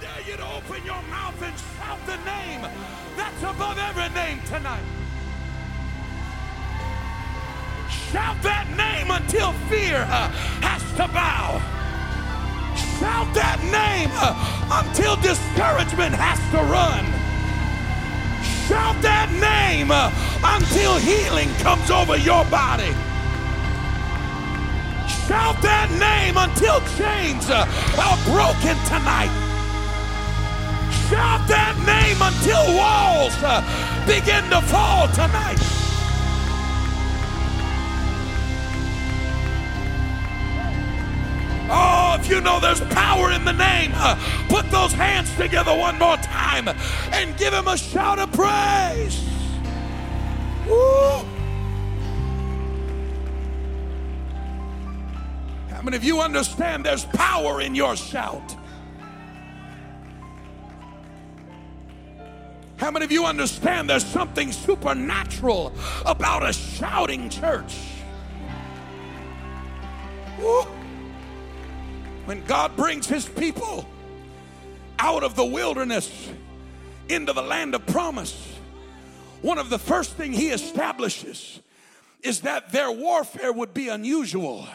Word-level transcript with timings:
dare 0.00 0.22
you 0.26 0.36
to 0.36 0.46
open 0.54 0.84
your 0.84 1.02
mouth 1.10 1.42
and 1.42 1.54
shout 1.58 1.98
the 2.06 2.16
name 2.24 2.62
that's 3.16 3.42
above 3.42 3.78
every 3.78 4.08
name 4.14 4.40
tonight. 4.46 4.84
Shout 7.90 8.40
that 8.42 8.66
name 8.76 9.10
until 9.10 9.52
fear 9.68 10.06
uh, 10.08 10.30
has 10.62 10.82
to 10.96 11.08
bow. 11.10 11.58
Shout 13.00 13.34
that 13.34 13.58
name 13.74 14.10
uh, 14.14 14.86
until 14.86 15.16
discouragement 15.16 16.14
has 16.14 16.38
to 16.54 16.60
run. 16.70 17.04
Shout 18.68 19.00
that 19.02 19.30
name 19.34 19.90
uh, 19.90 20.14
until 20.44 20.96
healing 20.98 21.48
comes 21.58 21.90
over 21.90 22.16
your 22.16 22.44
body. 22.46 22.94
Shout 25.26 25.60
that 25.62 25.90
name 25.98 26.36
until 26.38 26.80
chains 26.96 27.50
uh, 27.50 27.66
are 27.98 28.18
broken 28.30 28.76
tonight. 28.86 29.47
Shout 31.08 31.48
that 31.48 31.74
name 31.86 32.20
until 32.20 32.76
walls 32.76 33.32
uh, 33.42 33.64
begin 34.04 34.44
to 34.50 34.60
fall 34.68 35.08
tonight. 35.08 35.56
Oh, 41.70 42.18
if 42.20 42.28
you 42.28 42.42
know 42.42 42.60
there's 42.60 42.82
power 42.92 43.32
in 43.32 43.46
the 43.46 43.52
name, 43.52 43.92
uh, 43.94 44.16
put 44.50 44.70
those 44.70 44.92
hands 44.92 45.34
together 45.36 45.74
one 45.74 45.98
more 45.98 46.18
time 46.18 46.68
and 46.68 47.34
give 47.38 47.54
him 47.54 47.68
a 47.68 47.78
shout 47.78 48.18
of 48.18 48.30
praise. 48.32 49.26
Woo. 50.66 51.24
How 55.70 55.80
many 55.82 55.96
of 55.96 56.04
you 56.04 56.20
understand 56.20 56.84
there's 56.84 57.06
power 57.06 57.62
in 57.62 57.74
your 57.74 57.96
shout? 57.96 58.56
How 62.88 62.92
many 62.92 63.04
of 63.04 63.12
you 63.12 63.26
understand 63.26 63.90
there's 63.90 64.02
something 64.02 64.50
supernatural 64.50 65.74
about 66.06 66.48
a 66.48 66.54
shouting 66.54 67.28
church? 67.28 67.76
When 72.24 72.42
God 72.46 72.74
brings 72.76 73.06
his 73.06 73.28
people 73.28 73.86
out 74.98 75.22
of 75.22 75.36
the 75.36 75.44
wilderness 75.44 76.30
into 77.10 77.34
the 77.34 77.42
land 77.42 77.74
of 77.74 77.84
promise, 77.84 78.56
one 79.42 79.58
of 79.58 79.68
the 79.68 79.78
first 79.78 80.12
thing 80.12 80.32
he 80.32 80.48
establishes 80.48 81.60
is 82.22 82.40
that 82.40 82.72
their 82.72 82.90
warfare 82.90 83.52
would 83.52 83.74
be 83.74 83.90
unusual. 83.90 84.66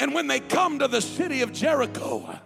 And 0.00 0.14
when 0.14 0.26
they 0.26 0.40
come 0.40 0.80
to 0.80 0.88
the 0.88 1.00
city 1.00 1.42
of 1.42 1.52
Jericho, 1.52 2.40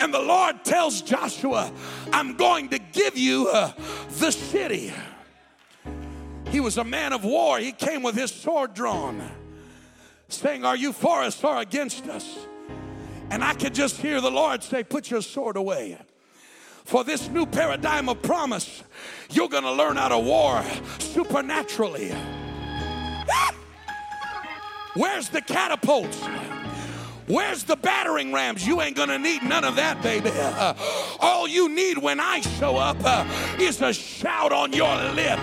and 0.00 0.12
the 0.12 0.20
Lord 0.20 0.64
tells 0.64 1.02
Joshua, 1.02 1.70
I'm 2.12 2.36
going 2.36 2.70
to 2.70 2.78
give 2.78 3.16
you 3.16 3.48
uh, 3.48 3.72
the 4.18 4.30
city. 4.30 4.92
He 6.50 6.60
was 6.60 6.76
a 6.76 6.84
man 6.84 7.12
of 7.12 7.24
war. 7.24 7.58
He 7.58 7.72
came 7.72 8.02
with 8.02 8.14
his 8.14 8.30
sword 8.30 8.74
drawn, 8.74 9.22
saying, 10.28 10.64
Are 10.64 10.76
you 10.76 10.92
for 10.92 11.22
us 11.22 11.42
or 11.42 11.58
against 11.58 12.08
us? 12.08 12.36
And 13.30 13.42
I 13.42 13.54
could 13.54 13.74
just 13.74 13.96
hear 13.96 14.20
the 14.20 14.30
Lord 14.30 14.62
say, 14.62 14.84
Put 14.84 15.10
your 15.10 15.22
sword 15.22 15.56
away. 15.56 15.98
For 16.84 17.04
this 17.04 17.28
new 17.28 17.46
paradigm 17.46 18.08
of 18.08 18.20
promise, 18.22 18.82
you're 19.30 19.48
going 19.48 19.62
to 19.62 19.72
learn 19.72 19.96
how 19.96 20.08
to 20.08 20.18
war 20.18 20.62
supernaturally. 20.98 22.10
Where's 24.94 25.28
the 25.30 25.40
catapults? 25.40 26.20
Where's 27.26 27.62
the 27.62 27.76
battering 27.76 28.32
rams? 28.32 28.66
You 28.66 28.80
ain't 28.80 28.96
gonna 28.96 29.18
need 29.18 29.42
none 29.42 29.64
of 29.64 29.76
that, 29.76 30.02
baby. 30.02 30.30
Uh, 30.34 30.74
all 31.20 31.46
you 31.46 31.68
need 31.68 31.98
when 31.98 32.18
I 32.18 32.40
show 32.40 32.76
up 32.76 32.96
uh, 33.04 33.24
is 33.60 33.80
a 33.80 33.92
shout 33.92 34.52
on 34.52 34.72
your 34.72 34.94
lips. 35.12 35.42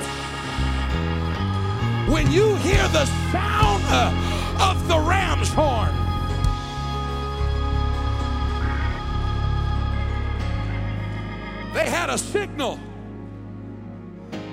When 2.10 2.30
you 2.32 2.56
hear 2.56 2.86
the 2.90 3.06
sound 3.32 3.84
uh, 3.88 4.68
of 4.72 4.88
the 4.88 5.00
ram's 5.00 5.50
horn, 5.50 5.94
they 11.74 11.90
had 11.90 12.10
a 12.10 12.18
signal. 12.18 12.80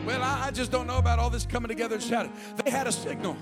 Well, 0.06 0.22
I, 0.22 0.46
I 0.46 0.50
just 0.52 0.70
don't 0.70 0.86
know 0.86 0.98
about 0.98 1.18
all 1.18 1.30
this 1.30 1.44
coming 1.44 1.68
together 1.68 1.96
and 1.96 2.04
shouting. 2.04 2.32
They 2.62 2.70
had 2.70 2.86
a 2.86 2.92
signal. 2.92 3.36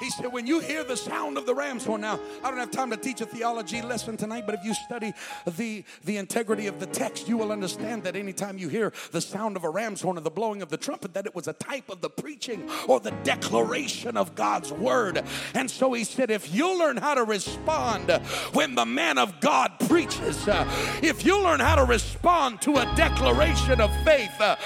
He 0.00 0.10
said, 0.10 0.32
when 0.32 0.46
you 0.46 0.60
hear 0.60 0.84
the 0.84 0.96
sound 0.96 1.38
of 1.38 1.46
the 1.46 1.54
ram's 1.54 1.84
horn, 1.84 2.02
now 2.02 2.18
I 2.42 2.50
don't 2.50 2.58
have 2.58 2.70
time 2.70 2.90
to 2.90 2.96
teach 2.96 3.20
a 3.20 3.26
theology 3.26 3.80
lesson 3.82 4.16
tonight, 4.16 4.44
but 4.46 4.54
if 4.54 4.64
you 4.64 4.74
study 4.74 5.12
the, 5.46 5.84
the 6.04 6.16
integrity 6.16 6.66
of 6.66 6.80
the 6.80 6.86
text, 6.86 7.28
you 7.28 7.36
will 7.36 7.52
understand 7.52 8.02
that 8.04 8.16
anytime 8.16 8.58
you 8.58 8.68
hear 8.68 8.92
the 9.12 9.20
sound 9.20 9.56
of 9.56 9.64
a 9.64 9.70
ram's 9.70 10.00
horn 10.00 10.18
or 10.18 10.20
the 10.20 10.30
blowing 10.30 10.62
of 10.62 10.68
the 10.68 10.76
trumpet, 10.76 11.14
that 11.14 11.26
it 11.26 11.34
was 11.34 11.48
a 11.48 11.52
type 11.52 11.88
of 11.88 12.00
the 12.00 12.10
preaching 12.10 12.68
or 12.88 13.00
the 13.00 13.12
declaration 13.22 14.16
of 14.16 14.34
God's 14.34 14.72
word. 14.72 15.22
And 15.54 15.70
so 15.70 15.92
he 15.92 16.04
said, 16.04 16.30
if 16.30 16.54
you 16.54 16.78
learn 16.78 16.96
how 16.96 17.14
to 17.14 17.24
respond 17.24 18.10
when 18.52 18.74
the 18.74 18.86
man 18.86 19.18
of 19.18 19.40
God 19.40 19.72
preaches, 19.88 20.48
uh, 20.48 20.68
if 21.02 21.24
you 21.24 21.42
learn 21.42 21.60
how 21.60 21.76
to 21.76 21.84
respond 21.84 22.60
to 22.62 22.76
a 22.78 22.94
declaration 22.96 23.80
of 23.80 23.90
faith, 24.04 24.40
uh, 24.40 24.56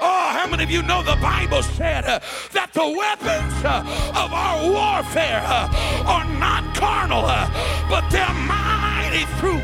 oh, 0.00 0.28
how 0.30 0.46
many 0.48 0.62
of 0.62 0.70
you 0.70 0.82
know 0.82 1.02
the 1.02 1.16
Bible 1.20 1.62
said 1.62 2.04
uh, 2.04 2.20
that 2.52 2.72
the 2.72 2.88
weapons 2.88 3.64
uh, 3.64 4.12
of 4.14 4.32
our 4.32 4.75
warfare 4.76 5.42
uh, 5.46 6.04
are 6.06 6.28
not 6.38 6.62
carnal, 6.74 7.24
uh, 7.24 7.48
but 7.88 8.04
they're 8.10 8.38
mighty 8.44 9.24
through. 9.38 9.62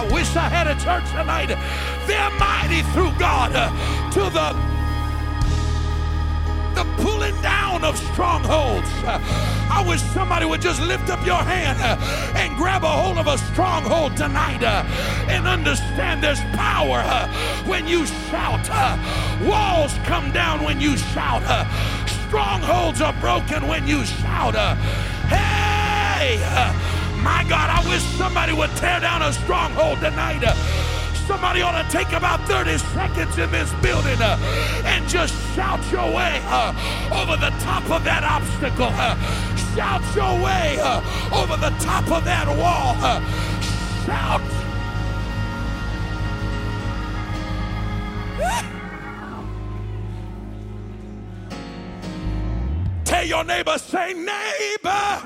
I 0.00 0.08
wish 0.10 0.34
I 0.36 0.48
had 0.48 0.66
a 0.66 0.76
church 0.80 1.04
tonight. 1.10 1.50
They're 2.06 2.34
mighty 2.38 2.82
through 2.92 3.12
God 3.18 3.52
uh, 3.54 3.68
to 4.14 4.22
the 4.32 4.77
the 6.78 6.84
pulling 7.02 7.34
down 7.42 7.82
of 7.82 7.98
strongholds. 7.98 8.88
I 9.04 9.84
wish 9.86 10.00
somebody 10.14 10.46
would 10.46 10.62
just 10.62 10.80
lift 10.80 11.10
up 11.10 11.26
your 11.26 11.42
hand 11.42 11.76
and 12.36 12.56
grab 12.56 12.84
a 12.84 12.88
hold 12.88 13.18
of 13.18 13.26
a 13.26 13.36
stronghold 13.50 14.16
tonight 14.16 14.62
and 14.62 15.48
understand 15.48 16.22
there's 16.22 16.40
power 16.54 17.02
when 17.66 17.88
you 17.88 18.06
shout. 18.30 18.62
Walls 19.42 19.92
come 20.04 20.30
down 20.30 20.62
when 20.62 20.80
you 20.80 20.96
shout. 20.96 21.42
Strongholds 22.28 23.00
are 23.00 23.14
broken 23.14 23.66
when 23.66 23.88
you 23.88 24.04
shout. 24.04 24.54
Hey, 25.26 26.38
my 27.24 27.44
God, 27.48 27.70
I 27.70 27.82
wish 27.88 28.04
somebody 28.16 28.52
would 28.52 28.70
tear 28.76 29.00
down 29.00 29.22
a 29.22 29.32
stronghold 29.32 29.98
tonight. 29.98 30.44
Somebody 31.28 31.60
ought 31.60 31.82
to 31.82 31.90
take 31.90 32.10
about 32.14 32.40
30 32.48 32.78
seconds 32.78 33.36
in 33.36 33.50
this 33.50 33.70
building 33.82 34.16
uh, 34.18 34.38
and 34.86 35.06
just 35.06 35.34
shout 35.54 35.78
your 35.92 36.06
way 36.06 36.40
uh, 36.46 36.72
over 37.12 37.36
the 37.36 37.50
top 37.60 37.84
of 37.90 38.02
that 38.04 38.24
obstacle. 38.24 38.88
Uh, 38.90 39.14
shout 39.76 40.02
your 40.16 40.42
way 40.42 40.78
uh, 40.80 41.02
over 41.38 41.58
the 41.58 41.68
top 41.84 42.10
of 42.10 42.24
that 42.24 42.48
wall. 42.48 42.96
Uh, 43.04 43.20
shout. 44.06 44.40
Tell 53.04 53.24
your 53.26 53.44
neighbor, 53.44 53.76
say, 53.76 54.14
neighbor. 54.14 55.22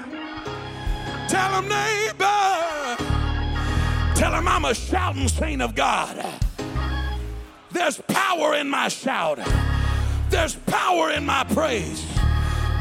Tell 1.28 1.62
him, 1.62 1.68
neighbor. 1.68 3.11
Tell 4.22 4.34
him 4.34 4.46
I'm 4.46 4.64
a 4.66 4.72
shouting 4.72 5.26
saint 5.26 5.60
of 5.60 5.74
God. 5.74 6.24
There's 7.72 8.00
power 8.02 8.54
in 8.54 8.70
my 8.70 8.86
shout. 8.86 9.40
There's 10.30 10.54
power 10.54 11.10
in 11.10 11.26
my 11.26 11.42
praise. 11.42 12.06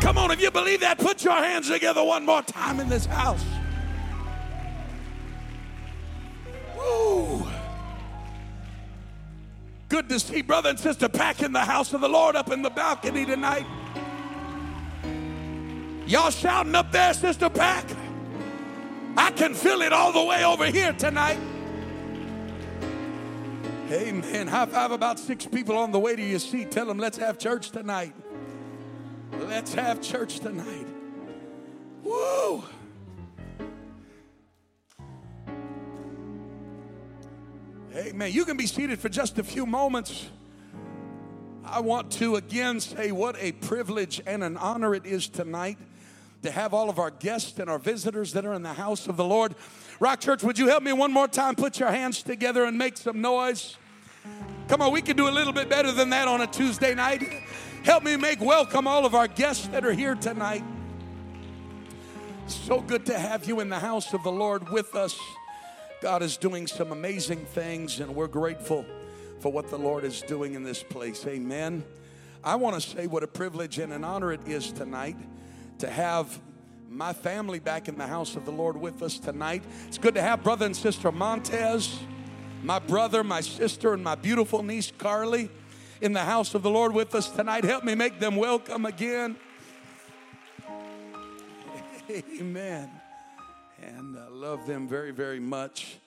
Come 0.02 0.20
on, 0.20 0.30
if 0.30 0.40
you 0.40 0.52
believe 0.52 0.82
that, 0.82 1.00
put 1.00 1.24
your 1.24 1.34
hands 1.34 1.68
together 1.68 2.04
one 2.04 2.28
more 2.28 2.44
time 2.44 2.80
in 2.80 2.90
this 2.90 3.08
house. 3.08 3.44
Woo. 6.78 7.48
Good 9.90 10.10
to 10.10 10.20
see 10.20 10.44
brother 10.44 10.70
and 10.70 10.80
sister 10.80 11.10
Pack 11.10 11.42
in 11.42 11.54
the 11.54 11.66
house 11.66 11.92
of 11.96 12.02
the 12.02 12.10
Lord 12.10 12.36
up 12.36 12.52
in 12.52 12.62
the 12.62 12.70
balcony 12.70 13.26
tonight. 13.26 13.66
Y'all 16.06 16.30
shouting 16.30 16.76
up 16.76 16.92
there, 16.92 17.16
Sister 17.16 17.50
Pack? 17.50 17.88
I 19.18 19.32
can 19.32 19.54
feel 19.54 19.82
it 19.82 19.94
all 19.94 20.12
the 20.12 20.24
way 20.24 20.46
over 20.46 20.66
here 20.66 20.94
tonight. 20.94 21.40
Amen. 23.92 24.48
High 24.48 24.66
five 24.68 24.92
about 24.92 25.20
six 25.20 25.46
people 25.46 25.78
on 25.78 25.92
the 25.92 26.00
way 26.00 26.16
to 26.16 26.22
your 26.22 26.40
seat. 26.40 26.72
Tell 26.72 26.86
them, 26.86 26.98
let's 26.98 27.18
have 27.18 27.38
church 27.38 27.72
tonight. 27.72 28.14
Let's 29.34 29.74
have 29.74 30.02
church 30.02 30.40
tonight. 30.40 30.88
Woo! 32.04 32.64
Amen. 37.94 38.32
You 38.32 38.46
can 38.46 38.56
be 38.56 38.66
seated 38.66 39.00
for 39.00 39.10
just 39.10 39.38
a 39.40 39.44
few 39.44 39.66
moments. 39.66 40.30
I 41.66 41.82
want 41.82 42.12
to 42.14 42.38
again 42.38 42.80
say 42.80 43.12
what 43.12 43.36
a 43.40 43.52
privilege 43.52 44.22
and 44.26 44.44
an 44.44 44.56
honor 44.56 44.96
it 44.96 45.06
is 45.06 45.28
tonight 45.28 45.78
to 46.44 46.52
have 46.52 46.74
all 46.74 46.90
of 46.90 47.00
our 47.00 47.12
guests 47.12 47.60
and 47.60 47.70
our 47.70 47.80
visitors 47.80 48.34
that 48.34 48.46
are 48.46 48.54
in 48.54 48.64
the 48.64 48.74
house 48.74 49.08
of 49.08 49.18
the 49.18 49.24
Lord. 49.24 49.56
Rock 50.00 50.20
Church, 50.20 50.44
would 50.44 50.58
you 50.58 50.68
help 50.68 50.84
me 50.84 50.94
one 50.94 51.12
more 51.12 51.28
time? 51.28 51.56
Put 51.56 51.80
your 51.80 51.92
hands 51.92 52.24
together 52.24 52.64
and 52.66 52.78
make 52.78 52.98
some 52.98 53.22
noise. 53.22 53.78
Come 54.68 54.82
on, 54.82 54.92
we 54.92 55.02
can 55.02 55.16
do 55.16 55.28
a 55.28 55.32
little 55.32 55.54
bit 55.54 55.70
better 55.70 55.92
than 55.92 56.10
that 56.10 56.28
on 56.28 56.42
a 56.42 56.48
Tuesday 56.48 56.96
night. 56.96 57.24
Help 57.84 58.04
me 58.04 58.16
make 58.16 58.40
welcome 58.40 58.88
all 58.88 59.06
of 59.06 59.14
our 59.14 59.28
guests 59.28 59.68
that 59.68 59.86
are 59.86 59.94
here 59.94 60.16
tonight. 60.16 60.64
So 62.48 62.82
good 62.82 63.06
to 63.06 63.18
have 63.18 63.46
you 63.46 63.60
in 63.60 63.70
the 63.70 63.80
house 63.80 64.14
of 64.14 64.24
the 64.24 64.32
Lord 64.32 64.70
with 64.70 64.96
us. 64.96 65.18
God 66.02 66.24
is 66.24 66.38
doing 66.38 66.66
some 66.66 66.92
amazing 66.92 67.46
things, 67.46 68.00
and 68.00 68.16
we're 68.16 68.28
grateful 68.28 68.86
for 69.40 69.52
what 69.52 69.70
the 69.70 69.78
Lord 69.78 70.04
is 70.04 70.22
doing 70.22 70.56
in 70.56 70.64
this 70.64 70.82
place. 70.82 71.26
Amen. 71.28 71.84
I 72.44 72.56
want 72.56 72.82
to 72.82 72.82
say 72.82 73.06
what 73.06 73.24
a 73.24 73.28
privilege 73.28 73.78
and 73.78 73.94
an 73.94 74.04
honor 74.04 74.32
it 74.32 74.48
is 74.48 74.72
tonight 74.72 75.18
to 75.82 75.90
have 75.90 76.40
my 76.90 77.12
family 77.12 77.60
back 77.60 77.88
in 77.88 77.98
the 77.98 78.06
house 78.06 78.36
of 78.36 78.46
the 78.46 78.52
Lord 78.52 78.78
with 78.78 79.02
us 79.02 79.18
tonight. 79.18 79.64
It's 79.88 79.98
good 79.98 80.14
to 80.14 80.22
have 80.22 80.44
brother 80.44 80.68
and 80.68 80.76
sister 80.76 81.12
Montez, 81.12 81.98
my 82.64 82.78
brother, 82.78 83.24
my 83.24 83.42
sister, 83.42 83.94
and 83.94 84.04
my 84.04 84.14
beautiful 84.14 84.62
niece 84.62 84.92
Carly 84.96 85.50
in 86.00 86.14
the 86.14 86.22
house 86.22 86.54
of 86.54 86.62
the 86.62 86.70
Lord 86.70 86.94
with 86.94 87.16
us 87.16 87.30
tonight. 87.30 87.64
Help 87.64 87.84
me 87.84 87.96
make 87.96 88.20
them 88.20 88.36
welcome 88.36 88.86
again. 88.86 89.36
Amen. 92.40 92.92
And 93.82 94.20
I 94.20 94.28
love 94.28 94.68
them 94.68 94.88
very, 94.88 95.12
very 95.12 95.40
much. 95.40 95.98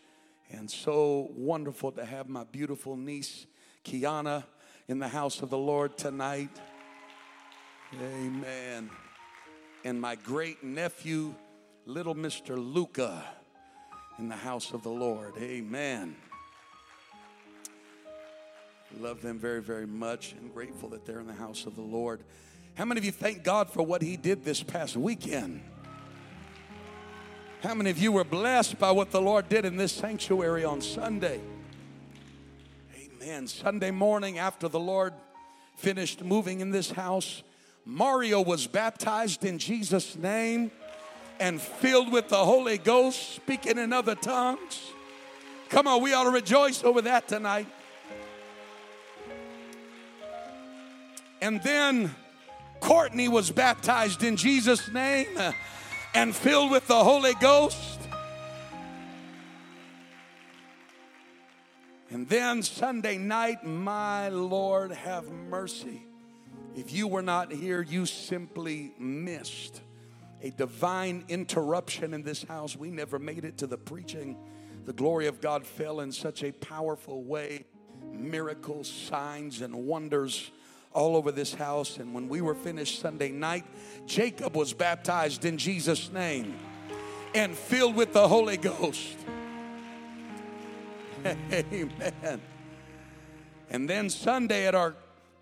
And 0.50 0.70
so 0.70 1.30
wonderful 1.34 1.90
to 1.92 2.04
have 2.04 2.28
my 2.28 2.44
beautiful 2.44 2.96
niece, 2.96 3.46
Kiana, 3.84 4.44
in 4.86 5.00
the 5.00 5.08
house 5.08 5.42
of 5.42 5.50
the 5.50 5.58
Lord 5.58 5.98
tonight. 5.98 6.50
Amen. 8.00 8.90
And 9.84 10.00
my 10.00 10.14
great 10.14 10.64
nephew, 10.64 11.34
little 11.84 12.14
Mr. 12.14 12.56
Luca, 12.56 13.22
in 14.18 14.28
the 14.30 14.36
house 14.36 14.72
of 14.72 14.82
the 14.82 14.88
Lord. 14.88 15.34
Amen. 15.38 16.16
Love 18.98 19.20
them 19.20 19.38
very, 19.38 19.60
very 19.60 19.86
much 19.86 20.32
and 20.40 20.52
grateful 20.54 20.88
that 20.90 21.04
they're 21.04 21.20
in 21.20 21.26
the 21.26 21.34
house 21.34 21.66
of 21.66 21.76
the 21.76 21.82
Lord. 21.82 22.20
How 22.76 22.86
many 22.86 22.98
of 22.98 23.04
you 23.04 23.12
thank 23.12 23.44
God 23.44 23.68
for 23.68 23.82
what 23.82 24.00
He 24.00 24.16
did 24.16 24.42
this 24.42 24.62
past 24.62 24.96
weekend? 24.96 25.60
How 27.62 27.74
many 27.74 27.90
of 27.90 27.98
you 27.98 28.12
were 28.12 28.24
blessed 28.24 28.78
by 28.78 28.90
what 28.90 29.10
the 29.10 29.20
Lord 29.20 29.48
did 29.48 29.66
in 29.66 29.76
this 29.76 29.92
sanctuary 29.92 30.64
on 30.64 30.80
Sunday? 30.80 31.40
Amen. 32.96 33.46
Sunday 33.46 33.90
morning, 33.90 34.38
after 34.38 34.68
the 34.68 34.80
Lord 34.80 35.12
finished 35.76 36.22
moving 36.22 36.60
in 36.60 36.70
this 36.70 36.90
house, 36.90 37.42
Mario 37.86 38.40
was 38.40 38.66
baptized 38.66 39.44
in 39.44 39.58
Jesus' 39.58 40.16
name 40.16 40.70
and 41.38 41.60
filled 41.60 42.10
with 42.10 42.28
the 42.28 42.44
Holy 42.44 42.78
Ghost, 42.78 43.34
speaking 43.34 43.76
in 43.76 43.92
other 43.92 44.14
tongues. 44.14 44.90
Come 45.68 45.86
on, 45.86 46.02
we 46.02 46.14
ought 46.14 46.24
to 46.24 46.30
rejoice 46.30 46.82
over 46.82 47.02
that 47.02 47.28
tonight. 47.28 47.66
And 51.42 51.62
then 51.62 52.14
Courtney 52.80 53.28
was 53.28 53.50
baptized 53.50 54.22
in 54.22 54.36
Jesus' 54.36 54.90
name 54.90 55.38
and 56.14 56.34
filled 56.34 56.70
with 56.70 56.86
the 56.86 57.04
Holy 57.04 57.34
Ghost. 57.34 58.00
And 62.10 62.28
then 62.28 62.62
Sunday 62.62 63.18
night, 63.18 63.64
my 63.64 64.28
Lord, 64.28 64.92
have 64.92 65.28
mercy. 65.28 66.02
If 66.74 66.92
you 66.92 67.06
were 67.06 67.22
not 67.22 67.52
here, 67.52 67.82
you 67.82 68.04
simply 68.04 68.94
missed 68.98 69.80
a 70.42 70.50
divine 70.50 71.24
interruption 71.28 72.12
in 72.12 72.22
this 72.22 72.42
house. 72.42 72.76
We 72.76 72.90
never 72.90 73.18
made 73.18 73.44
it 73.44 73.58
to 73.58 73.66
the 73.66 73.78
preaching. 73.78 74.36
The 74.84 74.92
glory 74.92 75.28
of 75.28 75.40
God 75.40 75.66
fell 75.66 76.00
in 76.00 76.10
such 76.10 76.42
a 76.42 76.50
powerful 76.50 77.22
way. 77.22 77.64
Miracles, 78.12 78.90
signs, 78.90 79.60
and 79.60 79.86
wonders 79.86 80.50
all 80.92 81.16
over 81.16 81.30
this 81.30 81.54
house. 81.54 81.98
And 81.98 82.12
when 82.12 82.28
we 82.28 82.40
were 82.40 82.54
finished 82.54 83.00
Sunday 83.00 83.30
night, 83.30 83.64
Jacob 84.06 84.56
was 84.56 84.72
baptized 84.72 85.44
in 85.44 85.56
Jesus' 85.56 86.10
name 86.12 86.56
and 87.34 87.56
filled 87.56 87.94
with 87.94 88.12
the 88.12 88.26
Holy 88.26 88.56
Ghost. 88.56 89.16
Amen. 91.52 92.40
And 93.70 93.88
then 93.88 94.10
Sunday 94.10 94.66
at 94.66 94.74
our 94.74 94.94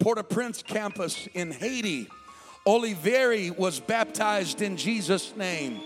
Port 0.03 0.19
au 0.19 0.25
Prince 0.25 0.65
campus 0.65 1.29
in 1.33 1.53
Haiti, 1.53 2.09
Oliveri 2.67 3.57
was 3.57 3.79
baptized 3.79 4.61
in 4.61 4.77
Jesus' 4.77 5.33
name 5.37 5.81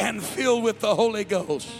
and 0.00 0.20
filled 0.20 0.64
with 0.64 0.80
the 0.80 0.92
Holy 0.92 1.22
Ghost. 1.22 1.70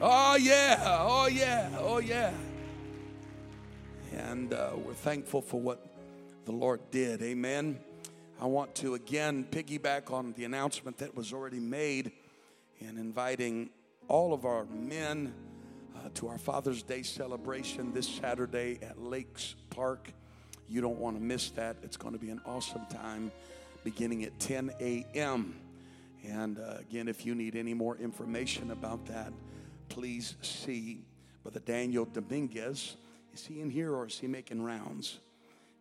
Oh, 0.00 0.36
yeah, 0.36 0.80
oh, 0.84 1.26
yeah, 1.26 1.68
oh, 1.80 1.98
yeah. 1.98 2.32
And 4.12 4.54
uh, 4.54 4.70
we're 4.76 4.94
thankful 4.94 5.42
for 5.42 5.60
what 5.60 5.84
the 6.44 6.52
Lord 6.52 6.80
did. 6.92 7.22
Amen. 7.22 7.80
I 8.40 8.46
want 8.46 8.72
to 8.76 8.94
again 8.94 9.48
piggyback 9.50 10.12
on 10.12 10.32
the 10.34 10.44
announcement 10.44 10.98
that 10.98 11.16
was 11.16 11.32
already 11.32 11.58
made 11.58 12.12
in 12.78 12.98
inviting 12.98 13.70
all 14.06 14.32
of 14.32 14.44
our 14.44 14.64
men 14.66 15.34
uh, 15.96 16.08
to 16.14 16.28
our 16.28 16.38
Father's 16.38 16.84
Day 16.84 17.02
celebration 17.02 17.92
this 17.92 18.06
Saturday 18.06 18.78
at 18.80 19.02
Lakes 19.02 19.56
Park. 19.70 20.12
You 20.68 20.80
don't 20.80 20.98
want 20.98 21.16
to 21.16 21.22
miss 21.22 21.50
that. 21.50 21.76
It's 21.82 21.96
going 21.96 22.14
to 22.14 22.20
be 22.20 22.30
an 22.30 22.40
awesome 22.44 22.86
time 22.90 23.30
beginning 23.84 24.24
at 24.24 24.38
10 24.40 24.72
a.m. 24.80 25.54
And 26.26 26.58
uh, 26.58 26.78
again, 26.80 27.08
if 27.08 27.24
you 27.24 27.34
need 27.34 27.54
any 27.54 27.74
more 27.74 27.96
information 27.96 28.72
about 28.72 29.06
that, 29.06 29.32
please 29.88 30.34
see 30.42 31.04
Brother 31.42 31.60
Daniel 31.60 32.04
Dominguez 32.04 32.96
is 33.36 33.44
he 33.44 33.60
in 33.60 33.68
here 33.68 33.92
or 33.94 34.06
is 34.06 34.18
he 34.18 34.26
making 34.26 34.62
rounds? 34.62 35.18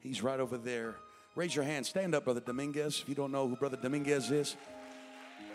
He's 0.01 0.21
right 0.21 0.41
over 0.41 0.57
there. 0.57 0.95
Raise 1.35 1.55
your 1.55 1.63
hand. 1.63 1.85
Stand 1.85 2.13
up, 2.13 2.25
Brother 2.25 2.41
Dominguez, 2.41 2.99
if 3.01 3.07
you 3.07 3.15
don't 3.15 3.31
know 3.31 3.47
who 3.47 3.55
Brother 3.55 3.77
Dominguez 3.81 4.29
is. 4.29 4.57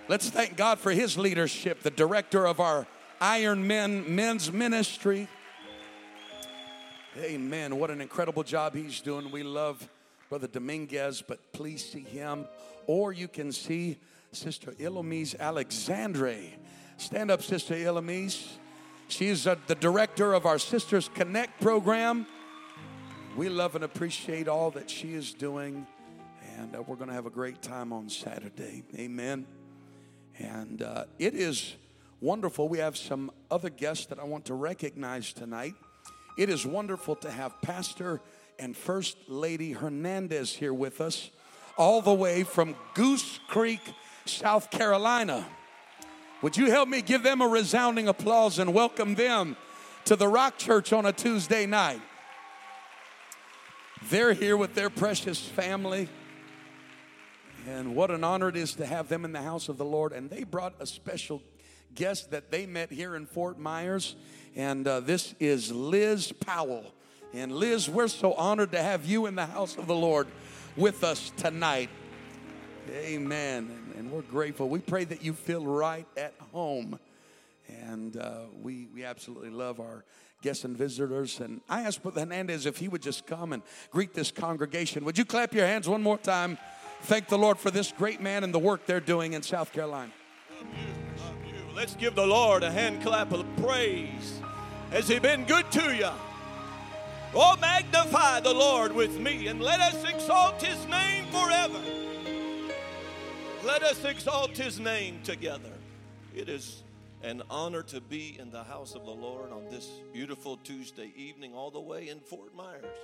Let's 0.09 0.31
thank 0.31 0.57
God 0.57 0.79
for 0.79 0.93
his 0.93 1.19
leadership, 1.19 1.83
the 1.83 1.91
director 1.91 2.47
of 2.47 2.59
our 2.59 2.87
Iron 3.21 3.67
Men 3.67 4.15
men's 4.15 4.51
ministry. 4.51 5.29
Amen. 7.19 7.77
What 7.77 7.91
an 7.91 8.01
incredible 8.01 8.45
job 8.45 8.77
he's 8.77 9.01
doing. 9.01 9.33
We 9.33 9.43
love 9.43 9.89
Brother 10.29 10.47
Dominguez, 10.47 11.25
but 11.27 11.53
please 11.53 11.85
see 11.85 12.03
him. 12.03 12.47
Or 12.87 13.13
you 13.13 13.27
can 13.27 13.51
see 13.51 13.99
Sister 14.31 14.75
Ilamise 14.79 15.35
Alexandre. 15.41 16.37
Stand 16.99 17.33
up, 17.33 17.43
Sister 17.43 17.75
Ilamise. 17.75 18.59
She's 19.09 19.49
uh, 19.49 19.57
the 19.67 19.75
director 19.75 20.35
of 20.35 20.47
our 20.47 20.61
Sisters 20.61 21.11
Connect 21.13 21.61
program. 21.61 22.27
We 23.37 23.49
love 23.49 23.75
and 23.75 23.83
appreciate 23.83 24.47
all 24.47 24.71
that 24.71 24.89
she 24.89 25.15
is 25.15 25.33
doing, 25.33 25.89
and 26.59 26.77
uh, 26.77 26.83
we're 26.83 26.95
going 26.95 27.09
to 27.09 27.15
have 27.15 27.27
a 27.27 27.31
great 27.31 27.61
time 27.61 27.93
on 27.93 28.09
Saturday. 28.09 28.85
Amen. 28.97 29.47
And 30.39 30.81
uh, 30.81 31.07
it 31.19 31.35
is 31.35 31.75
wonderful. 32.21 32.69
We 32.69 32.79
have 32.79 32.97
some 32.97 33.33
other 33.51 33.69
guests 33.69 34.07
that 34.07 34.21
I 34.21 34.25
want 34.25 34.45
to 34.45 34.55
recognize 34.55 35.33
tonight. 35.33 35.75
It 36.37 36.49
is 36.49 36.65
wonderful 36.65 37.17
to 37.17 37.31
have 37.31 37.61
Pastor 37.61 38.21
and 38.59 38.77
First 38.77 39.17
Lady 39.29 39.73
Hernandez 39.73 40.55
here 40.55 40.73
with 40.73 41.01
us, 41.01 41.31
all 41.77 42.01
the 42.03 42.15
way 42.15 42.45
from 42.45 42.77
Goose 42.95 43.41
Creek, 43.49 43.81
South 44.27 44.71
Carolina. 44.71 45.47
Would 46.43 46.57
you 46.57 46.71
help 46.71 46.89
me 46.89 47.03
give 47.03 47.23
them 47.23 47.41
a 47.41 47.49
resounding 47.49 48.09
applause 48.09 48.59
and 48.59 48.73
welcome 48.73 49.15
them 49.15 49.57
to 50.05 50.17
the 50.17 50.29
Rock 50.29 50.57
Church 50.57 50.93
on 50.93 51.05
a 51.05 51.13
Tuesday 51.13 51.67
night? 51.67 52.01
They're 54.09 54.33
here 54.33 54.57
with 54.57 54.75
their 54.75 54.89
precious 54.89 55.41
family. 55.41 56.09
And 57.69 57.95
what 57.95 58.11
an 58.11 58.25
honor 58.25 58.49
it 58.49 58.57
is 58.57 58.75
to 58.77 58.87
have 58.87 59.09
them 59.09 59.25
in 59.25 59.33
the 59.33 59.43
house 59.43 59.69
of 59.69 59.77
the 59.77 59.85
Lord. 59.85 60.13
And 60.13 60.31
they 60.31 60.45
brought 60.45 60.75
a 60.81 60.87
special 60.87 61.43
guest 61.95 62.31
that 62.31 62.51
they 62.51 62.65
met 62.67 62.91
here 62.91 63.17
in 63.17 63.27
Fort 63.27 63.59
Myers. 63.59 64.17
And 64.57 64.87
uh, 64.87 65.01
this 65.01 65.35
is 65.41 65.73
Liz 65.73 66.33
Powell. 66.33 66.85
And 67.33 67.53
Liz, 67.53 67.89
we're 67.89 68.09
so 68.09 68.35
honored 68.35 68.73
to 68.73 68.83
have 68.83 69.07
you 69.07 69.27
in 69.27 69.35
the 69.35 69.47
house 69.47 69.79
of 69.79 69.87
the 69.87 69.95
Lord 69.95 70.27
with 70.77 71.05
us 71.05 71.33
tonight. 71.37 71.91
Amen 72.91 73.81
and 74.01 74.11
we're 74.11 74.23
grateful. 74.23 74.67
We 74.71 74.79
pray 74.79 75.05
that 75.05 75.23
you 75.23 75.35
feel 75.35 75.63
right 75.63 76.07
at 76.17 76.33
home. 76.53 76.99
And 77.69 78.17
uh, 78.17 78.45
we, 78.63 78.89
we 78.95 79.05
absolutely 79.05 79.51
love 79.51 79.79
our 79.79 80.07
guests 80.41 80.65
and 80.65 80.75
visitors. 80.75 81.39
And 81.39 81.61
I 81.69 81.83
asked 81.83 82.03
Brother 82.03 82.21
Hernandez 82.21 82.65
if 82.65 82.79
he 82.79 82.89
would 82.89 83.03
just 83.03 83.27
come 83.27 83.53
and 83.53 83.63
greet 83.91 84.15
this 84.15 84.31
congregation. 84.31 85.05
Would 85.05 85.19
you 85.19 85.27
clap 85.27 85.53
your 85.53 85.67
hands 85.67 85.87
one 85.87 86.03
more 86.03 86.17
time? 86.17 86.57
Thank 87.03 87.29
the 87.29 87.37
Lord 87.37 87.59
for 87.59 87.71
this 87.71 87.93
great 87.93 88.23
man 88.23 88.43
and 88.43 88.55
the 88.55 88.59
work 88.59 88.87
they're 88.87 89.01
doing 89.01 89.35
in 89.35 89.43
South 89.43 89.71
Carolina. 89.71 90.13
Let's 91.75 91.95
give 91.95 92.15
the 92.15 92.27
Lord 92.27 92.63
a 92.63 92.71
hand 92.71 93.03
clap 93.03 93.33
of 93.33 93.47
praise. 93.57 94.41
Has 94.91 95.09
He 95.09 95.19
been 95.19 95.45
good 95.45 95.71
to 95.73 95.95
you? 95.95 96.11
Oh, 97.35 97.57
magnify 97.61 98.41
the 98.41 98.53
Lord 98.53 98.93
with 98.93 99.19
me 99.19 99.47
and 99.47 99.63
let 99.63 99.81
us 99.81 100.05
exalt 100.05 100.63
His 100.63 100.85
name 100.87 101.27
forever. 101.27 101.81
Let 103.65 103.83
us 103.83 104.03
exalt 104.07 104.57
his 104.57 104.81
name 104.81 105.21
together. 105.23 105.73
It 106.35 106.49
is 106.49 106.83
an 107.23 107.43
honor 107.51 107.83
to 107.85 108.01
be 108.01 108.35
in 108.39 108.51
the 108.51 108.65
house 108.65 108.95
of 108.95 109.05
the 109.05 109.11
Lord 109.11 109.53
on 109.53 109.69
this 109.71 109.87
beautiful 110.15 110.57
Tuesday 110.57 111.13
evening, 111.15 111.55
all 111.55 111.71
the 111.71 111.81
way 111.81 112.09
in 112.09 112.21
Fort 112.21 112.55
Myers. 112.57 112.97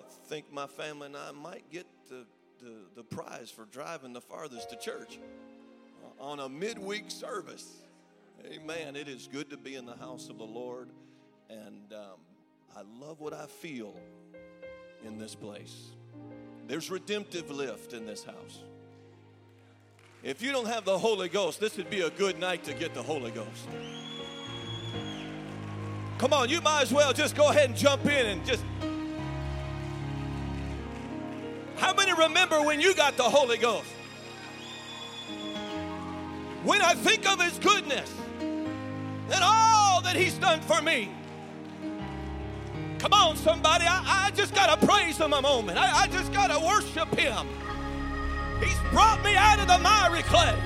I 0.00 0.28
think 0.28 0.52
my 0.52 0.66
family 0.66 1.06
and 1.06 1.16
I 1.16 1.30
might 1.30 1.70
get 1.70 1.86
the, 2.08 2.26
the, 2.58 2.74
the 2.96 3.04
prize 3.04 3.50
for 3.50 3.66
driving 3.66 4.12
the 4.12 4.20
farthest 4.20 4.70
to 4.70 4.76
church 4.76 5.20
on 6.18 6.40
a 6.40 6.48
midweek 6.48 7.10
service. 7.10 7.82
Amen. 8.46 8.96
It 8.96 9.08
is 9.08 9.28
good 9.30 9.50
to 9.50 9.56
be 9.56 9.74
in 9.74 9.86
the 9.86 9.96
house 9.96 10.28
of 10.28 10.38
the 10.38 10.44
Lord, 10.44 10.90
and 11.50 11.92
um, 11.92 12.18
I 12.76 12.82
love 13.00 13.20
what 13.20 13.32
I 13.32 13.46
feel 13.46 13.94
in 15.04 15.18
this 15.18 15.34
place. 15.34 15.90
There's 16.66 16.90
redemptive 16.90 17.50
lift 17.50 17.92
in 17.92 18.06
this 18.06 18.24
house. 18.24 18.62
If 20.22 20.42
you 20.42 20.52
don't 20.52 20.66
have 20.66 20.84
the 20.84 20.98
Holy 20.98 21.28
Ghost, 21.28 21.60
this 21.60 21.76
would 21.76 21.90
be 21.90 22.00
a 22.00 22.10
good 22.10 22.38
night 22.38 22.64
to 22.64 22.74
get 22.74 22.94
the 22.94 23.02
Holy 23.02 23.30
Ghost. 23.30 23.68
Come 26.18 26.32
on, 26.32 26.48
you 26.48 26.60
might 26.60 26.82
as 26.82 26.92
well 26.92 27.12
just 27.12 27.36
go 27.36 27.50
ahead 27.50 27.68
and 27.68 27.78
jump 27.78 28.04
in 28.06 28.26
and 28.26 28.44
just. 28.44 28.64
How 31.76 31.92
many 31.92 32.12
remember 32.14 32.62
when 32.62 32.80
you 32.80 32.94
got 32.94 33.16
the 33.16 33.22
Holy 33.22 33.58
Ghost? 33.58 33.86
When 36.66 36.82
I 36.82 36.94
think 36.94 37.30
of 37.30 37.40
His 37.40 37.56
goodness 37.60 38.12
and 38.40 39.40
all 39.40 40.02
that 40.02 40.16
He's 40.16 40.34
done 40.34 40.60
for 40.60 40.82
me. 40.82 41.08
Come 42.98 43.12
on, 43.12 43.36
somebody. 43.36 43.84
I, 43.86 44.26
I 44.26 44.30
just 44.32 44.52
got 44.52 44.80
to 44.80 44.84
praise 44.84 45.16
Him 45.16 45.32
a 45.32 45.40
moment. 45.40 45.78
I, 45.78 46.02
I 46.02 46.06
just 46.08 46.32
got 46.32 46.48
to 46.48 46.58
worship 46.66 47.08
Him. 47.16 47.46
He's 48.60 48.78
brought 48.90 49.22
me 49.22 49.36
out 49.36 49.60
of 49.60 49.68
the 49.68 49.78
miry 49.78 50.22
clay. 50.24 50.58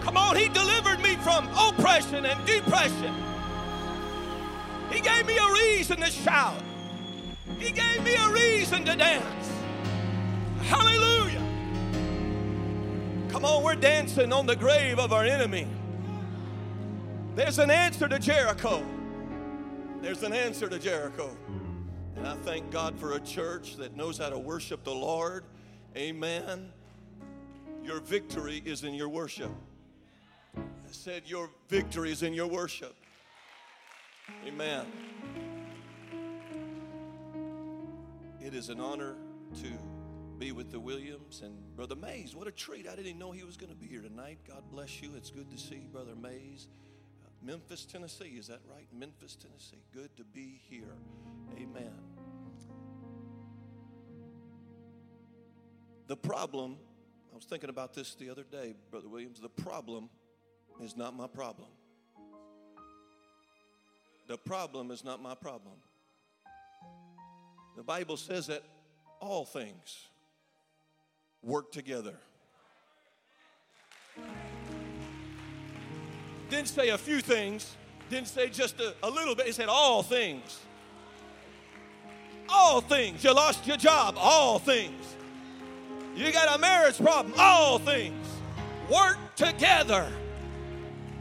Come 0.00 0.16
on, 0.16 0.36
He 0.36 0.48
delivered 0.48 1.02
me 1.02 1.16
from 1.16 1.46
oppression 1.54 2.24
and 2.24 2.46
depression. 2.46 3.14
He 4.90 5.00
gave 5.00 5.26
me 5.26 5.36
a 5.36 5.52
reason 5.52 5.98
to 5.98 6.10
shout. 6.10 6.62
He 7.58 7.70
gave 7.72 8.02
me 8.02 8.14
a 8.14 8.30
reason 8.30 8.86
to 8.86 8.96
dance. 8.96 9.50
Hallelujah. 10.62 11.31
Come 13.32 13.46
on, 13.46 13.64
we're 13.64 13.76
dancing 13.76 14.30
on 14.30 14.44
the 14.44 14.54
grave 14.54 14.98
of 14.98 15.10
our 15.10 15.24
enemy. 15.24 15.66
There's 17.34 17.58
an 17.58 17.70
answer 17.70 18.06
to 18.06 18.18
Jericho. 18.18 18.84
There's 20.02 20.22
an 20.22 20.34
answer 20.34 20.68
to 20.68 20.78
Jericho. 20.78 21.34
And 22.16 22.28
I 22.28 22.34
thank 22.34 22.70
God 22.70 22.94
for 22.98 23.14
a 23.14 23.20
church 23.20 23.76
that 23.76 23.96
knows 23.96 24.18
how 24.18 24.28
to 24.28 24.38
worship 24.38 24.84
the 24.84 24.94
Lord. 24.94 25.44
Amen. 25.96 26.70
Your 27.82 28.00
victory 28.00 28.60
is 28.66 28.84
in 28.84 28.92
your 28.92 29.08
worship. 29.08 29.50
I 30.54 30.60
said, 30.90 31.22
Your 31.24 31.48
victory 31.70 32.12
is 32.12 32.22
in 32.22 32.34
your 32.34 32.48
worship. 32.48 32.94
Amen. 34.46 34.84
It 38.42 38.52
is 38.52 38.68
an 38.68 38.78
honor 38.78 39.14
to 39.62 39.68
be 40.42 40.50
with 40.50 40.72
the 40.72 40.80
Williams 40.80 41.40
and 41.44 41.54
Brother 41.76 41.94
Mays. 41.94 42.34
What 42.34 42.48
a 42.48 42.50
treat. 42.50 42.88
I 42.88 42.96
didn't 42.96 43.16
know 43.16 43.30
he 43.30 43.44
was 43.44 43.56
going 43.56 43.70
to 43.70 43.76
be 43.76 43.86
here 43.86 44.02
tonight. 44.02 44.38
God 44.48 44.64
bless 44.72 45.00
you. 45.00 45.12
It's 45.16 45.30
good 45.30 45.48
to 45.52 45.56
see 45.56 45.86
Brother 45.92 46.16
Mays. 46.20 46.66
Uh, 47.24 47.28
Memphis, 47.46 47.84
Tennessee. 47.84 48.34
Is 48.36 48.48
that 48.48 48.58
right? 48.68 48.88
Memphis, 48.92 49.36
Tennessee. 49.36 49.84
Good 49.94 50.16
to 50.16 50.24
be 50.24 50.60
here. 50.68 50.96
Amen. 51.56 51.92
The 56.08 56.16
problem, 56.16 56.76
I 57.32 57.36
was 57.36 57.44
thinking 57.44 57.70
about 57.70 57.94
this 57.94 58.16
the 58.16 58.28
other 58.28 58.42
day, 58.42 58.74
Brother 58.90 59.08
Williams. 59.08 59.38
The 59.38 59.48
problem 59.48 60.10
is 60.82 60.96
not 60.96 61.14
my 61.14 61.28
problem. 61.28 61.68
The 64.26 64.38
problem 64.38 64.90
is 64.90 65.04
not 65.04 65.22
my 65.22 65.36
problem. 65.36 65.76
The 67.76 67.84
Bible 67.84 68.16
says 68.16 68.48
that 68.48 68.64
all 69.20 69.44
things 69.44 70.08
work 71.42 71.72
together. 71.72 72.14
Didn't 76.50 76.68
say 76.68 76.90
a 76.90 76.98
few 76.98 77.20
things, 77.20 77.76
didn't 78.10 78.28
say 78.28 78.48
just 78.48 78.78
a, 78.80 78.94
a 79.02 79.10
little 79.10 79.34
bit, 79.34 79.46
he 79.46 79.52
said 79.52 79.68
all 79.68 80.02
things. 80.02 80.60
All 82.48 82.80
things. 82.80 83.24
You 83.24 83.34
lost 83.34 83.66
your 83.66 83.78
job, 83.78 84.16
all 84.18 84.58
things. 84.58 85.16
You 86.14 86.30
got 86.30 86.54
a 86.54 86.60
marriage 86.60 86.98
problem, 86.98 87.34
all 87.38 87.78
things. 87.78 88.26
Work 88.90 89.16
together. 89.34 90.12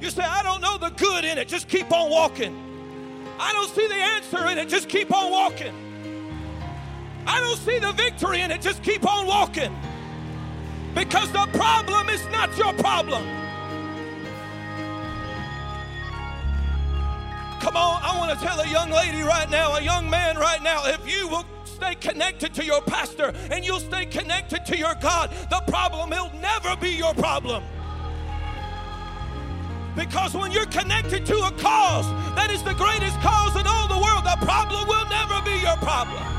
You 0.01 0.09
say, 0.09 0.23
I 0.23 0.43
don't 0.43 0.61
know 0.61 0.77
the 0.77 0.89
good 0.89 1.23
in 1.23 1.37
it, 1.37 1.47
just 1.47 1.69
keep 1.69 1.91
on 1.93 2.09
walking. 2.09 2.57
I 3.39 3.53
don't 3.53 3.69
see 3.69 3.87
the 3.87 3.95
answer 3.95 4.47
in 4.47 4.57
it, 4.57 4.67
just 4.67 4.89
keep 4.89 5.15
on 5.15 5.31
walking. 5.31 5.73
I 7.25 7.39
don't 7.39 7.57
see 7.57 7.79
the 7.79 7.93
victory 7.93 8.41
in 8.41 8.51
it, 8.51 8.61
just 8.61 8.83
keep 8.83 9.07
on 9.07 9.25
walking. 9.25 9.73
Because 10.93 11.31
the 11.31 11.47
problem 11.53 12.09
is 12.09 12.25
not 12.27 12.55
your 12.57 12.73
problem. 12.73 13.23
Come 17.61 17.77
on, 17.77 18.01
I 18.01 18.17
want 18.17 18.37
to 18.37 18.45
tell 18.45 18.59
a 18.59 18.67
young 18.67 18.89
lady 18.89 19.21
right 19.21 19.49
now, 19.49 19.75
a 19.75 19.81
young 19.81 20.09
man 20.09 20.35
right 20.35 20.61
now, 20.63 20.85
if 20.87 21.07
you 21.07 21.27
will 21.27 21.45
stay 21.63 21.95
connected 21.95 22.53
to 22.55 22.65
your 22.65 22.81
pastor 22.81 23.33
and 23.51 23.63
you'll 23.63 23.79
stay 23.79 24.05
connected 24.05 24.65
to 24.65 24.77
your 24.77 24.95
God, 24.95 25.31
the 25.49 25.61
problem 25.67 26.09
will 26.09 26.31
never 26.41 26.75
be 26.75 26.89
your 26.89 27.13
problem. 27.13 27.63
Because 29.95 30.33
when 30.33 30.51
you're 30.51 30.65
connected 30.65 31.25
to 31.25 31.35
a 31.35 31.51
cause 31.51 32.07
that 32.35 32.49
is 32.49 32.63
the 32.63 32.73
greatest 32.73 33.19
cause 33.19 33.55
in 33.55 33.67
all 33.67 33.87
the 33.87 33.99
world, 34.01 34.23
the 34.23 34.45
problem 34.45 34.87
will 34.87 35.07
never 35.09 35.41
be 35.43 35.59
your 35.61 35.77
problem. 35.77 36.30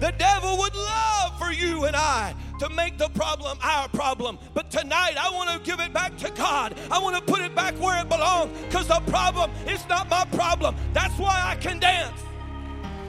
The 0.00 0.12
devil 0.12 0.56
would 0.56 0.74
love 0.74 1.38
for 1.38 1.52
you 1.52 1.84
and 1.84 1.94
I 1.94 2.34
to 2.58 2.70
make 2.70 2.96
the 2.96 3.10
problem 3.10 3.58
our 3.62 3.86
problem. 3.90 4.38
But 4.54 4.70
tonight, 4.70 5.16
I 5.20 5.30
want 5.30 5.50
to 5.50 5.58
give 5.70 5.78
it 5.78 5.92
back 5.92 6.16
to 6.18 6.30
God. 6.30 6.74
I 6.90 6.98
want 6.98 7.16
to 7.16 7.22
put 7.22 7.42
it 7.42 7.54
back 7.54 7.74
where 7.74 8.00
it 8.00 8.08
belongs 8.08 8.50
because 8.62 8.88
the 8.88 9.00
problem 9.08 9.50
is 9.66 9.86
not 9.90 10.08
my 10.08 10.24
problem. 10.32 10.74
That's 10.94 11.18
why 11.18 11.38
I 11.44 11.54
can 11.56 11.78
dance. 11.78 12.18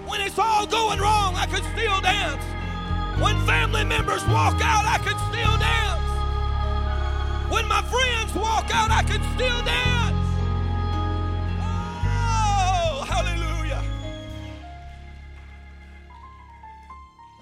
When 0.05 0.19
it's 0.19 0.37
all 0.37 0.67
going 0.67 0.99
wrong, 0.99 1.35
I 1.35 1.45
can 1.45 1.63
still 1.77 2.01
dance. 2.01 2.43
When 3.21 3.39
family 3.45 3.85
members 3.85 4.25
walk 4.27 4.59
out, 4.61 4.83
I 4.83 4.97
can 4.97 5.17
still 5.31 5.57
dance. 5.59 6.01
When 7.53 7.67
my 7.69 7.81
friends 7.83 8.35
walk 8.35 8.69
out, 8.73 8.91
I 8.91 9.03
can 9.03 9.21
still 9.35 9.63
dance. 9.63 10.20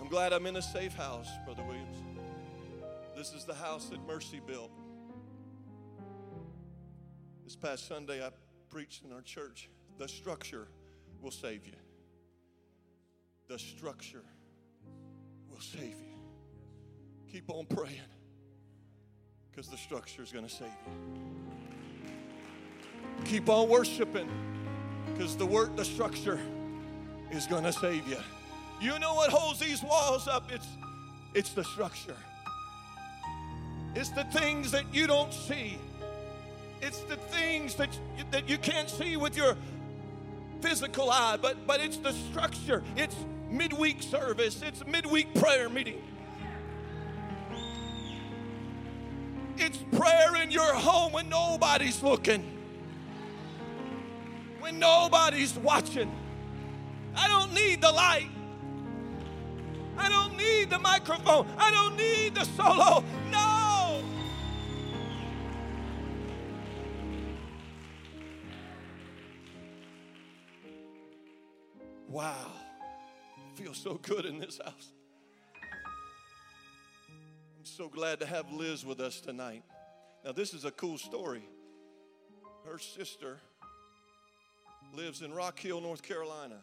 I'm 0.10 0.16
glad 0.16 0.34
I'm 0.34 0.48
in 0.48 0.56
a 0.56 0.62
safe 0.62 0.96
house, 0.96 1.30
Brother 1.46 1.62
Williams. 1.62 1.98
This 3.16 3.32
is 3.32 3.46
the 3.46 3.54
house 3.54 3.90
that 3.90 4.00
Mercy 4.08 4.42
built. 4.44 4.72
This 7.44 7.56
past 7.56 7.88
Sunday, 7.88 8.26
I 8.26 8.32
preached 8.72 9.06
in 9.06 9.14
our 9.14 9.22
church. 9.22 9.70
The 10.00 10.08
structure 10.08 10.68
will 11.22 11.30
save 11.30 11.68
you. 11.68 11.76
The 13.50 13.60
structure 13.60 14.24
will 15.48 15.60
save 15.60 16.00
you. 16.00 16.18
Keep 17.32 17.52
on 17.52 17.68
praying 17.68 18.02
because 19.52 19.68
the 19.68 19.78
structure 19.78 20.24
is 20.24 20.32
going 20.32 20.48
to 20.48 20.52
save 20.52 20.74
you. 20.88 20.94
Keep 23.26 23.48
on 23.48 23.70
worshiping 23.70 24.28
because 25.14 25.38
the 25.38 25.46
work, 25.46 25.76
the 25.76 25.86
structure 25.86 26.40
is 27.30 27.46
going 27.46 27.64
to 27.64 27.72
save 27.72 28.08
you. 28.08 28.18
You 28.80 28.98
know 28.98 29.14
what 29.14 29.30
holds 29.30 29.60
these 29.60 29.84
walls 29.84 30.28
up? 30.28 30.52
It's, 30.52 30.68
it's 31.34 31.52
the 31.52 31.64
structure. 31.64 32.16
It's 33.96 34.10
the 34.10 34.24
things 34.26 34.72
that 34.72 34.86
you 34.94 35.08
don't 35.08 35.34
see. 35.34 35.78
It's 36.82 37.02
the 37.02 37.18
things 37.18 37.76
that 37.76 37.94
you, 38.18 38.24
that 38.32 38.48
you 38.48 38.58
can't 38.58 38.90
see 38.90 39.18
with 39.18 39.36
your 39.36 39.58
physical 40.62 41.10
eye, 41.10 41.38
but, 41.42 41.68
but 41.68 41.82
it's 41.82 41.98
the 41.98 42.14
structure. 42.14 42.84
It's 42.96 43.16
midweek 43.50 44.02
service, 44.02 44.62
it's 44.62 44.86
midweek 44.86 45.34
prayer 45.36 45.70
meeting. 45.70 46.02
It's 49.58 49.78
prayer 49.98 50.42
in 50.42 50.52
your 50.52 50.74
home 50.74 51.12
when 51.12 51.28
nobody's 51.28 52.02
looking, 52.02 52.44
when 54.60 54.80
nobody's 54.80 55.54
watching. 55.56 56.10
I 57.14 57.28
don't 57.28 57.54
need 57.54 57.82
the 57.82 57.92
light. 57.92 58.30
I 60.00 60.08
don't 60.10 60.38
need 60.38 60.70
the 60.70 60.80
microphone. 60.80 61.46
I 61.58 61.72
don't 61.72 61.98
need 61.98 62.36
the 62.36 62.46
solo. 62.46 63.04
No. 63.30 64.02
Wow. 72.08 72.52
feels 73.56 73.78
so 73.78 74.00
good 74.02 74.26
in 74.26 74.40
this 74.40 74.60
house. 74.64 74.92
I'm 77.58 77.66
so 77.66 77.88
glad 77.88 78.20
to 78.22 78.26
have 78.26 78.52
Liz 78.52 78.86
with 78.86 79.00
us 79.00 79.20
tonight. 79.22 79.64
Now, 80.26 80.32
this 80.32 80.54
is 80.54 80.66
a 80.66 80.72
cool 80.72 80.98
story. 80.98 81.48
Her 82.66 82.80
sister 82.80 83.38
lives 84.94 85.22
in 85.22 85.34
Rock 85.34 85.60
Hill, 85.60 85.82
North 85.82 86.02
Carolina. 86.02 86.62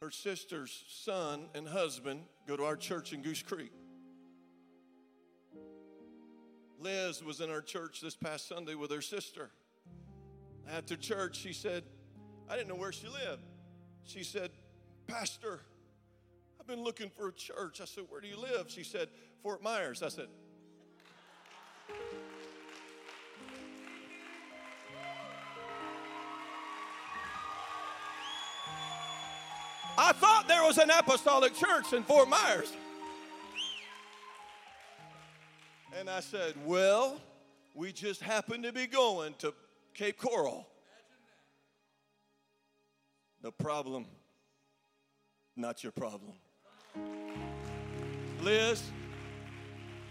Her 0.00 0.10
sister's 0.10 0.84
son 0.88 1.48
and 1.54 1.68
husband 1.68 2.22
go 2.48 2.56
to 2.56 2.64
our 2.64 2.76
church 2.76 3.12
in 3.12 3.20
Goose 3.20 3.42
Creek. 3.42 3.72
Liz 6.78 7.22
was 7.22 7.40
in 7.42 7.50
our 7.50 7.60
church 7.60 8.00
this 8.00 8.16
past 8.16 8.48
Sunday 8.48 8.74
with 8.74 8.90
her 8.90 9.02
sister. 9.02 9.50
After 10.72 10.96
church, 10.96 11.36
she 11.36 11.52
said, 11.52 11.84
I 12.48 12.56
didn't 12.56 12.68
know 12.68 12.76
where 12.76 12.92
she 12.92 13.08
lived. 13.08 13.42
She 14.04 14.24
said, 14.24 14.50
Pastor, 15.06 15.60
I've 16.58 16.66
been 16.66 16.82
looking 16.82 17.10
for 17.10 17.28
a 17.28 17.32
church. 17.32 17.82
I 17.82 17.84
said, 17.84 18.04
Where 18.08 18.22
do 18.22 18.28
you 18.28 18.40
live? 18.40 18.70
She 18.70 18.84
said, 18.84 19.08
Fort 19.42 19.62
Myers. 19.62 20.02
I 20.02 20.08
said, 20.08 20.28
I 30.02 30.12
thought 30.12 30.48
there 30.48 30.62
was 30.62 30.78
an 30.78 30.88
apostolic 30.88 31.54
church 31.54 31.92
in 31.92 32.02
Fort 32.04 32.26
Myers. 32.26 32.72
And 35.98 36.08
I 36.08 36.20
said, 36.20 36.54
Well, 36.64 37.20
we 37.74 37.92
just 37.92 38.22
happened 38.22 38.64
to 38.64 38.72
be 38.72 38.86
going 38.86 39.34
to 39.40 39.52
Cape 39.92 40.16
Coral. 40.16 40.66
The 43.42 43.52
problem, 43.52 44.06
not 45.54 45.82
your 45.82 45.92
problem. 45.92 46.32
Liz, 48.40 48.82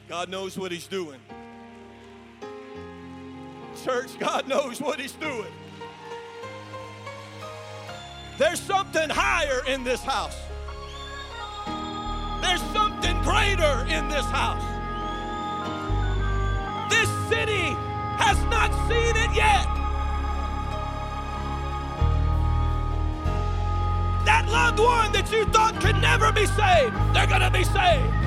God 0.07 0.29
knows 0.29 0.55
what 0.55 0.71
He's 0.71 0.85
doing. 0.85 1.19
Church, 3.83 4.19
God 4.19 4.47
knows 4.47 4.79
what 4.79 4.99
He's 4.99 5.13
doing. 5.13 5.51
There's 8.39 8.61
something 8.61 9.09
higher 9.09 9.65
in 9.67 9.83
this 9.83 10.01
house. 10.01 10.37
There's 12.41 12.61
something 12.71 13.21
greater 13.21 13.85
in 13.89 14.07
this 14.07 14.25
house. 14.27 14.63
This 16.89 17.09
city 17.27 17.75
has 18.15 18.41
not 18.45 18.71
seen 18.87 19.13
it 19.17 19.35
yet. 19.35 19.65
That 24.23 24.47
loved 24.47 24.79
one 24.79 25.11
that 25.11 25.29
you 25.33 25.43
thought 25.51 25.77
could 25.81 25.97
never 26.01 26.31
be 26.31 26.45
saved, 26.45 26.95
they're 27.13 27.27
going 27.27 27.41
to 27.41 27.51
be 27.51 27.65
saved. 27.65 28.18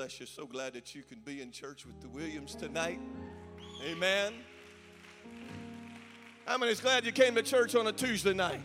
Bless 0.00 0.18
you. 0.18 0.24
So 0.24 0.46
glad 0.46 0.72
that 0.72 0.94
you 0.94 1.02
can 1.02 1.18
be 1.26 1.42
in 1.42 1.50
church 1.50 1.84
with 1.84 2.00
the 2.00 2.08
Williams 2.08 2.54
tonight. 2.54 2.98
Amen. 3.84 4.32
How 6.46 6.56
many 6.56 6.72
is 6.72 6.80
glad 6.80 7.04
you 7.04 7.12
came 7.12 7.34
to 7.34 7.42
church 7.42 7.74
on 7.74 7.86
a 7.86 7.92
Tuesday 7.92 8.32
night? 8.32 8.62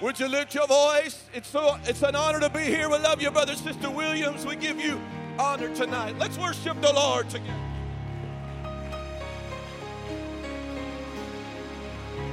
Would 0.00 0.18
you 0.18 0.26
lift 0.26 0.56
your 0.56 0.66
voice? 0.66 1.22
It's 1.32 1.46
so 1.46 1.78
it's 1.84 2.02
an 2.02 2.16
honor 2.16 2.40
to 2.40 2.50
be 2.50 2.64
here. 2.64 2.88
We 2.88 2.98
love 2.98 3.22
you, 3.22 3.30
brother, 3.30 3.54
sister 3.54 3.88
Williams. 3.90 4.44
We 4.44 4.56
give 4.56 4.80
you 4.80 5.00
honor 5.38 5.72
tonight. 5.72 6.18
Let's 6.18 6.36
worship 6.36 6.80
the 6.80 6.92
Lord 6.92 7.30
together. 7.30 7.54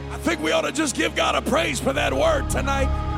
I 0.09 0.17
think 0.21 0.41
we 0.41 0.53
ought 0.53 0.61
to 0.61 0.71
just 0.71 0.95
give 0.95 1.15
God 1.15 1.35
a 1.35 1.47
praise 1.47 1.79
for 1.79 1.93
that 1.93 2.15
word 2.15 2.49
tonight. 2.49 3.08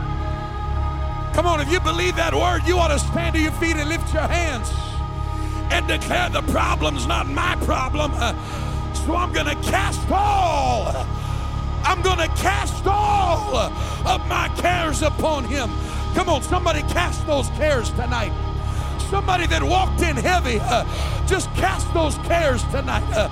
Come 1.34 1.46
on, 1.46 1.62
if 1.62 1.72
you 1.72 1.80
believe 1.80 2.18
that 2.18 2.34
word, 2.34 2.64
you 2.68 2.78
ought 2.78 2.90
to 2.90 3.00
stand 3.00 3.36
to 3.36 3.42
your 3.42 3.54
feet 3.54 3.78
and 3.78 3.88
lift 3.88 4.14
your 4.14 4.28
hands 4.28 4.70
and 5.72 5.88
declare 5.88 6.30
the 6.30 6.42
problem's 6.52 7.08
not 7.08 7.28
my 7.28 7.56
problem. 7.64 8.12
Uh, 8.16 8.34
so 8.94 9.16
I'm 9.16 9.32
going 9.32 9.46
to 9.46 9.56
cast 9.70 10.02
all, 10.12 11.08
I'm 11.86 12.02
going 12.02 12.18
to 12.18 12.28
cast 12.36 12.86
all 12.86 13.56
of 13.56 14.28
my 14.28 14.50
cares 14.58 15.02
upon 15.02 15.46
him. 15.46 15.70
Come 16.14 16.28
on, 16.28 16.44
somebody 16.44 16.82
cast 16.82 17.26
those 17.26 17.48
cares 17.52 17.90
tonight. 17.92 18.34
Somebody 19.10 19.48
that 19.48 19.64
walked 19.64 20.02
in 20.02 20.18
heavy, 20.18 20.60
uh, 20.62 20.86
just 21.28 21.50
cast 21.56 21.92
those 21.94 22.18
cares 22.28 22.62
tonight. 22.66 23.10
Uh, 23.14 23.30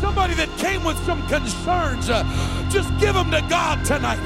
somebody 0.00 0.34
that 0.34 0.48
came 0.58 0.82
with 0.82 0.98
some 1.06 1.24
concerns, 1.28 2.10
uh, 2.10 2.24
just 2.70 2.90
give 2.98 3.14
them 3.14 3.30
to 3.30 3.40
God 3.48 3.84
tonight. 3.84 4.18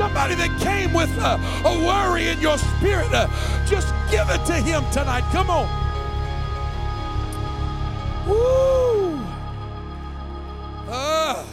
Uh, 0.00 0.06
somebody 0.06 0.34
that 0.34 0.60
came 0.60 0.92
with 0.92 1.10
uh, 1.18 1.38
a 1.64 1.86
worry 1.86 2.28
in 2.28 2.40
your 2.40 2.56
spirit, 2.56 3.12
uh, 3.12 3.28
just 3.66 3.92
give 4.10 4.28
it 4.30 4.44
to 4.46 4.54
Him 4.54 4.82
tonight. 4.92 5.24
Come 5.32 5.50
on. 5.50 5.66
Woo! 8.28 9.20
Ah. 10.88 11.46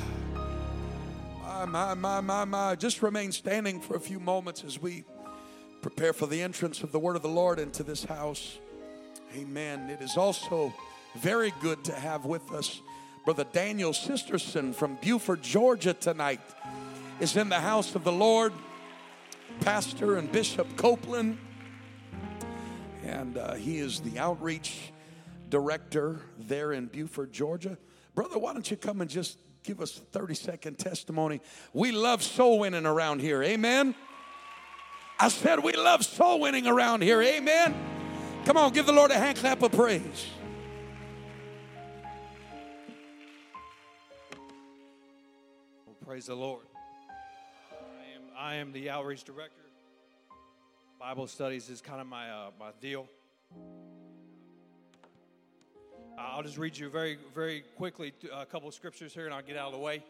My, 1.68 1.94
my, 1.94 2.22
my, 2.22 2.46
my. 2.46 2.76
Just 2.76 3.02
remain 3.02 3.32
standing 3.34 3.82
for 3.82 3.98
a 3.98 4.00
few 4.00 4.20
moments 4.20 4.64
as 4.64 4.82
we 4.82 5.04
prepare 5.82 6.14
for 6.14 6.26
the 6.26 6.42
entrance 6.42 6.82
of 6.82 6.94
the 6.94 7.00
word 7.00 7.18
of 7.18 7.22
the 7.22 7.28
Lord 7.28 7.60
into 7.60 7.84
this 7.84 8.06
house. 8.06 8.60
Amen. 9.36 9.90
It 9.90 10.02
is 10.02 10.16
also 10.16 10.74
very 11.18 11.52
good 11.62 11.84
to 11.86 11.94
have 11.94 12.24
with 12.26 12.50
us 12.54 12.82
Brother 13.26 13.46
Daniel 13.52 13.92
Sisterson 13.92 14.72
from 14.72 14.98
Buford, 15.02 15.42
Georgia 15.42 15.94
tonight. 15.94 16.40
Is 17.20 17.36
in 17.36 17.50
the 17.50 17.60
house 17.60 17.96
of 17.96 18.04
the 18.04 18.12
Lord, 18.12 18.54
Pastor 19.62 20.18
and 20.18 20.32
Bishop 20.32 20.78
Copeland, 20.78 21.40
and 23.04 23.40
uh, 23.40 23.56
he 23.56 23.80
is 23.80 24.02
the 24.02 24.20
outreach 24.20 24.92
director 25.50 26.20
there 26.38 26.74
in 26.74 26.86
Buford, 26.86 27.34
Georgia. 27.34 27.76
Brother, 28.14 28.38
why 28.38 28.54
don't 28.54 28.70
you 28.70 28.78
come 28.78 29.02
and 29.02 29.10
just 29.10 29.40
give 29.64 29.82
us 29.82 29.98
a 29.98 30.02
30 30.02 30.36
second 30.36 30.78
testimony? 30.78 31.42
We 31.74 31.92
love 31.92 32.22
soul 32.22 32.60
winning 32.60 32.86
around 32.86 33.22
here. 33.22 33.42
Amen. 33.42 33.96
I 35.20 35.30
said 35.30 35.64
we 35.64 35.74
love 35.74 36.06
soul 36.06 36.40
winning 36.40 36.68
around 36.68 37.02
here. 37.02 37.24
Amen. 37.24 37.74
Come 38.46 38.58
on, 38.58 38.74
give 38.74 38.86
the 38.86 38.94
Lord 38.94 39.10
a 39.10 39.16
hand 39.16 39.40
clap 39.40 39.64
of 39.64 39.72
praise. 39.72 40.28
Praise 46.06 46.28
the 46.28 46.36
Lord. 46.36 46.64
I 48.38 48.56
am, 48.56 48.72
the 48.72 48.92
outreach 48.92 49.24
director. 49.24 49.64
Bible 51.00 51.26
studies 51.26 51.70
is 51.70 51.82
kind 51.82 52.00
of 52.00 52.06
my, 52.06 52.30
uh, 52.30 52.52
my 52.60 52.70
deal. 52.80 53.08
I'll 56.20 56.44
just 56.44 56.60
read 56.60 56.78
you 56.78 56.90
very, 56.90 57.18
very 57.34 57.64
quickly 57.78 58.14
a 58.32 58.46
couple 58.46 58.68
of 58.68 58.76
scriptures 58.76 59.12
here 59.12 59.26
and 59.26 59.34
I'll 59.34 59.42
get 59.42 59.58
out 59.58 59.68
of 59.68 59.74
the 59.74 59.80
way. 59.80 60.04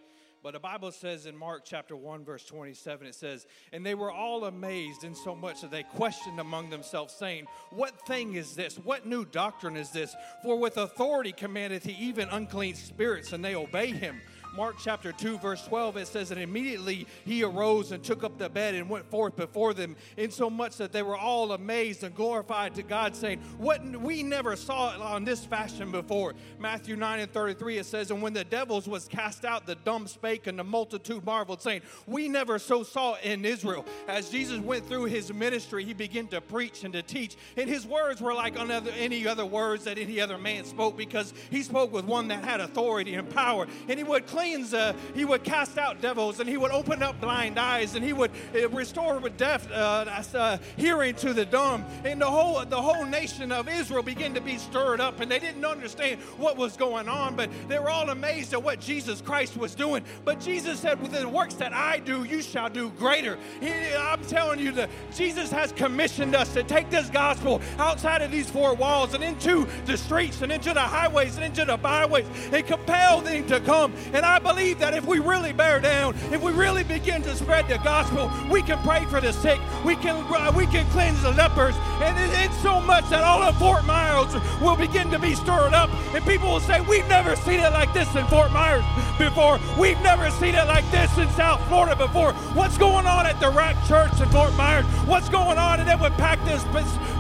But 0.44 0.54
the 0.54 0.60
Bible 0.60 0.92
says 0.92 1.26
in 1.26 1.38
Mark 1.38 1.64
chapter 1.64 1.96
1, 1.96 2.26
verse 2.26 2.46
27, 2.46 3.08
it 3.08 3.16
says, 3.16 3.48
And 3.72 3.86
they 3.86 3.96
were 3.96 4.12
all 4.12 4.46
amazed 4.46 5.06
in 5.06 5.16
so 5.16 5.34
much 5.34 5.62
that 5.62 5.72
they 5.72 5.84
questioned 5.84 6.40
among 6.40 6.70
themselves, 6.70 7.14
saying, 7.14 7.48
What 7.72 8.06
thing 8.08 8.36
is 8.36 8.56
this? 8.56 8.76
What 8.76 9.06
new 9.06 9.26
doctrine 9.26 9.78
is 9.78 9.90
this? 9.92 10.16
For 10.44 10.58
with 10.58 10.78
authority 10.78 11.32
commandeth 11.32 11.86
he 11.86 11.94
even 11.94 12.30
unclean 12.30 12.76
spirits, 12.76 13.34
and 13.34 13.44
they 13.44 13.56
obey 13.56 13.88
him. 13.88 14.22
Mark 14.58 14.78
chapter 14.84 15.12
2, 15.12 15.38
verse 15.38 15.64
12, 15.68 15.98
it 15.98 16.08
says, 16.08 16.32
And 16.32 16.42
immediately 16.42 17.06
he 17.26 17.44
arose 17.44 17.92
and 17.92 18.04
took 18.04 18.24
up 18.24 18.40
the 18.40 18.50
bed 18.50 18.74
and 18.74 18.90
went 18.90 19.06
forth 19.06 19.36
before 19.36 19.76
them, 19.76 19.96
insomuch 20.18 20.78
that 20.78 20.92
they 20.92 21.04
were 21.04 21.16
all 21.16 21.52
amazed 21.52 22.04
and 22.04 22.16
glorified 22.16 22.74
to 22.74 22.82
God, 22.82 23.16
saying, 23.16 23.40
What 23.60 23.86
we 23.86 24.24
never 24.24 24.56
saw 24.56 24.96
it 24.96 25.00
on 25.00 25.26
this 25.26 25.46
fashion 25.46 25.92
before. 25.92 26.34
Matthew 26.58 26.96
9 26.96 27.20
and 27.20 27.32
33, 27.32 27.78
it 27.78 27.86
says, 27.86 28.10
And 28.10 28.20
when 28.20 28.34
the 28.34 28.44
devils 28.44 28.88
was 28.88 29.08
cast 29.08 29.46
out, 29.46 29.68
the 29.68 29.76
dumb 29.76 30.08
spake, 30.08 30.48
and 30.48 30.58
the 30.58 30.64
multitude 30.64 31.24
marveled, 31.24 31.62
saying, 31.62 31.82
We 32.08 32.28
never 32.28 32.58
so 32.58 32.82
saw 32.82 33.14
it 33.14 33.26
in 33.26 33.46
Israel. 33.46 33.86
As 34.08 34.32
Jesus 34.32 34.60
went 34.60 34.88
through 34.88 35.06
his 35.06 35.32
ministry, 35.32 35.86
he 35.86 35.94
began 35.94 36.26
to 36.30 36.42
preach 36.42 36.84
and 36.84 36.94
to 36.94 37.04
teach. 37.04 37.36
And 37.58 37.70
his 37.70 37.86
words 37.86 38.22
were 38.22 38.34
like 38.34 38.58
another, 38.58 38.90
any 38.98 39.28
other 39.28 39.46
words 39.46 39.84
that 39.84 40.00
any 40.00 40.20
other 40.20 40.40
man 40.40 40.66
spoke, 40.66 40.98
because 40.98 41.32
he 41.52 41.62
spoke 41.62 41.94
with 41.94 42.06
one 42.06 42.28
that 42.30 42.44
had 42.44 42.60
authority 42.60 43.14
and 43.14 43.30
power. 43.30 43.68
And 43.88 44.00
he 44.00 44.04
would 44.04 44.26
clean 44.26 44.47
Uh, 44.56 44.94
he 45.14 45.26
would 45.26 45.44
cast 45.44 45.78
out 45.78 46.02
devils 46.02 46.40
and 46.40 46.50
he 46.50 46.58
would 46.58 46.72
open 46.72 47.04
up 47.04 47.20
blind 47.20 47.60
eyes 47.60 47.96
and 47.96 48.04
he 48.04 48.14
would 48.14 48.32
uh, 48.56 48.70
restore 48.70 49.20
with 49.20 49.38
deaf 49.38 49.70
uh, 49.72 50.06
uh, 50.34 50.58
hearing 50.78 51.14
to 51.16 51.34
the 51.34 51.46
dumb. 51.46 51.86
And 52.06 52.22
the 52.22 52.26
whole 52.26 52.64
the 52.66 52.82
whole 52.82 53.06
nation 53.06 53.52
of 53.52 53.68
Israel 53.68 54.04
began 54.04 54.34
to 54.34 54.42
be 54.42 54.58
stirred 54.58 55.02
up 55.02 55.20
and 55.20 55.30
they 55.30 55.40
didn't 55.40 55.66
understand 55.66 56.20
what 56.38 56.58
was 56.58 56.78
going 56.78 57.08
on, 57.08 57.36
but 57.36 57.50
they 57.68 57.80
were 57.80 57.90
all 57.90 58.10
amazed 58.10 58.54
at 58.54 58.64
what 58.64 58.80
Jesus 58.80 59.22
Christ 59.22 59.58
was 59.58 59.76
doing. 59.76 60.04
But 60.24 60.40
Jesus 60.40 60.80
said, 60.80 61.02
"With 61.02 61.12
the 61.12 61.28
works 61.28 61.56
that 61.56 61.74
I 61.74 62.00
do, 62.00 62.24
you 62.24 62.42
shall 62.42 62.70
do 62.70 62.90
greater." 62.92 63.38
He, 63.60 63.72
I'm 63.98 64.24
telling 64.26 64.60
you 64.60 64.72
that 64.74 64.90
Jesus 65.16 65.52
has 65.52 65.72
commissioned 65.72 66.36
us 66.36 66.54
to 66.54 66.64
take 66.64 66.90
this 66.90 67.10
gospel 67.10 67.62
outside 67.78 68.22
of 68.22 68.32
these 68.32 68.50
four 68.50 68.74
walls 68.74 69.14
and 69.14 69.24
into 69.24 69.68
the 69.86 69.98
streets 69.98 70.42
and 70.42 70.52
into 70.52 70.74
the 70.74 70.80
highways 70.80 71.36
and 71.36 71.46
into 71.46 71.66
the 71.66 71.78
byways 71.78 72.26
and 72.52 72.66
compel 72.66 73.22
them 73.22 73.46
to 73.48 73.60
come. 73.62 73.94
And 74.14 74.26
I 74.26 74.37
believe 74.40 74.80
that 74.80 74.94
if 74.94 75.06
we 75.06 75.20
really 75.20 75.54
bear 75.54 75.80
down, 75.80 76.16
if 76.32 76.42
we 76.42 76.52
really 76.52 76.84
begin 76.84 77.22
to 77.24 77.36
spread 77.36 77.68
the 77.68 77.78
gospel, 77.80 78.32
we 78.50 78.62
can 78.62 78.78
pray 78.80 79.06
for 79.06 79.22
the 79.22 79.32
sick, 79.32 79.60
we 79.86 79.96
can 79.96 80.16
uh, 80.34 80.52
we 80.56 80.66
can 80.68 80.86
cleanse 80.88 81.22
the 81.22 81.32
lepers, 81.32 81.76
and 82.02 82.18
it, 82.18 82.46
it's 82.46 82.58
so 82.62 82.82
much 82.82 83.10
that 83.10 83.24
all 83.24 83.42
of 83.42 83.58
Fort 83.58 83.86
Myers 83.86 84.34
will 84.62 84.76
begin 84.76 85.10
to 85.12 85.20
be 85.20 85.36
stirred 85.36 85.74
up, 85.74 85.90
and 86.14 86.24
people 86.26 86.50
will 86.50 86.60
say, 86.60 86.82
"We've 86.82 87.08
never 87.08 87.36
seen 87.36 87.60
it 87.60 87.72
like 87.72 87.94
this 87.94 88.14
in 88.16 88.26
Fort 88.28 88.52
Myers 88.52 88.84
before. 89.18 89.60
We've 89.80 90.02
never 90.02 90.30
seen 90.32 90.56
it 90.56 90.68
like 90.68 90.90
this 90.92 91.16
in 91.18 91.30
South 91.32 91.66
Florida 91.68 91.96
before. 91.96 92.34
What's 92.54 92.78
going 92.78 93.06
on 93.06 93.26
at 93.26 93.40
the 93.40 93.50
Rock 93.50 93.76
Church 93.88 94.20
in 94.20 94.30
Fort 94.30 94.54
Myers? 94.56 94.86
What's 95.06 95.30
going 95.30 95.58
on?" 95.58 95.80
And 95.80 95.88
they 95.88 95.96
would 95.96 96.14
pack 96.14 96.44
this 96.46 96.64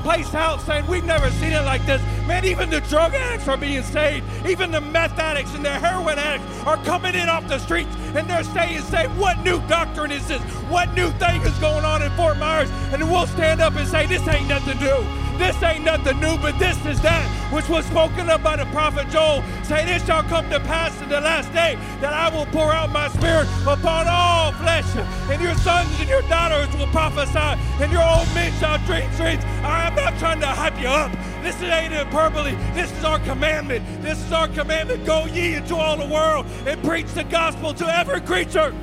place 0.03 0.34
out, 0.34 0.62
saying, 0.62 0.88
"We've 0.88 1.06
never 1.06 1.30
seen 1.32 1.51
it 1.51 1.63
like 1.63 1.86
this." 1.86 2.01
Man, 2.27 2.43
even 2.43 2.69
the 2.69 2.82
drug 2.82 3.13
addicts 3.13 3.47
are 3.47 3.58
being 3.58 3.84
saved. 3.84 4.25
Even 4.45 4.71
the 4.71 4.82
meth 4.82 5.17
addicts 5.17 5.53
and 5.53 5.63
the 5.63 5.69
heroin 5.69 6.17
addicts 6.17 6.45
are 6.65 6.77
coming 6.77 6.97
in 7.06 7.30
off 7.30 7.48
the 7.48 7.60
streets 7.60 7.90
and 8.16 8.30
they're 8.30 8.44
saying, 8.44 8.82
say, 8.82 9.08
what 9.20 9.40
new 9.40 9.60
doctrine 9.68 10.12
is 10.12 10.28
this? 10.28 10.42
What 10.70 10.94
new 10.94 11.12
thing 11.12 11.42
is 11.42 11.58
going 11.60 11.86
on 11.86 12.02
in 12.02 12.12
Fort 12.12 12.38
Myers? 12.38 12.70
And 12.92 13.10
we'll 13.10 13.28
stand 13.28 13.62
up 13.62 13.76
and 13.76 13.88
say, 13.88 14.06
this 14.06 14.28
ain't 14.28 14.48
nothing 14.48 14.80
new. 14.80 15.27
This 15.38 15.62
ain't 15.63 15.86
nothing 15.86 16.19
new, 16.19 16.38
but 16.38 16.58
this 16.60 16.78
is 16.86 17.00
that 17.02 17.26
which 17.52 17.69
was 17.69 17.86
spoken 17.86 18.30
of 18.30 18.43
by 18.43 18.58
the 18.58 18.65
prophet 18.65 19.10
Joel. 19.10 19.43
Say, 19.63 19.86
this 19.86 20.06
shall 20.06 20.23
come 20.23 20.50
to 20.50 20.60
pass 20.62 21.00
in 21.02 21.10
the 21.10 21.21
last 21.21 21.52
day 21.54 21.76
that 22.02 22.13
I 22.13 22.36
will 22.36 22.45
pour 22.47 22.73
out 22.73 22.91
my 22.91 23.08
spirit 23.10 23.47
upon 23.63 24.08
all 24.10 24.52
flesh, 24.54 24.86
and 25.30 25.41
your 25.41 25.56
sons 25.56 25.89
and 26.00 26.10
your 26.10 26.21
daughters 26.23 26.73
will 26.78 26.88
prophesy, 26.88 27.60
and 27.82 27.91
your 27.91 28.04
old 28.04 28.28
men 28.36 28.52
shall 28.60 28.78
dream 28.86 29.10
dreams. 29.15 29.43
I'm 29.63 29.95
not 29.95 30.17
trying 30.19 30.39
to 30.41 30.47
hype 30.47 30.80
you 30.80 30.88
up. 30.88 31.12
This 31.43 31.62
ain't 31.62 31.93
hyperbole. 31.93 32.56
This 32.73 32.91
is 32.91 33.04
our 33.04 33.19
commandment. 33.19 33.86
This 34.02 34.21
is 34.23 34.32
our 34.32 34.47
commandment. 34.50 35.06
Go 35.06 35.26
ye 35.26 35.56
into 35.56 35.76
all 35.76 35.97
the 35.97 36.12
world 36.12 36.45
and 36.65 36.82
preach 36.84 37.08
the 37.13 37.23
gospel 37.23 37.73
to 37.76 37.86
every 37.86 38.21
creature. 38.21 38.73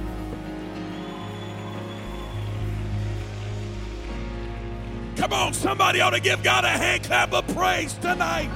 Come 5.24 5.32
on, 5.32 5.54
somebody 5.54 6.02
ought 6.02 6.10
to 6.10 6.20
give 6.20 6.42
God 6.42 6.66
a 6.66 6.68
hand 6.68 7.04
clap 7.04 7.32
of 7.32 7.46
praise 7.56 7.94
tonight. 7.94 8.50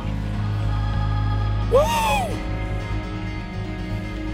Woo! 1.72 2.28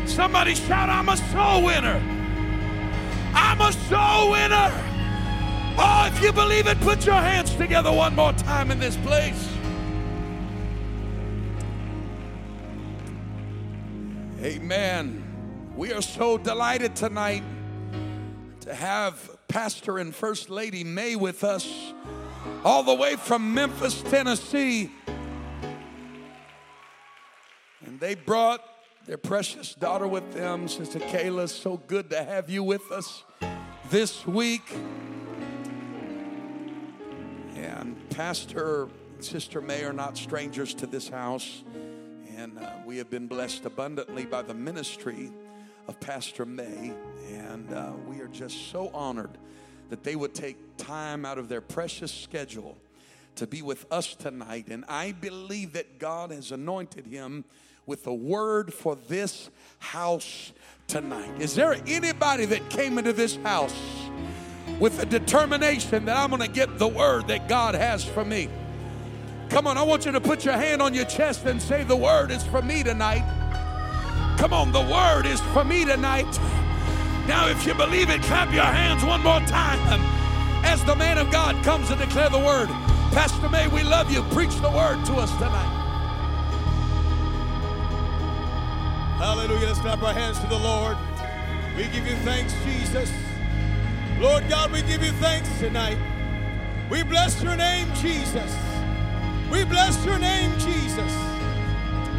Somebody 0.05 0.57
shout, 0.57 0.89
I'm 0.89 1.09
a 1.09 1.17
soul 1.17 1.63
winner. 1.63 2.03
I'm 3.35 3.61
a 3.61 3.73
soul 3.73 4.33
winner. 4.33 4.73
Oh, 5.79 6.11
if 6.13 6.21
you 6.21 6.33
believe 6.33 6.67
it, 6.67 6.81
put 6.81 7.07
your 7.07 7.15
hands 7.15 7.55
together 7.55 7.93
one 7.93 8.17
more 8.17 8.33
time 8.33 8.73
in 8.73 8.81
this 8.81 8.97
place. 8.97 9.49
Amen. 14.43 15.73
We 15.77 15.93
are 15.93 16.03
so 16.03 16.39
delighted 16.39 16.97
tonight 16.97 17.45
to 18.63 18.75
have 18.75 19.31
Pastor 19.47 19.99
and 19.99 20.13
First 20.13 20.51
Lady 20.51 20.83
May 20.83 21.15
with 21.15 21.45
us 21.45 21.93
all 22.65 22.83
the 22.83 22.95
way 22.95 23.17
from 23.17 23.55
Memphis, 23.55 24.03
Tennessee. 24.03 24.91
And 27.85 28.01
they 28.01 28.15
brought 28.15 28.61
their 29.07 29.19
precious 29.19 29.75
daughter 29.75 30.09
with 30.09 30.33
them, 30.33 30.67
Sister 30.69 30.99
Kayla. 30.99 31.49
So 31.49 31.77
good 31.77 32.11
to 32.11 32.23
have 32.23 32.49
you 32.49 32.63
with 32.63 32.91
us 32.91 33.23
this 33.91 34.27
week. 34.27 34.63
And 37.55 37.97
Pastor 38.11 38.89
and 39.15 39.25
Sister 39.25 39.61
May 39.61 39.85
are 39.85 39.93
not 39.93 40.17
strangers 40.17 40.75
to 40.75 40.87
this 40.87 41.09
house. 41.09 41.63
And 42.37 42.59
uh, 42.59 42.71
we 42.85 42.97
have 42.97 43.11
been 43.11 43.27
blessed 43.27 43.65
abundantly 43.65 44.25
by 44.25 44.43
the 44.43 44.55
ministry 44.55 45.31
of 45.87 46.01
Pastor 46.01 46.47
May. 46.47 46.93
And 47.31 47.73
uh, 47.73 47.93
we 48.07 48.21
are 48.21 48.29
just 48.29 48.71
so 48.71 48.91
honored 48.95 49.39
that 49.95 50.03
they 50.03 50.17
would 50.17 50.35
take 50.35 50.57
time 50.77 51.25
out 51.25 51.39
of 51.39 51.49
their 51.49 51.61
precious 51.61 52.11
schedule 52.11 52.77
to 53.37 53.47
be 53.47 53.63
with 53.63 53.87
us 53.93 54.17
tonight. 54.17 54.67
And 54.67 54.85
I 54.89 55.13
believe 55.13 55.75
that 55.75 56.01
God 56.01 56.33
has 56.33 56.51
anointed 56.51 57.07
him 57.07 57.45
with 57.87 58.05
a 58.09 58.13
word 58.13 58.75
for 58.75 58.97
this 58.97 59.51
house 59.79 60.53
tonight. 60.89 61.31
Is 61.39 61.55
there 61.55 61.77
anybody 61.87 62.45
that 62.45 62.69
came 62.71 62.99
into 62.99 63.13
this 63.13 63.37
house 63.37 63.73
with 64.81 65.01
a 65.01 65.07
determination 65.07 66.07
that 66.07 66.17
I'm 66.17 66.31
going 66.31 66.43
to 66.43 66.49
get 66.49 66.77
the 66.77 66.89
word 66.89 67.29
that 67.29 67.49
God 67.49 67.77
has 67.77 68.05
for 68.05 68.25
me? 68.25 68.49
Come 69.49 69.69
on, 69.69 69.79
I 69.79 69.85
want 69.85 70.07
you 70.07 70.11
to 70.11 70.21
put 70.21 70.45
your 70.45 70.55
hand 70.55 70.83
on 70.83 70.93
your 70.93 71.05
chest 71.05 71.45
and 71.45 71.63
say, 71.63 71.85
The 71.85 71.95
word 71.95 72.33
is 72.33 72.43
for 72.43 72.63
me 72.63 72.83
tonight. 72.83 73.23
Come 74.39 74.53
on, 74.53 74.73
the 74.73 74.81
word 74.81 75.27
is 75.27 75.41
for 75.53 75.63
me 75.63 75.85
tonight. 75.85 76.64
Now, 77.27 77.49
if 77.49 77.67
you 77.67 77.75
believe 77.75 78.11
it, 78.11 78.23
clap 78.23 78.53
your 78.53 78.65
hands 78.65 79.05
one 79.05 79.23
more 79.23 79.41
time 79.41 80.01
as 80.65 80.85
the 80.85 80.95
man 80.95 81.19
of 81.19 81.31
God 81.31 81.63
comes 81.65 81.89
to 81.89 81.97
declare 81.97 82.29
the 82.29 82.39
word. 82.39 82.69
Pastor 83.13 83.49
May, 83.49 83.69
we 83.69 83.83
love 83.83 84.11
you. 84.11 84.23
Preach 84.25 84.55
the 84.57 84.71
word 84.71 85.05
to 85.07 85.15
us 85.15 85.31
tonight. 85.33 85.81
Hallelujah. 89.19 89.69
Let's 89.69 89.79
clap 89.79 90.03
our 90.03 90.13
hands 90.13 90.39
to 90.41 90.47
the 90.49 90.59
Lord. 90.59 90.97
We 91.77 91.85
give 91.85 92.07
you 92.07 92.17
thanks, 92.17 92.55
Jesus. 92.65 93.11
Lord 94.19 94.49
God, 94.49 94.71
we 94.71 94.83
give 94.83 95.03
you 95.03 95.13
thanks 95.13 95.49
tonight. 95.59 95.99
We 96.91 97.03
bless 97.03 97.43
your 97.43 97.57
name, 97.57 97.89
Jesus. 97.95 98.55
We 99.51 99.65
bless 99.65 100.05
your 100.05 100.19
name, 100.19 100.53
Jesus. 100.59 101.13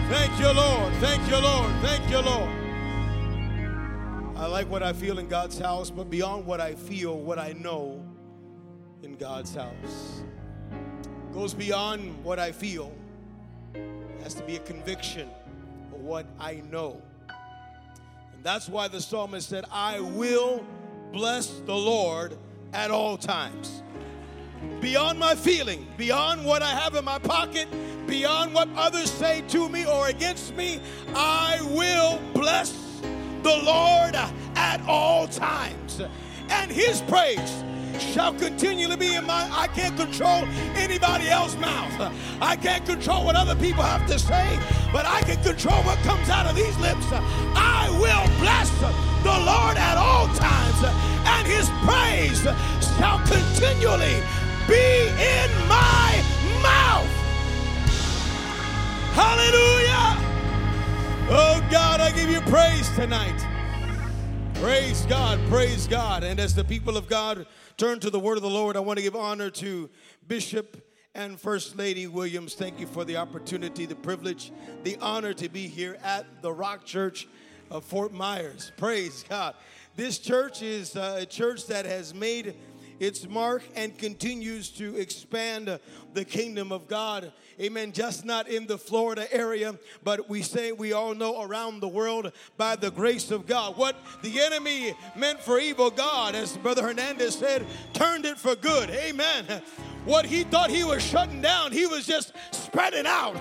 Thank 0.09 0.39
you, 0.39 0.51
Lord. 0.51 0.93
Thank 0.95 1.29
you, 1.29 1.37
Lord. 1.37 1.71
Thank 1.81 2.09
you, 2.09 2.19
Lord. 2.19 2.64
I 4.45 4.47
like 4.47 4.69
what 4.69 4.83
I 4.83 4.93
feel 4.93 5.17
in 5.17 5.27
God's 5.27 5.57
house, 5.57 5.89
but 5.89 6.07
beyond 6.07 6.45
what 6.45 6.61
I 6.61 6.75
feel, 6.75 7.17
what 7.17 7.39
I 7.39 7.53
know 7.53 8.05
in 9.01 9.15
God's 9.15 9.55
house 9.55 10.21
goes 11.33 11.55
beyond 11.55 12.23
what 12.23 12.37
I 12.37 12.51
feel. 12.51 12.93
It 13.73 14.21
has 14.21 14.35
to 14.35 14.43
be 14.43 14.57
a 14.57 14.59
conviction 14.59 15.27
of 15.91 15.99
what 16.01 16.27
I 16.39 16.61
know. 16.69 17.01
And 17.27 18.43
that's 18.43 18.69
why 18.69 18.87
the 18.87 19.01
psalmist 19.01 19.49
said, 19.49 19.65
I 19.71 19.99
will 19.99 20.63
bless 21.11 21.47
the 21.61 21.75
Lord 21.75 22.37
at 22.71 22.91
all 22.91 23.17
times. 23.17 23.81
Beyond 24.79 25.17
my 25.17 25.33
feeling, 25.33 25.87
beyond 25.97 26.45
what 26.45 26.61
I 26.61 26.69
have 26.69 26.93
in 26.93 27.03
my 27.03 27.17
pocket, 27.17 27.67
beyond 28.05 28.53
what 28.53 28.69
others 28.75 29.09
say 29.09 29.41
to 29.47 29.67
me 29.69 29.87
or 29.87 30.09
against 30.09 30.55
me, 30.55 30.79
I 31.15 31.67
will 31.71 32.21
bless 32.35 32.84
the 33.45 33.63
Lord 33.63 34.15
at 34.55 34.81
all 34.87 35.27
times. 35.27 36.01
And 36.49 36.71
his 36.71 37.01
praise 37.01 37.63
shall 37.99 38.33
continually 38.33 38.95
be 38.95 39.13
in 39.13 39.23
my 39.23 39.47
I 39.53 39.67
can't 39.67 39.95
control 39.95 40.45
anybody 40.75 41.29
else's 41.29 41.59
mouth. 41.59 41.93
I 42.41 42.55
can't 42.55 42.83
control 42.87 43.23
what 43.23 43.35
other 43.35 43.55
people 43.55 43.83
have 43.83 44.07
to 44.07 44.17
say, 44.17 44.57
but 44.91 45.05
I 45.05 45.21
can 45.21 45.41
control 45.43 45.77
what 45.83 45.99
comes 45.99 46.27
out 46.27 46.47
of 46.47 46.55
these 46.55 46.75
lips. 46.79 47.05
I 47.11 47.87
will 48.01 48.25
bless 48.41 48.71
the 49.21 49.37
Lord 49.51 49.77
at 49.77 49.95
all 49.95 50.25
times, 50.33 50.79
and 51.35 51.45
his 51.45 51.69
praise 51.85 52.41
shall 52.97 53.19
continually 53.29 54.17
be 54.65 55.05
in 55.21 55.49
my 55.69 56.17
mouth. 56.65 57.13
Hallelujah. 59.13 60.34
Oh 61.27 61.59
God, 61.71 62.01
I 62.01 62.11
give 62.11 62.29
you 62.29 62.39
praise 62.41 62.87
tonight. 62.95 63.43
Praise 64.61 65.07
God, 65.07 65.39
praise 65.49 65.87
God. 65.87 66.23
And 66.23 66.39
as 66.39 66.53
the 66.53 66.63
people 66.63 66.97
of 66.97 67.07
God 67.07 67.47
turn 67.77 67.99
to 68.01 68.11
the 68.11 68.19
word 68.19 68.37
of 68.37 68.43
the 68.43 68.49
Lord, 68.49 68.77
I 68.77 68.79
want 68.81 68.97
to 68.97 69.03
give 69.03 69.15
honor 69.15 69.49
to 69.49 69.89
Bishop 70.27 70.87
and 71.15 71.39
First 71.39 71.77
Lady 71.77 72.05
Williams. 72.05 72.53
Thank 72.53 72.79
you 72.79 72.85
for 72.85 73.05
the 73.05 73.17
opportunity, 73.17 73.87
the 73.87 73.95
privilege, 73.95 74.51
the 74.83 74.97
honor 75.01 75.33
to 75.33 75.49
be 75.49 75.67
here 75.67 75.97
at 76.03 76.27
the 76.43 76.53
Rock 76.53 76.85
Church 76.85 77.27
of 77.71 77.83
Fort 77.83 78.13
Myers. 78.13 78.71
Praise 78.77 79.25
God. 79.27 79.55
This 79.95 80.19
church 80.19 80.61
is 80.61 80.95
uh, 80.95 81.17
a 81.21 81.25
church 81.25 81.65
that 81.65 81.85
has 81.85 82.13
made 82.13 82.53
its 82.99 83.27
mark 83.27 83.63
and 83.75 83.97
continues 83.97 84.69
to 84.69 84.95
expand 84.95 85.79
the 86.13 86.25
kingdom 86.25 86.71
of 86.71 86.87
God. 86.87 87.33
Amen. 87.59 87.93
Just 87.93 88.25
not 88.25 88.49
in 88.49 88.67
the 88.67 88.77
Florida 88.77 89.33
area, 89.33 89.75
but 90.03 90.29
we 90.29 90.41
say 90.41 90.73
we 90.73 90.91
all 90.91 91.15
know 91.15 91.41
around 91.41 91.79
the 91.79 91.87
world 91.87 92.31
by 92.57 92.75
the 92.75 92.91
grace 92.91 93.31
of 93.31 93.47
God. 93.47 93.77
What 93.77 93.95
the 94.21 94.41
enemy 94.41 94.93
meant 95.15 95.39
for 95.39 95.57
evil, 95.59 95.89
God, 95.89 96.35
as 96.35 96.57
Brother 96.57 96.83
Hernandez 96.83 97.35
said, 97.35 97.65
turned 97.93 98.25
it 98.25 98.37
for 98.37 98.55
good. 98.55 98.89
Amen. 98.89 99.45
What 100.03 100.25
he 100.25 100.43
thought 100.43 100.69
he 100.69 100.83
was 100.83 101.01
shutting 101.01 101.41
down, 101.41 101.71
he 101.71 101.85
was 101.85 102.05
just 102.05 102.33
spreading 102.51 103.05
out. 103.05 103.37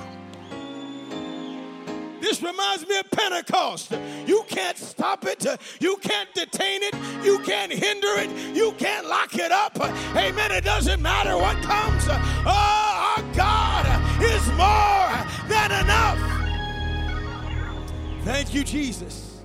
This 2.20 2.40
reminds 2.42 2.88
me 2.88 2.98
of 2.98 3.10
Pentecost. 3.10 3.92
You 4.26 4.44
can't 4.48 4.78
stop 4.78 5.26
it. 5.26 5.44
You 5.78 5.96
can't 5.98 6.32
detain 6.32 6.82
it. 6.82 6.94
You 7.22 7.38
can't 7.40 7.70
hinder 7.70 8.08
it. 8.16 8.56
You 8.56 8.72
can't 8.78 9.06
lock 9.06 9.34
it 9.34 9.52
up. 9.52 9.78
Amen. 10.16 10.50
It 10.50 10.64
doesn't 10.64 11.02
matter 11.02 11.36
what 11.36 11.60
comes. 11.62 12.04
Oh, 12.46 13.23
more 14.56 15.48
than 15.48 15.70
enough. 15.84 16.18
Thank 18.24 18.54
you, 18.54 18.64
Jesus. 18.64 19.42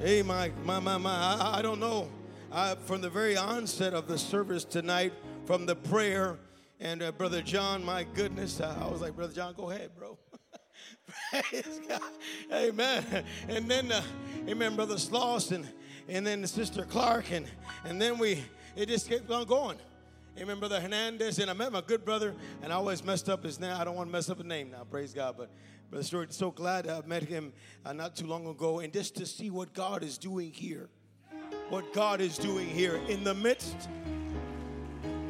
Hey, 0.00 0.22
my, 0.22 0.52
my, 0.64 0.78
my, 0.80 0.96
my. 0.98 1.10
I, 1.10 1.58
I 1.58 1.62
don't 1.62 1.80
know. 1.80 2.08
I, 2.50 2.74
from 2.74 3.00
the 3.00 3.10
very 3.10 3.36
onset 3.36 3.94
of 3.94 4.06
the 4.06 4.18
service 4.18 4.64
tonight, 4.64 5.12
from 5.46 5.66
the 5.66 5.74
prayer, 5.74 6.38
and 6.80 7.02
uh, 7.02 7.12
Brother 7.12 7.40
John, 7.42 7.84
my 7.84 8.04
goodness, 8.04 8.60
I, 8.60 8.76
I 8.80 8.88
was 8.88 9.00
like, 9.00 9.16
Brother 9.16 9.32
John, 9.32 9.54
go 9.54 9.70
ahead, 9.70 9.90
bro. 9.96 10.18
Praise 11.30 11.80
God. 11.88 12.00
Amen. 12.52 13.24
And 13.48 13.70
then, 13.70 13.92
uh, 13.92 14.02
amen, 14.48 14.76
Brother 14.76 14.96
Sloss 14.96 15.52
and, 15.52 15.68
and 16.08 16.26
then 16.26 16.46
Sister 16.46 16.84
Clark. 16.84 17.32
And, 17.32 17.46
and 17.84 18.00
then 18.00 18.18
we, 18.18 18.44
it 18.76 18.88
just 18.88 19.08
kept 19.08 19.30
on 19.30 19.46
going. 19.46 19.78
Amen, 20.38 20.58
Brother 20.58 20.80
Hernandez. 20.80 21.38
And 21.38 21.50
I 21.50 21.52
met 21.52 21.72
my 21.72 21.82
good 21.82 22.04
brother, 22.04 22.34
and 22.62 22.72
I 22.72 22.76
always 22.76 23.04
messed 23.04 23.28
up 23.28 23.44
his 23.44 23.60
name. 23.60 23.74
I 23.78 23.84
don't 23.84 23.94
want 23.94 24.08
to 24.08 24.12
mess 24.12 24.30
up 24.30 24.38
his 24.38 24.46
name 24.46 24.70
now, 24.70 24.84
praise 24.84 25.12
God. 25.12 25.34
But 25.36 25.50
Brother 25.90 26.04
Stewart, 26.04 26.32
so 26.32 26.50
glad 26.50 26.88
I 26.88 27.02
met 27.06 27.22
him 27.22 27.52
uh, 27.84 27.92
not 27.92 28.16
too 28.16 28.26
long 28.26 28.46
ago. 28.46 28.80
And 28.80 28.92
just 28.92 29.14
to 29.16 29.26
see 29.26 29.50
what 29.50 29.74
God 29.74 30.02
is 30.02 30.16
doing 30.16 30.50
here, 30.50 30.88
what 31.68 31.92
God 31.92 32.20
is 32.20 32.38
doing 32.38 32.66
here 32.66 33.00
in 33.08 33.24
the 33.24 33.34
midst 33.34 33.76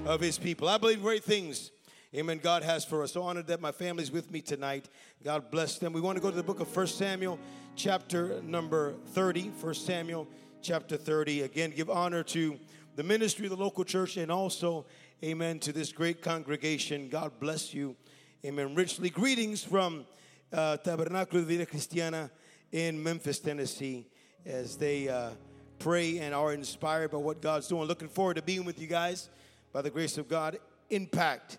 of 0.06 0.20
his 0.20 0.38
people. 0.38 0.68
I 0.68 0.78
believe 0.78 1.02
great 1.02 1.24
things 1.24 1.72
Amen. 2.14 2.40
God 2.42 2.62
has 2.62 2.84
for 2.84 3.02
us. 3.02 3.12
So 3.12 3.22
honored 3.22 3.46
that 3.46 3.62
my 3.62 3.72
family's 3.72 4.12
with 4.12 4.30
me 4.30 4.42
tonight. 4.42 4.90
God 5.24 5.50
bless 5.50 5.78
them. 5.78 5.94
We 5.94 6.02
want 6.02 6.16
to 6.18 6.22
go 6.22 6.28
to 6.28 6.36
the 6.36 6.42
book 6.42 6.60
of 6.60 6.68
First 6.68 6.98
Samuel, 6.98 7.38
chapter 7.74 8.42
number 8.42 8.92
30. 9.14 9.50
First 9.56 9.86
Samuel, 9.86 10.28
chapter 10.60 10.98
30. 10.98 11.40
Again, 11.40 11.72
give 11.74 11.88
honor 11.88 12.22
to 12.24 12.58
the 12.94 13.02
ministry 13.02 13.46
of 13.46 13.50
the 13.50 13.62
local 13.62 13.84
church 13.84 14.16
and 14.16 14.30
also, 14.30 14.84
amen, 15.24 15.58
to 15.60 15.72
this 15.72 15.92
great 15.92 16.20
congregation. 16.20 17.08
God 17.08 17.32
bless 17.40 17.72
you. 17.72 17.96
Amen. 18.44 18.74
Richly 18.74 19.08
greetings 19.08 19.64
from 19.64 20.04
uh, 20.52 20.76
Tabernacle 20.78 21.40
de 21.40 21.46
Vida 21.46 21.66
Cristiana 21.66 22.30
in 22.70 23.02
Memphis, 23.02 23.38
Tennessee, 23.38 24.06
as 24.44 24.76
they 24.76 25.08
uh, 25.08 25.30
pray 25.78 26.18
and 26.18 26.34
are 26.34 26.52
inspired 26.52 27.12
by 27.12 27.18
what 27.18 27.40
God's 27.40 27.68
doing. 27.68 27.84
Looking 27.88 28.08
forward 28.08 28.34
to 28.34 28.42
being 28.42 28.64
with 28.64 28.80
you 28.80 28.86
guys 28.86 29.30
by 29.72 29.80
the 29.80 29.90
grace 29.90 30.18
of 30.18 30.28
God. 30.28 30.58
Impact 30.90 31.58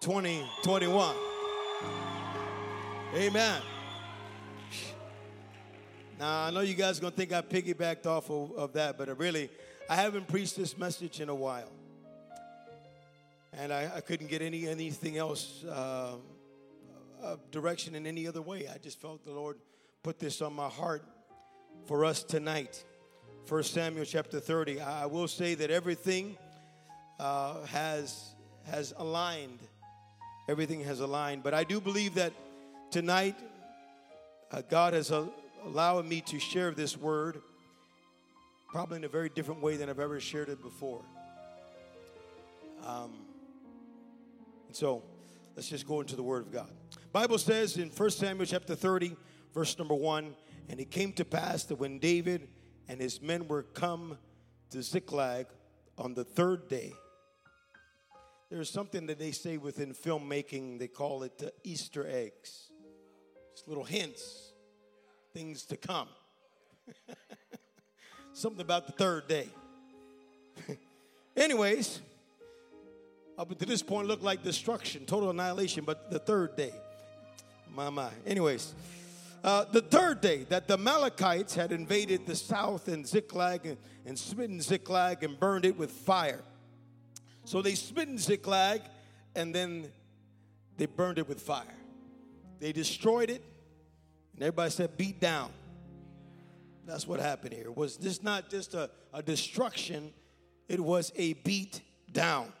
2021. 0.00 1.14
Amen. 3.14 3.62
Now, 6.18 6.44
I 6.44 6.50
know 6.50 6.60
you 6.60 6.74
guys 6.74 6.98
are 6.98 7.00
going 7.02 7.12
to 7.12 7.16
think 7.16 7.32
I 7.32 7.42
piggybacked 7.42 8.06
off 8.06 8.30
of, 8.30 8.52
of 8.52 8.72
that, 8.74 8.96
but 8.96 9.18
really, 9.18 9.50
I 9.88 9.96
haven't 9.96 10.28
preached 10.28 10.56
this 10.56 10.76
message 10.78 11.20
in 11.20 11.28
a 11.28 11.34
while. 11.34 11.70
And 13.52 13.72
I, 13.72 13.90
I 13.96 14.00
couldn't 14.00 14.28
get 14.28 14.42
any 14.42 14.66
anything 14.66 15.18
else 15.18 15.64
uh, 15.64 16.16
direction 17.50 17.94
in 17.94 18.06
any 18.06 18.26
other 18.26 18.42
way. 18.42 18.68
I 18.68 18.78
just 18.78 19.00
felt 19.00 19.24
the 19.24 19.32
Lord 19.32 19.58
put 20.02 20.18
this 20.18 20.40
on 20.40 20.54
my 20.54 20.68
heart 20.68 21.04
for 21.84 22.04
us 22.04 22.22
tonight. 22.22 22.84
First 23.44 23.74
Samuel 23.74 24.04
chapter 24.04 24.40
30. 24.40 24.80
I 24.80 25.06
will 25.06 25.28
say 25.28 25.54
that 25.54 25.70
everything 25.70 26.36
uh, 27.20 27.64
has 27.66 28.34
has 28.64 28.94
aligned 28.96 29.58
everything 30.48 30.84
has 30.84 31.00
aligned. 31.00 31.42
But 31.42 31.54
I 31.54 31.64
do 31.64 31.80
believe 31.80 32.14
that 32.14 32.32
tonight, 32.90 33.36
uh, 34.50 34.62
God 34.68 34.94
has 34.94 35.10
uh, 35.10 35.26
allowed 35.64 36.06
me 36.06 36.20
to 36.22 36.38
share 36.38 36.72
this 36.72 36.96
word 36.96 37.40
probably 38.72 38.96
in 38.96 39.04
a 39.04 39.08
very 39.08 39.28
different 39.28 39.60
way 39.60 39.76
than 39.76 39.90
I've 39.90 40.00
ever 40.00 40.18
shared 40.18 40.48
it 40.48 40.62
before. 40.62 41.02
Um, 42.86 43.12
and 44.66 44.74
so 44.74 45.02
let's 45.54 45.68
just 45.68 45.86
go 45.86 46.00
into 46.00 46.16
the 46.16 46.22
word 46.22 46.46
of 46.46 46.52
God. 46.52 46.70
Bible 47.12 47.36
says 47.36 47.76
in 47.76 47.90
1 47.90 48.10
Samuel 48.10 48.46
chapter 48.46 48.74
30, 48.74 49.14
verse 49.52 49.78
number 49.78 49.94
1, 49.94 50.34
and 50.70 50.80
it 50.80 50.90
came 50.90 51.12
to 51.12 51.24
pass 51.26 51.64
that 51.64 51.76
when 51.76 51.98
David 51.98 52.48
and 52.88 52.98
his 52.98 53.20
men 53.20 53.46
were 53.46 53.62
come 53.62 54.16
to 54.70 54.82
Ziklag 54.82 55.48
on 55.98 56.14
the 56.14 56.24
third 56.24 56.68
day, 56.68 56.94
there's 58.48 58.70
something 58.70 59.06
that 59.06 59.18
they 59.18 59.32
say 59.32 59.58
within 59.58 59.92
filmmaking, 59.92 60.78
they 60.78 60.88
call 60.88 61.24
it 61.24 61.36
the 61.36 61.52
Easter 61.62 62.06
eggs. 62.08 62.70
Just 63.54 63.68
little 63.68 63.84
hints, 63.84 64.52
things 65.34 65.64
to 65.66 65.76
come. 65.76 66.08
something 68.32 68.60
about 68.60 68.86
the 68.86 68.92
third 68.92 69.28
day. 69.28 69.48
Anyways, 71.36 72.00
up 73.38 73.56
to 73.58 73.66
this 73.66 73.82
point 73.82 74.08
looked 74.08 74.22
like 74.22 74.42
destruction, 74.42 75.04
total 75.06 75.30
annihilation, 75.30 75.84
but 75.84 76.10
the 76.10 76.18
third 76.18 76.56
day. 76.56 76.72
My, 77.74 77.90
my. 77.90 78.10
Anyways, 78.26 78.74
uh, 79.42 79.64
the 79.72 79.80
third 79.80 80.20
day 80.20 80.44
that 80.50 80.68
the 80.68 80.74
Amalekites 80.74 81.54
had 81.54 81.72
invaded 81.72 82.26
the 82.26 82.36
south 82.36 82.88
and 82.88 83.06
Ziklag 83.06 83.66
and, 83.66 83.76
and 84.06 84.18
smitten 84.18 84.60
Ziklag 84.60 85.24
and 85.24 85.38
burned 85.38 85.64
it 85.64 85.76
with 85.76 85.90
fire. 85.90 86.42
So 87.44 87.62
they 87.62 87.74
smitten 87.74 88.18
Ziklag 88.18 88.82
and 89.34 89.54
then 89.54 89.86
they 90.76 90.86
burned 90.86 91.18
it 91.18 91.28
with 91.28 91.40
fire. 91.40 91.74
They 92.60 92.72
destroyed 92.72 93.30
it, 93.30 93.42
and 94.34 94.42
everybody 94.42 94.70
said, 94.70 94.96
beat 94.96 95.20
down. 95.20 95.50
That's 96.86 97.06
what 97.06 97.20
happened 97.20 97.54
here. 97.54 97.70
Was 97.70 97.96
this 97.96 98.22
not 98.22 98.50
just 98.50 98.74
a, 98.74 98.90
a 99.12 99.22
destruction, 99.22 100.12
it 100.68 100.80
was 100.80 101.12
a 101.16 101.34
beat 101.34 101.80
down. 102.10 102.52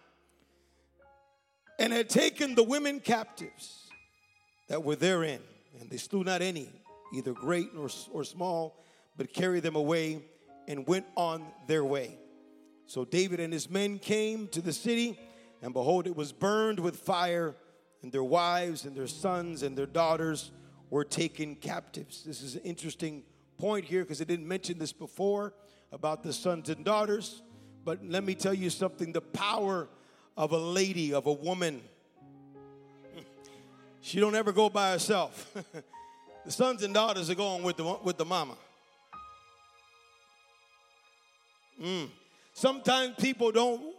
And 1.78 1.92
had 1.92 2.08
taken 2.08 2.54
the 2.54 2.62
women 2.62 3.00
captives 3.00 3.88
that 4.68 4.84
were 4.84 4.96
therein, 4.96 5.40
and 5.80 5.90
they 5.90 5.96
slew 5.96 6.22
not 6.22 6.42
any, 6.42 6.68
either 7.14 7.32
great 7.32 7.68
or, 7.76 7.88
or 8.12 8.24
small, 8.24 8.84
but 9.16 9.32
carried 9.32 9.62
them 9.62 9.76
away 9.76 10.22
and 10.68 10.86
went 10.86 11.06
on 11.16 11.44
their 11.66 11.84
way. 11.84 12.18
So 12.86 13.04
David 13.04 13.40
and 13.40 13.52
his 13.52 13.68
men 13.68 13.98
came 13.98 14.48
to 14.48 14.60
the 14.60 14.72
city, 14.72 15.18
and 15.60 15.72
behold, 15.72 16.06
it 16.06 16.14
was 16.14 16.32
burned 16.32 16.78
with 16.78 16.96
fire, 16.96 17.56
and 18.02 18.12
their 18.12 18.24
wives 18.24 18.84
and 18.84 18.96
their 18.96 19.06
sons 19.06 19.62
and 19.62 19.76
their 19.76 19.86
daughters 19.86 20.50
were 20.90 21.04
taken 21.04 21.56
captives. 21.56 22.22
This 22.22 22.42
is 22.42 22.54
an 22.54 22.62
interesting 22.62 23.24
point 23.62 23.84
here 23.84 24.02
because 24.02 24.20
I 24.20 24.24
didn't 24.24 24.48
mention 24.48 24.76
this 24.76 24.92
before 24.92 25.54
about 25.92 26.24
the 26.24 26.32
sons 26.32 26.68
and 26.68 26.84
daughters. 26.84 27.42
But 27.84 28.04
let 28.04 28.24
me 28.24 28.34
tell 28.34 28.52
you 28.52 28.70
something 28.70 29.12
the 29.12 29.20
power 29.20 29.86
of 30.36 30.50
a 30.50 30.58
lady, 30.58 31.14
of 31.14 31.28
a 31.28 31.32
woman, 31.32 31.80
she 34.00 34.18
don't 34.18 34.34
ever 34.34 34.50
go 34.50 34.68
by 34.68 34.90
herself. 34.90 35.54
the 36.44 36.50
sons 36.50 36.82
and 36.82 36.92
daughters 36.92 37.30
are 37.30 37.36
going 37.36 37.62
with 37.62 37.76
the, 37.76 37.84
with 38.02 38.16
the 38.16 38.24
mama. 38.24 38.56
Mm. 41.80 42.08
Sometimes 42.54 43.14
people 43.20 43.52
don't 43.52 43.94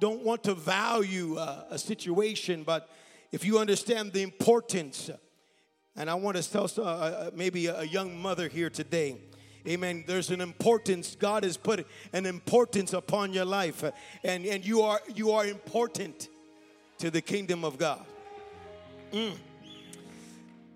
don't 0.00 0.24
want 0.24 0.42
to 0.44 0.54
value 0.54 1.36
uh, 1.36 1.66
a 1.70 1.78
situation, 1.78 2.62
but 2.64 2.88
if 3.32 3.44
you 3.44 3.58
understand 3.58 4.12
the 4.14 4.22
importance, 4.22 5.10
and 5.96 6.10
I 6.10 6.14
want 6.14 6.36
to 6.36 6.50
tell 6.50 6.70
uh, 6.78 6.82
uh, 6.82 7.30
maybe 7.34 7.66
a 7.66 7.84
young 7.84 8.20
mother 8.20 8.48
here 8.48 8.70
today, 8.70 9.16
Amen. 9.66 10.04
There's 10.06 10.30
an 10.30 10.42
importance. 10.42 11.16
God 11.18 11.42
has 11.42 11.56
put 11.56 11.86
an 12.12 12.26
importance 12.26 12.92
upon 12.92 13.32
your 13.32 13.46
life, 13.46 13.82
and, 14.22 14.44
and 14.44 14.64
you 14.64 14.82
are 14.82 15.00
you 15.14 15.30
are 15.30 15.46
important 15.46 16.28
to 16.98 17.10
the 17.10 17.22
kingdom 17.22 17.64
of 17.64 17.78
God. 17.78 18.04
Mm. 19.10 19.32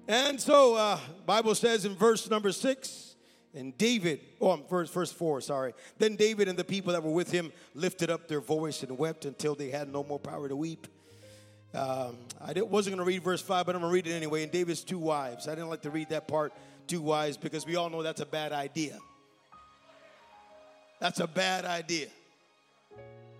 And 0.06 0.40
so, 0.40 0.74
uh, 0.74 0.98
Bible 1.26 1.54
says 1.54 1.84
in 1.84 1.94
verse 1.94 2.30
number 2.30 2.52
six. 2.52 3.04
And 3.54 3.76
David, 3.78 4.20
oh, 4.42 4.56
verse, 4.68 4.90
verse 4.90 5.10
4, 5.10 5.40
sorry. 5.40 5.72
Then 5.96 6.16
David 6.16 6.48
and 6.48 6.58
the 6.58 6.64
people 6.64 6.92
that 6.92 7.02
were 7.02 7.10
with 7.10 7.30
him 7.30 7.50
lifted 7.74 8.10
up 8.10 8.28
their 8.28 8.42
voice 8.42 8.82
and 8.82 8.96
wept 8.98 9.24
until 9.24 9.54
they 9.54 9.70
had 9.70 9.90
no 9.90 10.04
more 10.04 10.18
power 10.18 10.48
to 10.48 10.54
weep. 10.54 10.86
Um, 11.74 12.16
I 12.40 12.60
wasn't 12.62 12.96
going 12.96 13.04
to 13.04 13.08
read 13.08 13.22
verse 13.22 13.42
5, 13.42 13.66
but 13.66 13.74
I'm 13.74 13.82
going 13.82 13.90
to 13.90 13.94
read 13.94 14.06
it 14.06 14.16
anyway. 14.16 14.42
And 14.42 14.50
David's 14.50 14.82
two 14.82 14.98
wives. 14.98 15.48
I 15.48 15.54
didn't 15.54 15.68
like 15.68 15.82
to 15.82 15.90
read 15.90 16.08
that 16.10 16.26
part, 16.26 16.52
two 16.86 17.02
wives, 17.02 17.36
because 17.36 17.66
we 17.66 17.76
all 17.76 17.90
know 17.90 18.02
that's 18.02 18.20
a 18.20 18.26
bad 18.26 18.52
idea. 18.52 18.98
That's 21.00 21.20
a 21.20 21.26
bad 21.26 21.64
idea. 21.64 22.06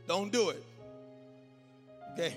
Don't 0.07 0.31
do 0.31 0.51
it. 0.51 0.65
Okay. 2.13 2.37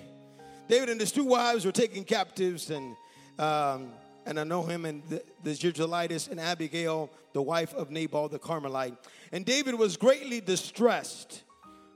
David 0.68 0.88
and 0.88 1.00
his 1.00 1.12
two 1.12 1.24
wives 1.24 1.64
were 1.64 1.72
taken 1.72 2.04
captives, 2.04 2.70
and 2.70 2.96
um, 3.38 3.92
and 4.26 4.38
Ahinoam 4.38 4.88
and 4.88 5.02
the, 5.08 5.22
the 5.42 6.28
and 6.30 6.40
Abigail, 6.40 7.10
the 7.32 7.42
wife 7.42 7.74
of 7.74 7.90
Nabal 7.90 8.28
the 8.28 8.38
Carmelite. 8.38 8.96
And 9.32 9.44
David 9.44 9.74
was 9.74 9.96
greatly 9.96 10.40
distressed, 10.40 11.42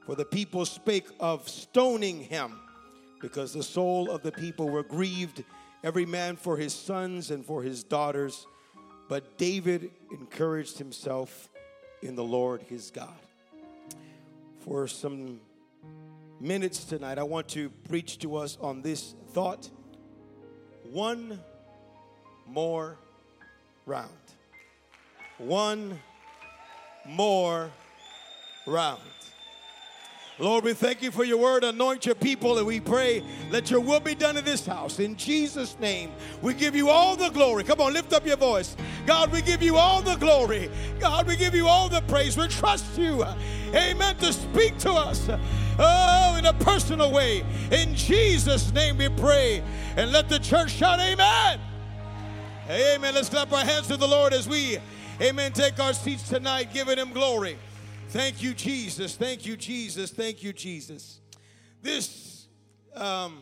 for 0.04 0.14
the 0.14 0.24
people 0.24 0.64
spake 0.64 1.06
of 1.20 1.48
stoning 1.48 2.20
him, 2.20 2.58
because 3.26 3.52
the 3.52 3.62
soul 3.62 4.08
of 4.08 4.22
the 4.22 4.30
people 4.30 4.68
were 4.68 4.84
grieved, 4.84 5.42
every 5.82 6.06
man 6.06 6.36
for 6.36 6.56
his 6.56 6.72
sons 6.72 7.32
and 7.32 7.44
for 7.44 7.60
his 7.60 7.82
daughters. 7.82 8.46
But 9.08 9.36
David 9.36 9.90
encouraged 10.12 10.78
himself 10.78 11.48
in 12.02 12.14
the 12.14 12.22
Lord 12.22 12.62
his 12.62 12.92
God. 12.92 13.18
For 14.60 14.86
some 14.86 15.40
minutes 16.38 16.84
tonight, 16.84 17.18
I 17.18 17.24
want 17.24 17.48
to 17.48 17.68
preach 17.88 18.20
to 18.20 18.36
us 18.36 18.58
on 18.60 18.80
this 18.80 19.16
thought 19.32 19.68
one 20.84 21.40
more 22.46 22.96
round. 23.86 24.12
One 25.38 25.98
more 27.04 27.72
round. 28.68 29.00
Lord, 30.38 30.64
we 30.64 30.74
thank 30.74 31.00
you 31.00 31.10
for 31.10 31.24
your 31.24 31.38
word. 31.38 31.64
Anoint 31.64 32.04
your 32.04 32.14
people, 32.14 32.58
and 32.58 32.66
we 32.66 32.78
pray, 32.78 33.22
let 33.50 33.70
your 33.70 33.80
will 33.80 34.00
be 34.00 34.14
done 34.14 34.36
in 34.36 34.44
this 34.44 34.66
house. 34.66 34.98
In 34.98 35.16
Jesus' 35.16 35.78
name, 35.80 36.12
we 36.42 36.52
give 36.52 36.76
you 36.76 36.90
all 36.90 37.16
the 37.16 37.30
glory. 37.30 37.64
Come 37.64 37.80
on, 37.80 37.94
lift 37.94 38.12
up 38.12 38.26
your 38.26 38.36
voice. 38.36 38.76
God, 39.06 39.32
we 39.32 39.40
give 39.40 39.62
you 39.62 39.76
all 39.76 40.02
the 40.02 40.16
glory. 40.16 40.70
God, 41.00 41.26
we 41.26 41.36
give 41.36 41.54
you 41.54 41.66
all 41.66 41.88
the 41.88 42.02
praise. 42.02 42.36
We 42.36 42.48
trust 42.48 42.98
you, 42.98 43.24
amen, 43.74 44.16
to 44.18 44.30
speak 44.30 44.76
to 44.78 44.92
us, 44.92 45.26
oh, 45.78 46.36
in 46.38 46.44
a 46.44 46.52
personal 46.52 47.10
way. 47.10 47.42
In 47.72 47.94
Jesus' 47.94 48.70
name 48.74 48.98
we 48.98 49.08
pray. 49.08 49.62
And 49.96 50.12
let 50.12 50.28
the 50.28 50.38
church 50.38 50.70
shout, 50.70 51.00
Amen. 51.00 51.58
Amen. 52.68 53.14
Let's 53.14 53.30
clap 53.30 53.52
our 53.52 53.64
hands 53.64 53.86
to 53.86 53.96
the 53.96 54.08
Lord 54.08 54.34
as 54.34 54.46
we, 54.46 54.78
amen, 55.22 55.52
take 55.52 55.78
our 55.80 55.94
seats 55.94 56.28
tonight, 56.28 56.74
giving 56.74 56.98
him 56.98 57.12
glory. 57.12 57.56
Thank 58.10 58.40
you, 58.40 58.54
Jesus. 58.54 59.16
Thank 59.16 59.44
you, 59.44 59.56
Jesus. 59.56 60.12
Thank 60.12 60.42
you, 60.42 60.52
Jesus. 60.52 61.20
This 61.82 62.46
um, 62.94 63.40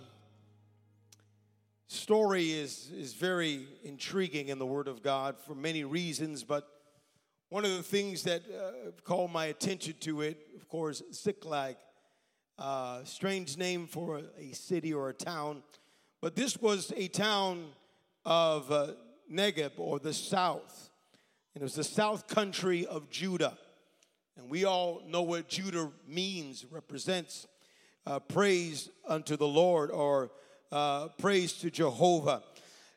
story 1.87 2.50
is, 2.50 2.90
is 2.96 3.12
very 3.12 3.68
intriguing 3.83 4.48
in 4.48 4.59
the 4.59 4.64
Word 4.64 4.88
of 4.88 5.03
God 5.03 5.37
for 5.38 5.55
many 5.55 5.85
reasons, 5.85 6.44
but 6.44 6.66
one 7.50 7.66
of 7.66 7.72
the 7.77 7.83
things 7.83 8.22
that 8.22 8.42
uh, 8.50 8.90
called 9.05 9.31
my 9.31 9.46
attention 9.46 9.94
to 10.00 10.22
it, 10.22 10.38
of 10.57 10.66
course, 10.66 11.03
Ziklag, 11.12 11.77
uh, 12.59 13.05
strange 13.05 13.59
name 13.59 13.87
for 13.87 14.16
a, 14.16 14.22
a, 14.38 14.53
city 14.53 14.94
or 14.94 15.11
a 15.11 15.14
town, 15.14 15.62
but 16.22 16.35
this 16.37 16.57
was 16.57 16.90
a 16.96 17.09
town 17.09 17.66
of 18.24 18.72
uh, 18.72 18.92
or 19.77 19.98
the 19.98 20.14
south. 20.14 20.90
And 21.55 21.61
it 21.61 21.64
was 21.64 21.74
the 21.74 21.85
south 21.85 22.27
country 22.29 22.87
of 22.87 23.11
Judah. 23.11 23.59
And 24.37 24.51
we 24.51 24.64
all 24.64 25.03
know 25.07 25.23
what 25.23 25.49
Judah 25.49 25.90
means, 26.09 26.64
represents 26.70 27.47
uh, 28.07 28.18
praise 28.18 28.90
unto 29.07 29.37
the 29.37 29.47
Lord 29.47 29.90
or 29.90 30.31
uh, 30.73 31.09
praise 31.18 31.53
to 31.55 31.70
Jehovah. 31.70 32.42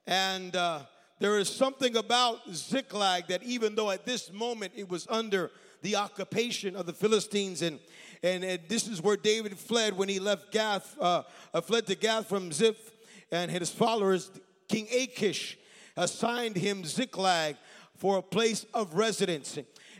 And 0.06 0.56
uh, 0.56 0.82
there 1.20 1.38
is 1.38 1.50
something 1.50 1.96
about 1.96 2.40
Ziklag 2.54 3.28
that 3.28 3.44
even 3.44 3.76
though 3.76 3.92
at 3.92 4.06
this 4.06 4.32
moment 4.32 4.74
it 4.76 4.90
was 4.90 5.08
under 5.10 5.52
the 5.84 5.96
occupation 5.96 6.76
of 6.76 6.86
the 6.86 6.94
Philistines 6.94 7.62
and 7.62 7.80
and, 8.24 8.44
and 8.44 8.60
this 8.68 8.88
is 8.88 9.02
where 9.02 9.18
David 9.18 9.58
fled 9.58 9.96
when 9.96 10.10
he 10.10 10.20
left 10.20 10.52
Gath, 10.52 10.98
uh, 11.00 11.24
uh, 11.54 11.62
fled 11.62 11.86
to 11.88 11.96
Gath 11.96 12.28
from 12.28 12.52
Ziph 12.52 12.92
and 13.32 13.52
his 13.52 13.70
followers, 13.70 14.32
King 14.68 14.88
Achish 14.92 15.58
assigned 15.96 16.56
him 16.56 16.84
Ziklag 16.86 17.58
for 17.96 18.18
a 18.18 18.22
place 18.22 18.66
of 18.74 18.94
residence. 18.94 19.58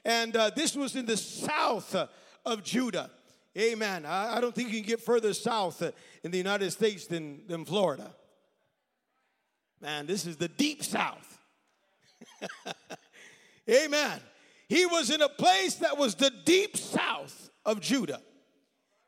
And 0.08 0.38
uh, 0.38 0.52
this 0.56 0.74
was 0.74 0.96
in 0.96 1.06
the 1.06 1.18
south 1.18 1.94
of 2.46 2.64
Judah. 2.64 3.12
Amen. 3.58 4.06
I, 4.06 4.38
I, 4.38 4.42
don't 4.42 4.56
think 4.56 4.70
you 4.70 4.80
can 4.80 4.88
get 4.88 5.02
further 5.02 5.34
south 5.34 5.84
in 6.24 6.32
the 6.32 6.38
United 6.38 6.72
States 6.72 7.08
than, 7.08 7.42
than 7.46 7.66
Florida. 7.66 8.16
Man, 9.82 10.08
this 10.08 10.26
is 10.26 10.38
the 10.38 10.48
deep 10.48 10.82
south. 10.82 11.40
Amen. 13.70 14.22
He 14.70 14.86
was 14.86 15.10
in 15.10 15.22
a 15.22 15.28
place 15.28 15.76
that 15.76 15.98
was 15.98 16.16
the 16.16 16.32
deep 16.46 16.78
south 16.78 17.50
of 17.66 17.82
Judah. 17.82 18.22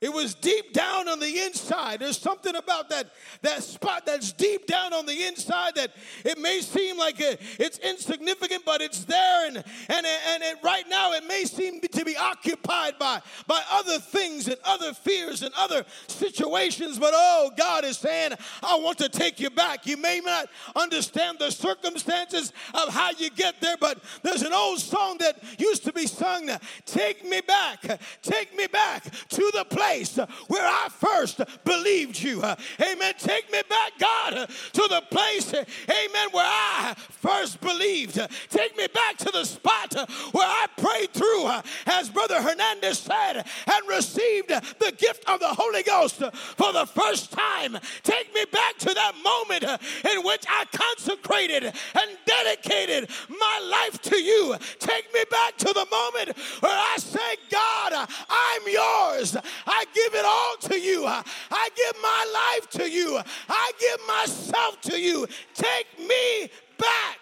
It 0.01 0.13
was 0.13 0.33
deep 0.33 0.71
down 0.71 1.09
on 1.09 1.19
the 1.19 1.39
inside. 1.41 1.99
There's 1.99 2.17
something 2.17 2.55
about 2.55 2.89
that, 2.89 3.11
that 3.41 3.63
spot 3.63 4.05
that's 4.05 4.31
deep 4.31 4.65
down 4.65 4.93
on 4.93 5.05
the 5.05 5.27
inside 5.27 5.75
that 5.75 5.91
it 6.23 6.37
may 6.37 6.61
seem 6.61 6.97
like 6.97 7.15
it's 7.19 7.79
insignificant, 7.79 8.63
but 8.63 8.79
it's 8.79 9.03
there. 9.03 9.47
And, 9.47 9.57
and, 9.57 10.05
and 10.05 10.43
it, 10.43 10.57
right 10.63 10.85
now, 10.87 11.11
it 11.11 11.25
may 11.27 11.43
seem 11.43 11.81
to 11.81 12.05
be 12.05 12.15
occupied 12.15 12.97
by, 12.97 13.21
by 13.45 13.61
other 13.71 13.99
things 13.99 14.47
and 14.47 14.55
other 14.63 14.93
fears 14.93 15.41
and 15.41 15.53
other 15.57 15.83
situations. 16.07 16.97
But 16.97 17.11
oh, 17.13 17.51
God 17.57 17.83
is 17.83 17.97
saying, 17.97 18.31
I 18.63 18.79
want 18.79 18.99
to 18.99 19.09
take 19.09 19.41
you 19.41 19.49
back. 19.49 19.85
You 19.85 19.97
may 19.97 20.21
not 20.23 20.47
understand 20.77 21.39
the 21.39 21.51
circumstances 21.51 22.53
of 22.73 22.93
how 22.93 23.11
you 23.17 23.29
get 23.31 23.59
there, 23.59 23.75
but 23.77 24.01
there's 24.23 24.43
an 24.43 24.53
old 24.53 24.79
song 24.79 25.17
that 25.17 25.43
used 25.59 25.83
to 25.83 25.91
be 25.91 26.07
sung 26.07 26.49
Take 26.85 27.25
me 27.25 27.41
back, 27.41 27.99
take 28.21 28.55
me 28.55 28.67
back 28.67 29.03
to 29.03 29.51
the 29.53 29.65
place 29.65 29.88
place 29.89 30.19
where 30.47 30.65
I 30.65 30.87
first 30.89 31.41
believed 31.65 32.21
you. 32.21 32.43
Amen. 32.43 33.13
Take 33.17 33.51
me 33.51 33.61
back, 33.67 33.93
God, 33.99 34.49
to 34.73 34.87
the 34.87 35.01
place, 35.09 35.53
amen, 35.53 36.29
where 36.31 36.45
I 36.45 36.93
first 37.09 37.59
believed. 37.61 38.19
Take 38.49 38.77
me 38.77 38.87
back 38.93 39.17
to 39.17 39.31
the 39.31 39.43
spot 39.43 39.93
where 40.31 40.47
I 40.47 40.67
prayed 40.77 41.11
through, 41.13 41.49
as 41.87 42.09
Brother 42.09 42.41
Hernandez 42.41 42.99
said, 42.99 43.37
and 43.37 43.89
received 43.89 44.49
the 44.49 44.93
gift 44.97 45.27
of 45.29 45.39
the 45.39 45.47
Holy 45.47 45.83
Ghost 45.83 46.17
for 46.33 46.71
the 46.71 46.85
first 46.85 47.31
time. 47.31 47.77
Take 48.03 48.33
me 48.33 48.45
back 48.51 48.77
to 48.79 48.93
that 48.93 49.13
moment 49.23 49.63
in 49.63 50.23
which 50.23 50.45
I 50.47 50.65
consecrated 50.71 51.63
and 51.63 52.17
dedicated 52.25 53.09
my 53.27 53.69
life 53.71 54.01
to 54.03 54.17
you. 54.17 54.55
Take 54.79 55.11
me 55.13 55.23
back 55.31 55.57
to 55.57 55.73
the 55.73 55.85
moment 55.89 56.37
where 56.59 56.71
I 56.71 56.95
say, 56.97 57.35
God, 57.49 58.07
I'm 58.29 58.61
yours. 58.67 59.35
I 59.79 59.85
give 59.93 60.13
it 60.13 60.25
all 60.25 60.55
to 60.69 60.77
you. 60.77 61.05
I 61.05 61.69
give 61.73 62.01
my 62.01 62.57
life 62.59 62.69
to 62.71 62.89
you. 62.89 63.17
I 63.47 63.71
give 63.79 63.99
myself 64.07 64.81
to 64.81 64.99
you. 64.99 65.25
Take 65.53 65.87
me 65.97 66.49
back. 66.77 67.17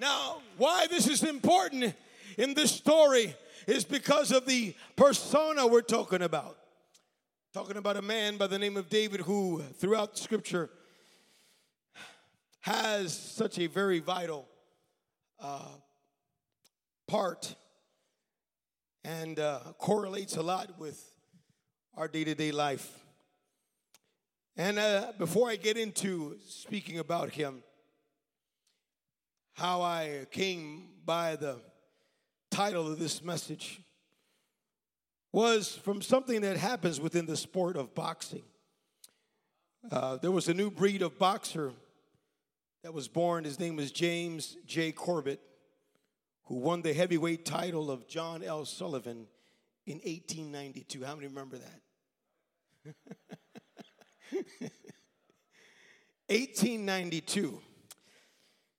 Now, 0.00 0.38
why 0.56 0.88
this 0.88 1.06
is 1.06 1.22
important 1.22 1.94
in 2.36 2.54
this 2.54 2.72
story 2.72 3.36
is 3.68 3.84
because 3.84 4.32
of 4.32 4.46
the 4.46 4.74
persona 4.96 5.64
we're 5.64 5.82
talking 5.82 6.22
about. 6.22 6.56
Talking 7.54 7.76
about 7.76 7.96
a 7.96 8.02
man 8.02 8.36
by 8.36 8.48
the 8.48 8.58
name 8.58 8.76
of 8.76 8.88
David 8.88 9.20
who, 9.20 9.62
throughout 9.76 10.18
Scripture, 10.18 10.70
has 12.62 13.16
such 13.16 13.60
a 13.60 13.68
very 13.68 14.00
vital 14.00 14.48
uh, 15.38 15.68
part 17.06 17.54
and 19.04 19.38
uh, 19.38 19.60
correlates 19.78 20.36
a 20.36 20.42
lot 20.42 20.78
with 20.78 21.02
our 21.96 22.08
day 22.08 22.24
to 22.24 22.34
day 22.34 22.52
life. 22.52 22.98
And 24.56 24.78
uh, 24.78 25.12
before 25.18 25.48
I 25.48 25.56
get 25.56 25.76
into 25.76 26.36
speaking 26.46 26.98
about 26.98 27.30
him, 27.30 27.62
how 29.54 29.82
I 29.82 30.26
came 30.30 30.88
by 31.04 31.36
the 31.36 31.60
title 32.50 32.90
of 32.90 32.98
this 32.98 33.22
message 33.22 33.80
was 35.32 35.76
from 35.76 36.02
something 36.02 36.40
that 36.40 36.56
happens 36.56 37.00
within 37.00 37.26
the 37.26 37.36
sport 37.36 37.76
of 37.76 37.94
boxing. 37.94 38.42
Uh, 39.90 40.16
there 40.16 40.30
was 40.30 40.48
a 40.48 40.54
new 40.54 40.70
breed 40.70 41.02
of 41.02 41.18
boxer 41.18 41.72
that 42.82 42.92
was 42.92 43.08
born. 43.08 43.44
His 43.44 43.58
name 43.58 43.76
was 43.76 43.92
James 43.92 44.56
J. 44.66 44.92
Corbett 44.92 45.40
who 46.50 46.56
won 46.56 46.82
the 46.82 46.92
heavyweight 46.92 47.44
title 47.44 47.92
of 47.92 48.08
John 48.08 48.42
L. 48.42 48.64
Sullivan 48.64 49.28
in 49.86 49.98
1892. 49.98 51.04
How 51.04 51.14
many 51.14 51.28
remember 51.28 51.58
that? 51.58 52.94
1892. 56.26 57.60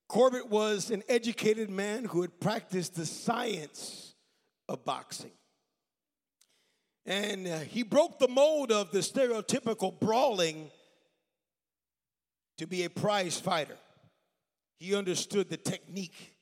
Corbett 0.10 0.50
was 0.50 0.92
an 0.92 1.02
educated 1.08 1.70
man 1.70 2.04
who 2.04 2.24
had 2.24 2.42
practiced 2.42 2.96
the 2.96 3.06
science 3.06 4.16
of 4.68 4.84
boxing. 4.84 5.32
And 7.06 7.48
uh, 7.48 7.60
he 7.60 7.84
broke 7.84 8.20
the 8.20 8.28
mold 8.28 8.74
of 8.74 8.92
the 8.92 9.00
stereotypical 9.00 9.98
brawling 9.98 10.70
to 12.58 12.68
be 12.68 12.84
a 12.84 12.90
prize 12.90 13.40
fighter. 13.40 13.78
He 14.78 14.94
understood 14.94 15.50
the 15.50 15.56
technique 15.56 16.34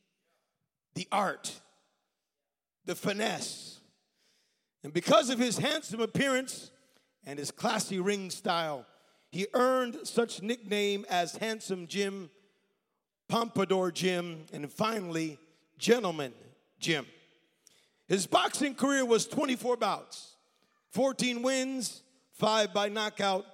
the 0.99 1.07
art, 1.13 1.61
the 2.83 2.93
finesse. 2.93 3.79
And 4.83 4.91
because 4.91 5.29
of 5.29 5.39
his 5.39 5.57
handsome 5.57 6.01
appearance 6.01 6.71
and 7.25 7.39
his 7.39 7.51
classy 7.51 8.01
ring 8.01 8.29
style, 8.29 8.85
he 9.31 9.47
earned 9.53 9.99
such 10.03 10.41
nickname 10.41 11.05
as 11.09 11.37
Handsome 11.37 11.87
Jim, 11.87 12.29
Pompadour 13.29 13.91
Jim, 13.91 14.43
and 14.51 14.69
finally, 14.69 15.39
Gentleman 15.77 16.33
Jim. 16.81 17.05
His 18.09 18.27
boxing 18.27 18.75
career 18.75 19.05
was 19.05 19.25
24 19.25 19.77
bouts, 19.77 20.35
14 20.89 21.41
wins, 21.41 22.03
5 22.33 22.73
by 22.73 22.89
knockout, 22.89 23.45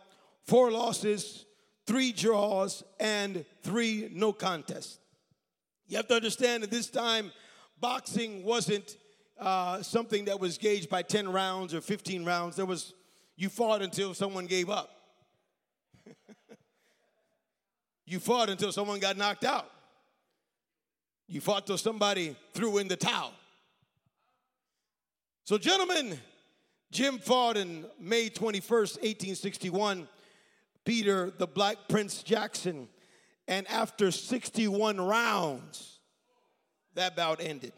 4 0.46 0.72
losses, 0.72 1.46
3 1.86 2.12
draws, 2.12 2.84
and 3.00 3.46
3 3.62 4.10
no 4.14 4.34
contests. 4.34 4.98
You 5.88 5.98
have 5.98 6.08
to 6.08 6.16
understand 6.16 6.64
at 6.64 6.72
this 6.72 6.90
time, 6.90 7.32
boxing 7.80 8.44
wasn't 8.44 8.98
uh, 9.40 9.82
something 9.84 10.26
that 10.26 10.40
was 10.40 10.58
gauged 10.58 10.90
by 10.90 11.02
10 11.02 11.32
rounds 11.32 11.74
or 11.74 11.82
15 11.82 12.26
rounds. 12.26 12.56
There 12.56 12.66
was, 12.66 12.94
you 13.36 13.50
fought 13.50 13.82
until 13.82 14.14
someone 14.14 14.46
gave 14.46 14.70
up. 14.70 14.90
you 18.06 18.20
fought 18.20 18.50
until 18.50 18.72
someone 18.72 19.00
got 19.00 19.18
knocked 19.18 19.44
out. 19.44 19.70
You 21.28 21.42
fought 21.42 21.68
till 21.68 21.78
somebody 21.78 22.36
threw 22.54 22.78
in 22.78 22.88
the 22.88 22.96
towel. 22.96 23.34
So, 25.44 25.58
gentlemen, 25.58 26.20
Jim 26.92 27.20
fought 27.20 27.58
in 27.58 27.86
May 28.00 28.30
21st, 28.30 28.98
1861, 29.02 30.08
Peter 30.86 31.32
the 31.38 31.48
Black 31.48 31.78
Prince 31.90 32.24
Jackson, 32.24 32.88
and 33.48 33.68
after 33.68 34.12
61 34.12 35.00
rounds, 35.00 36.00
that 36.96 37.16
bout 37.16 37.42
ended. 37.42 37.74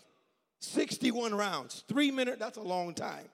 61 0.59 1.36
rounds, 1.36 1.84
three 1.88 2.11
minutes, 2.11 2.39
that's 2.39 2.57
a 2.57 2.61
long 2.61 2.93
time. 2.93 3.30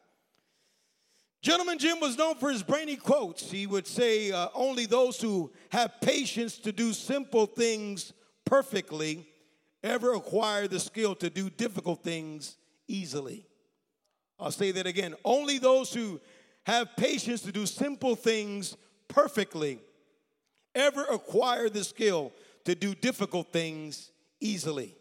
Gentleman 1.41 1.77
Jim 1.77 1.99
was 1.99 2.17
known 2.17 2.35
for 2.35 2.49
his 2.49 2.63
brainy 2.63 2.95
quotes. 2.95 3.51
He 3.51 3.67
would 3.67 3.85
say, 3.85 4.31
uh, 4.31 4.47
Only 4.53 4.85
those 4.85 5.19
who 5.19 5.51
have 5.69 5.99
patience 6.01 6.57
to 6.59 6.71
do 6.71 6.93
simple 6.93 7.45
things 7.45 8.13
perfectly 8.45 9.27
ever 9.83 10.13
acquire 10.13 10.67
the 10.69 10.79
skill 10.79 11.15
to 11.15 11.29
do 11.29 11.49
difficult 11.49 12.01
things 12.01 12.57
easily. 12.87 13.45
I'll 14.39 14.51
say 14.51 14.71
that 14.71 14.87
again. 14.87 15.15
Only 15.25 15.59
those 15.59 15.93
who 15.93 16.21
have 16.65 16.95
patience 16.95 17.41
to 17.41 17.51
do 17.51 17.65
simple 17.65 18.15
things 18.15 18.77
perfectly 19.09 19.79
ever 20.75 21.03
acquire 21.03 21.69
the 21.69 21.83
skill 21.83 22.31
to 22.65 22.75
do 22.75 22.95
difficult 22.95 23.51
things 23.51 24.11
easily. 24.39 24.95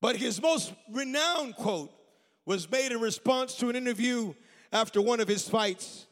But 0.00 0.16
his 0.16 0.40
most 0.40 0.72
renowned 0.92 1.56
quote 1.56 1.90
was 2.46 2.70
made 2.70 2.92
in 2.92 3.00
response 3.00 3.54
to 3.56 3.68
an 3.68 3.76
interview 3.76 4.32
after 4.72 5.02
one 5.02 5.20
of 5.20 5.28
his 5.28 5.48
fights. 5.48 6.06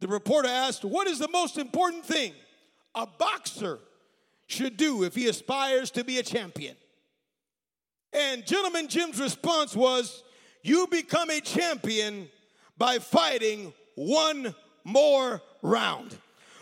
The 0.00 0.08
reporter 0.08 0.48
asked, 0.48 0.84
What 0.84 1.06
is 1.06 1.18
the 1.18 1.28
most 1.28 1.58
important 1.58 2.04
thing 2.04 2.32
a 2.94 3.06
boxer 3.06 3.78
should 4.46 4.76
do 4.76 5.04
if 5.04 5.14
he 5.14 5.28
aspires 5.28 5.90
to 5.92 6.04
be 6.04 6.18
a 6.18 6.22
champion? 6.22 6.76
And 8.12 8.46
Gentleman 8.46 8.88
Jim's 8.88 9.20
response 9.20 9.76
was, 9.76 10.22
You 10.62 10.86
become 10.86 11.30
a 11.30 11.40
champion 11.40 12.28
by 12.78 12.98
fighting 12.98 13.74
one 13.94 14.54
more 14.84 15.42
round. 15.62 16.16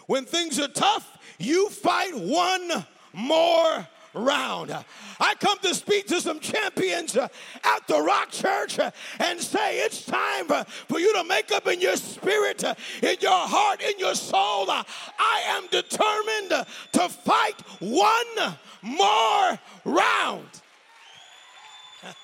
When 0.07 0.25
things 0.25 0.59
are 0.61 0.69
tough, 0.69 1.19
you 1.39 1.69
fight 1.69 2.15
one 2.15 2.85
more 3.13 3.87
round. 4.15 4.73
I 5.21 5.35
come 5.35 5.59
to 5.59 5.75
speak 5.75 6.07
to 6.09 6.21
some 6.21 6.41
champions 6.41 7.17
uh, 7.17 7.29
at 7.65 7.87
the 7.87 8.01
Rock 8.01 8.31
Church 8.31 8.79
uh, 8.79 8.91
and 9.19 9.41
say 9.41 9.81
it's 9.81 10.05
time 10.05 10.51
uh, 10.51 10.65
for 10.65 10.99
you 10.99 11.13
to 11.15 11.25
make 11.25 11.53
up 11.53 11.67
in 11.67 11.81
your 11.81 11.97
spirit, 11.97 12.63
in 12.65 13.17
your 13.21 13.47
heart, 13.49 13.83
in 13.83 13.99
your 13.99 14.15
soul. 14.15 14.67
I 14.71 15.43
am 15.47 15.67
determined 15.71 16.67
to 16.93 17.09
fight 17.09 17.61
one 17.81 18.55
more 18.83 19.59
round. 19.85 20.49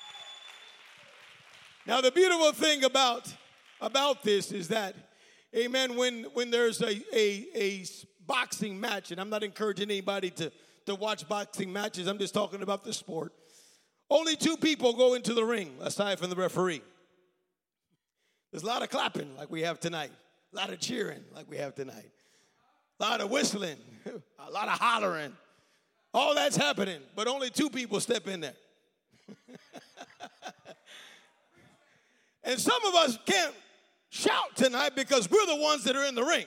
Now, 1.85 1.99
the 1.99 2.11
beautiful 2.11 2.53
thing 2.53 2.85
about, 2.85 3.33
about 3.81 4.23
this 4.23 4.53
is 4.53 4.69
that, 4.69 4.95
amen, 5.55 5.95
when, 5.95 6.23
when 6.33 6.51
there's 6.51 6.81
a, 6.81 7.01
a, 7.15 7.47
a 7.55 7.85
boxing 8.25 8.79
match, 8.79 9.11
and 9.11 9.19
I'm 9.19 9.29
not 9.29 9.43
encouraging 9.43 9.89
anybody 9.89 10.29
to 10.31 10.51
to 10.85 10.95
watch 10.95 11.27
boxing 11.27 11.71
matches. 11.71 12.07
I'm 12.07 12.17
just 12.17 12.33
talking 12.33 12.61
about 12.61 12.83
the 12.83 12.93
sport. 12.93 13.33
Only 14.09 14.35
two 14.35 14.57
people 14.57 14.93
go 14.93 15.13
into 15.13 15.33
the 15.33 15.43
ring 15.43 15.75
aside 15.81 16.19
from 16.19 16.29
the 16.29 16.35
referee. 16.35 16.81
There's 18.51 18.63
a 18.63 18.67
lot 18.67 18.83
of 18.83 18.89
clapping 18.89 19.35
like 19.35 19.49
we 19.49 19.61
have 19.61 19.79
tonight, 19.79 20.11
a 20.53 20.55
lot 20.55 20.69
of 20.69 20.79
cheering 20.79 21.23
like 21.33 21.49
we 21.49 21.57
have 21.57 21.73
tonight, 21.73 22.11
a 22.99 23.03
lot 23.03 23.21
of 23.21 23.31
whistling, 23.31 23.77
a 24.05 24.51
lot 24.51 24.67
of 24.67 24.77
hollering. 24.79 25.33
All 26.13 26.35
that's 26.35 26.55
happening, 26.55 26.99
but 27.15 27.27
only 27.27 27.49
two 27.49 27.71
people 27.71 27.99
step 27.99 28.27
in 28.27 28.41
there. 28.41 28.53
and 32.43 32.59
some 32.59 32.85
of 32.85 32.93
us 32.93 33.17
can't 33.25 33.55
shout 34.13 34.55
tonight 34.55 34.95
because 34.95 35.29
we're 35.29 35.45
the 35.47 35.55
ones 35.55 35.83
that 35.83 35.95
are 35.95 36.05
in 36.05 36.13
the 36.15 36.23
ring. 36.23 36.45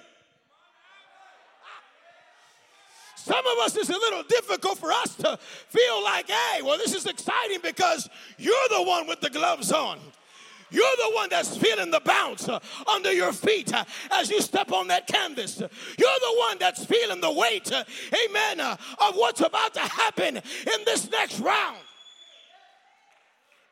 Some 3.16 3.44
of 3.44 3.58
us, 3.64 3.76
it's 3.76 3.88
a 3.88 3.92
little 3.92 4.22
difficult 4.22 4.78
for 4.78 4.92
us 4.92 5.16
to 5.16 5.36
feel 5.36 6.04
like, 6.04 6.28
hey, 6.28 6.62
well, 6.62 6.78
this 6.78 6.94
is 6.94 7.06
exciting 7.06 7.58
because 7.60 8.08
you're 8.38 8.68
the 8.70 8.84
one 8.84 9.08
with 9.08 9.20
the 9.20 9.30
gloves 9.30 9.72
on. 9.72 9.98
You're 10.70 10.96
the 10.96 11.10
one 11.14 11.28
that's 11.28 11.56
feeling 11.56 11.90
the 11.90 12.00
bounce 12.00 12.48
uh, 12.48 12.60
under 12.86 13.12
your 13.12 13.32
feet 13.32 13.72
uh, 13.72 13.84
as 14.12 14.30
you 14.30 14.40
step 14.40 14.72
on 14.72 14.88
that 14.88 15.06
canvas. 15.06 15.58
You're 15.58 15.68
the 16.20 16.34
one 16.38 16.58
that's 16.58 16.84
feeling 16.84 17.20
the 17.20 17.32
weight, 17.32 17.70
uh, 17.72 17.84
amen, 18.28 18.60
of 18.60 19.14
what's 19.14 19.40
about 19.40 19.74
to 19.74 19.80
happen 19.80 20.36
in 20.36 20.84
this 20.84 21.10
next 21.10 21.40
round. 21.40 21.78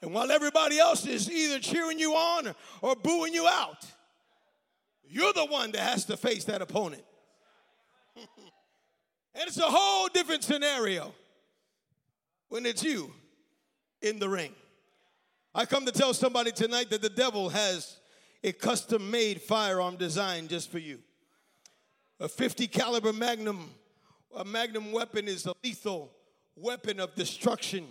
And 0.05 0.13
while 0.13 0.31
everybody 0.31 0.79
else 0.79 1.07
is 1.07 1.31
either 1.31 1.59
cheering 1.59 1.99
you 1.99 2.13
on 2.13 2.55
or 2.83 2.95
booing 2.95 3.33
you 3.33 3.49
out, 3.49 3.87
you're 5.03 5.33
the 5.33 5.47
one 5.47 5.73
that 5.73 5.81
has 5.81 6.05
to 6.05 6.19
face 6.19 6.45
that 6.45 6.61
opponent. 6.61 7.03
And 9.37 9.49
it's 9.49 9.59
a 9.59 9.63
whole 9.63 10.07
different 10.15 10.45
scenario 10.45 11.13
when 12.51 12.67
it's 12.67 12.85
you 12.85 13.13
in 14.01 14.21
the 14.21 14.29
ring. 14.29 14.53
I 15.53 15.65
come 15.65 15.87
to 15.87 15.91
tell 15.91 16.15
somebody 16.15 16.53
tonight 16.53 16.91
that 16.91 17.03
the 17.03 17.09
devil 17.09 17.49
has 17.49 17.97
a 18.45 18.53
custom 18.53 19.11
made 19.11 19.41
firearm 19.43 19.97
designed 19.97 20.51
just 20.51 20.71
for 20.71 20.79
you. 20.79 21.01
A 22.21 22.29
50 22.29 22.69
caliber 22.69 23.13
magnum 23.13 23.71
a 24.37 24.45
magnum 24.45 24.93
weapon 24.93 25.27
is 25.27 25.47
a 25.47 25.55
lethal 25.65 26.13
weapon 26.55 27.01
of 27.01 27.15
destruction. 27.17 27.89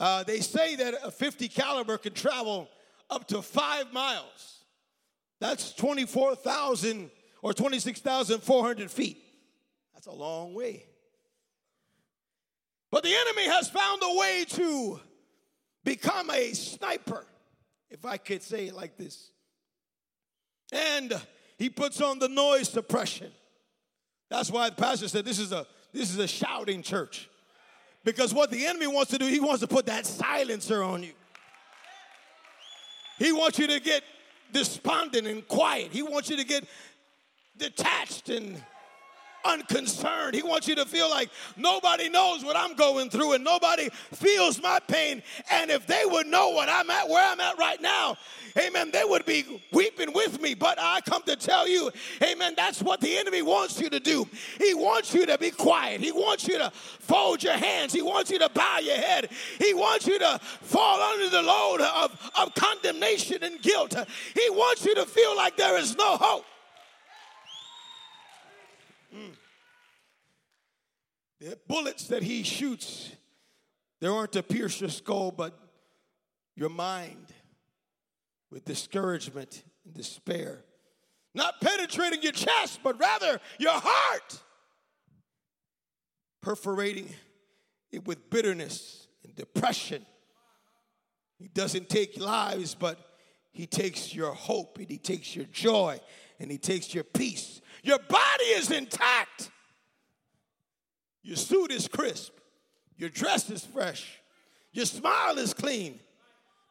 Uh, 0.00 0.24
they 0.24 0.40
say 0.40 0.76
that 0.76 0.94
a 1.04 1.10
50 1.10 1.48
caliber 1.48 1.98
can 1.98 2.12
travel 2.12 2.68
up 3.10 3.28
to 3.28 3.42
five 3.42 3.92
miles. 3.92 4.64
That's 5.40 5.72
24,000 5.74 7.10
or 7.42 7.52
26,400 7.52 8.90
feet. 8.90 9.22
That's 9.92 10.06
a 10.06 10.12
long 10.12 10.54
way. 10.54 10.86
But 12.90 13.02
the 13.02 13.14
enemy 13.14 13.48
has 13.48 13.68
found 13.68 14.02
a 14.04 14.18
way 14.18 14.44
to 14.50 15.00
become 15.84 16.30
a 16.30 16.52
sniper, 16.52 17.26
if 17.90 18.04
I 18.04 18.16
could 18.16 18.42
say 18.42 18.68
it 18.68 18.74
like 18.74 18.96
this. 18.96 19.30
And 20.72 21.12
he 21.58 21.70
puts 21.70 22.00
on 22.00 22.18
the 22.18 22.28
noise 22.28 22.68
suppression. 22.68 23.30
That's 24.30 24.50
why 24.50 24.70
the 24.70 24.76
pastor 24.76 25.08
said 25.08 25.24
this 25.24 25.38
is 25.38 25.52
a 25.52 25.66
this 25.92 26.10
is 26.10 26.18
a 26.18 26.26
shouting 26.26 26.82
church. 26.82 27.28
Because 28.04 28.34
what 28.34 28.50
the 28.50 28.66
enemy 28.66 28.86
wants 28.86 29.10
to 29.12 29.18
do, 29.18 29.26
he 29.26 29.40
wants 29.40 29.60
to 29.60 29.66
put 29.66 29.86
that 29.86 30.06
silencer 30.06 30.82
on 30.82 31.02
you. 31.02 31.12
He 33.18 33.32
wants 33.32 33.58
you 33.58 33.66
to 33.68 33.80
get 33.80 34.02
despondent 34.52 35.26
and 35.26 35.46
quiet. 35.48 35.90
He 35.90 36.02
wants 36.02 36.28
you 36.28 36.36
to 36.36 36.44
get 36.44 36.64
detached 37.56 38.28
and 38.28 38.62
unconcerned. 39.44 40.34
He 40.34 40.42
wants 40.42 40.68
you 40.68 40.74
to 40.76 40.84
feel 40.84 41.10
like 41.10 41.30
nobody 41.56 42.08
knows 42.08 42.44
what 42.44 42.56
I'm 42.56 42.74
going 42.74 43.10
through 43.10 43.32
and 43.32 43.44
nobody 43.44 43.88
feels 44.12 44.62
my 44.62 44.80
pain. 44.80 45.22
And 45.50 45.70
if 45.70 45.86
they 45.86 46.02
would 46.04 46.26
know 46.26 46.50
what 46.50 46.68
I'm 46.68 46.90
at, 46.90 47.08
where 47.08 47.30
I'm 47.30 47.40
at 47.40 47.58
right 47.58 47.80
now, 47.80 48.16
amen, 48.58 48.90
they 48.92 49.04
would 49.04 49.24
be 49.26 49.62
weeping 49.72 50.12
with 50.12 50.40
me. 50.40 50.54
But 50.54 50.78
I 50.80 51.00
come 51.02 51.22
to 51.24 51.36
tell 51.36 51.68
you, 51.68 51.90
amen, 52.22 52.54
that's 52.56 52.82
what 52.82 53.00
the 53.00 53.16
enemy 53.16 53.42
wants 53.42 53.80
you 53.80 53.90
to 53.90 54.00
do. 54.00 54.26
He 54.58 54.74
wants 54.74 55.14
you 55.14 55.26
to 55.26 55.38
be 55.38 55.50
quiet. 55.50 56.00
He 56.00 56.12
wants 56.12 56.46
you 56.48 56.58
to 56.58 56.70
fold 56.70 57.42
your 57.42 57.54
hands. 57.54 57.92
He 57.92 58.02
wants 58.02 58.30
you 58.30 58.38
to 58.38 58.48
bow 58.48 58.78
your 58.82 58.96
head. 58.96 59.30
He 59.58 59.74
wants 59.74 60.06
you 60.06 60.18
to 60.18 60.38
fall 60.38 61.00
under 61.00 61.28
the 61.28 61.42
load 61.42 61.80
of, 61.80 62.32
of 62.38 62.54
condemnation 62.54 63.42
and 63.42 63.60
guilt. 63.60 63.94
He 64.34 64.50
wants 64.50 64.84
you 64.84 64.94
to 64.94 65.06
feel 65.06 65.36
like 65.36 65.56
there 65.56 65.78
is 65.78 65.96
no 65.96 66.16
hope. 66.16 66.44
The 71.44 71.58
bullets 71.68 72.08
that 72.08 72.22
he 72.22 72.42
shoots, 72.42 73.10
they 74.00 74.06
aren't 74.06 74.32
to 74.32 74.42
pierce 74.42 74.80
your 74.80 74.88
skull, 74.88 75.30
but 75.30 75.52
your 76.56 76.70
mind 76.70 77.26
with 78.50 78.64
discouragement 78.64 79.62
and 79.84 79.92
despair. 79.92 80.64
Not 81.34 81.60
penetrating 81.60 82.22
your 82.22 82.32
chest, 82.32 82.80
but 82.82 82.98
rather 82.98 83.38
your 83.58 83.74
heart. 83.74 84.40
Perforating 86.40 87.10
it 87.92 88.06
with 88.06 88.30
bitterness 88.30 89.06
and 89.22 89.34
depression. 89.34 90.06
He 91.38 91.48
doesn't 91.48 91.90
take 91.90 92.18
lives, 92.18 92.74
but 92.74 92.98
he 93.52 93.66
takes 93.66 94.14
your 94.14 94.32
hope 94.32 94.78
and 94.78 94.88
he 94.88 94.96
takes 94.96 95.36
your 95.36 95.44
joy 95.46 96.00
and 96.40 96.50
he 96.50 96.56
takes 96.56 96.94
your 96.94 97.04
peace. 97.04 97.60
Your 97.82 97.98
body 97.98 98.44
is 98.44 98.70
intact. 98.70 99.50
Your 101.24 101.36
suit 101.36 101.72
is 101.72 101.88
crisp. 101.88 102.34
Your 102.96 103.08
dress 103.08 103.50
is 103.50 103.64
fresh. 103.64 104.20
Your 104.72 104.84
smile 104.84 105.38
is 105.38 105.54
clean. 105.54 105.98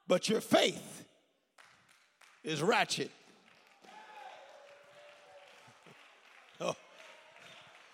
But 0.08 0.30
your 0.30 0.42
faith 0.42 1.06
is 2.44 2.62
ratchet. 2.62 3.10
Oh. 6.62 6.76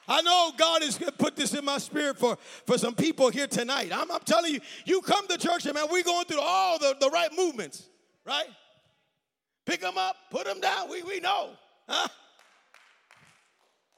I 0.07 0.21
know 0.21 0.51
God 0.57 0.83
has 0.83 0.97
put 1.17 1.35
this 1.35 1.53
in 1.53 1.63
my 1.63 1.77
spirit 1.77 2.17
for, 2.17 2.37
for 2.65 2.77
some 2.77 2.93
people 2.93 3.29
here 3.29 3.47
tonight. 3.47 3.91
I'm, 3.93 4.11
I'm 4.11 4.19
telling 4.25 4.53
you, 4.53 4.59
you 4.85 5.01
come 5.01 5.27
to 5.27 5.37
church 5.37 5.65
and 5.65 5.75
man, 5.75 5.85
we're 5.89 6.03
going 6.03 6.25
through 6.25 6.41
all 6.41 6.77
the, 6.77 6.95
the 6.99 7.09
right 7.09 7.29
movements, 7.37 7.87
right? 8.25 8.47
Pick 9.65 9.81
them 9.81 9.97
up, 9.97 10.15
put 10.29 10.45
them 10.45 10.59
down. 10.59 10.89
We, 10.89 11.03
we 11.03 11.19
know. 11.19 11.51
Huh? 11.87 12.07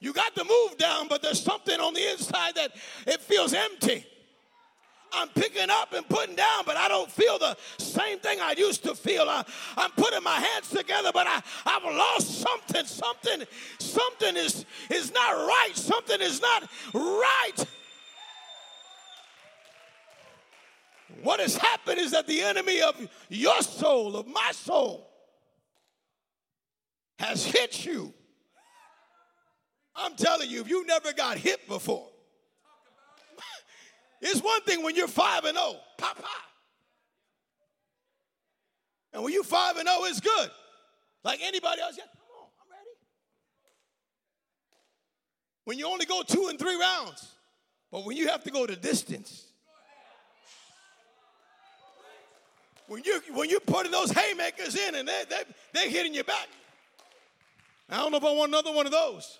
You 0.02 0.12
got 0.12 0.34
the 0.34 0.42
move 0.42 0.78
down, 0.78 1.06
but 1.06 1.22
there's 1.22 1.40
something 1.40 1.78
on 1.78 1.94
the 1.94 2.10
inside 2.10 2.56
that 2.56 2.72
it 3.06 3.20
feels 3.20 3.54
empty. 3.54 4.04
I'm 5.12 5.28
picking 5.28 5.70
up 5.70 5.92
and 5.92 6.08
putting 6.08 6.34
down, 6.34 6.64
but 6.66 6.76
I 6.76 6.88
don't 6.88 7.08
feel 7.08 7.38
the 7.38 7.56
same 7.78 8.18
thing 8.18 8.40
I 8.40 8.54
used 8.58 8.82
to 8.82 8.96
feel. 8.96 9.28
I, 9.28 9.44
am 9.76 9.90
putting 9.92 10.24
my 10.24 10.40
hands 10.40 10.70
together, 10.70 11.10
but 11.14 11.28
I, 11.28 11.40
I've 11.64 11.84
lost 11.84 12.40
something. 12.40 12.84
Something, 12.84 13.46
something 13.78 14.36
is, 14.36 14.64
is 14.90 15.14
not 15.14 15.30
right. 15.34 15.70
Something 15.74 16.20
is 16.20 16.40
not 16.40 16.68
right. 16.94 17.64
What 21.22 21.38
has 21.38 21.56
happened 21.56 22.00
is 22.00 22.10
that 22.10 22.26
the 22.26 22.40
enemy 22.40 22.82
of 22.82 23.08
your 23.28 23.62
soul, 23.62 24.16
of 24.16 24.26
my 24.26 24.50
soul, 24.50 25.08
has 27.20 27.44
hit 27.44 27.86
you. 27.86 28.12
I'm 29.94 30.14
telling 30.16 30.48
you, 30.48 30.60
if 30.60 30.68
you 30.68 30.86
never 30.86 31.12
got 31.12 31.36
hit 31.36 31.68
before, 31.68 32.08
it's 34.20 34.40
one 34.40 34.62
thing 34.62 34.82
when 34.82 34.96
you're 34.96 35.08
5 35.08 35.44
and 35.44 35.56
0, 35.56 35.76
papa. 35.98 36.24
And 39.12 39.22
when 39.22 39.32
you 39.32 39.42
5 39.42 39.76
and 39.76 39.88
0, 39.88 40.04
it's 40.04 40.20
good. 40.20 40.50
Like 41.24 41.40
anybody 41.42 41.80
else, 41.80 41.96
yeah, 41.96 42.04
come 42.04 42.22
on, 42.40 42.48
I'm 42.60 42.70
ready. 42.70 42.96
When 45.64 45.78
you 45.78 45.86
only 45.86 46.06
go 46.06 46.22
two 46.22 46.48
and 46.48 46.58
three 46.58 46.78
rounds, 46.78 47.28
but 47.90 48.04
when 48.04 48.16
you 48.16 48.28
have 48.28 48.42
to 48.44 48.50
go 48.50 48.66
the 48.66 48.74
distance, 48.74 49.46
when 52.88 53.02
you 53.04 53.20
when 53.34 53.48
you're 53.48 53.60
putting 53.60 53.92
those 53.92 54.10
haymakers 54.10 54.74
in 54.74 54.96
and 54.96 55.06
they, 55.06 55.22
they, 55.30 55.42
they're 55.72 55.88
hitting 55.88 56.12
you 56.12 56.24
back. 56.24 56.48
I 57.88 57.98
don't 57.98 58.10
know 58.10 58.18
if 58.18 58.24
I 58.24 58.32
want 58.32 58.48
another 58.48 58.72
one 58.72 58.86
of 58.86 58.92
those. 58.92 59.38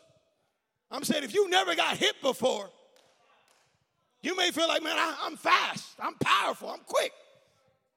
I'm 0.92 1.04
saying 1.04 1.24
if 1.24 1.34
you 1.34 1.48
never 1.48 1.74
got 1.74 1.96
hit 1.96 2.20
before, 2.20 2.68
you 4.22 4.36
may 4.36 4.50
feel 4.50 4.68
like, 4.68 4.82
man, 4.82 4.96
I, 4.96 5.26
am 5.26 5.36
fast, 5.36 5.94
I'm 5.98 6.14
powerful, 6.14 6.68
I'm 6.68 6.80
quick. 6.86 7.12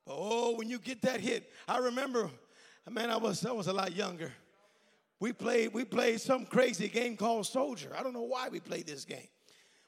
But 0.05 0.15
oh, 0.17 0.55
when 0.55 0.69
you 0.69 0.79
get 0.79 1.01
that 1.01 1.19
hit, 1.19 1.51
I 1.67 1.79
remember, 1.79 2.29
man, 2.89 3.09
I 3.09 3.17
was 3.17 3.45
I 3.45 3.51
was 3.51 3.67
a 3.67 3.73
lot 3.73 3.93
younger. 3.93 4.31
We 5.19 5.33
played 5.33 5.73
we 5.73 5.83
played 5.83 6.21
some 6.21 6.45
crazy 6.45 6.87
game 6.87 7.17
called 7.17 7.45
Soldier. 7.45 7.91
I 7.97 8.01
don't 8.01 8.13
know 8.13 8.21
why 8.21 8.47
we 8.47 8.61
played 8.61 8.87
this 8.87 9.03
game, 9.03 9.27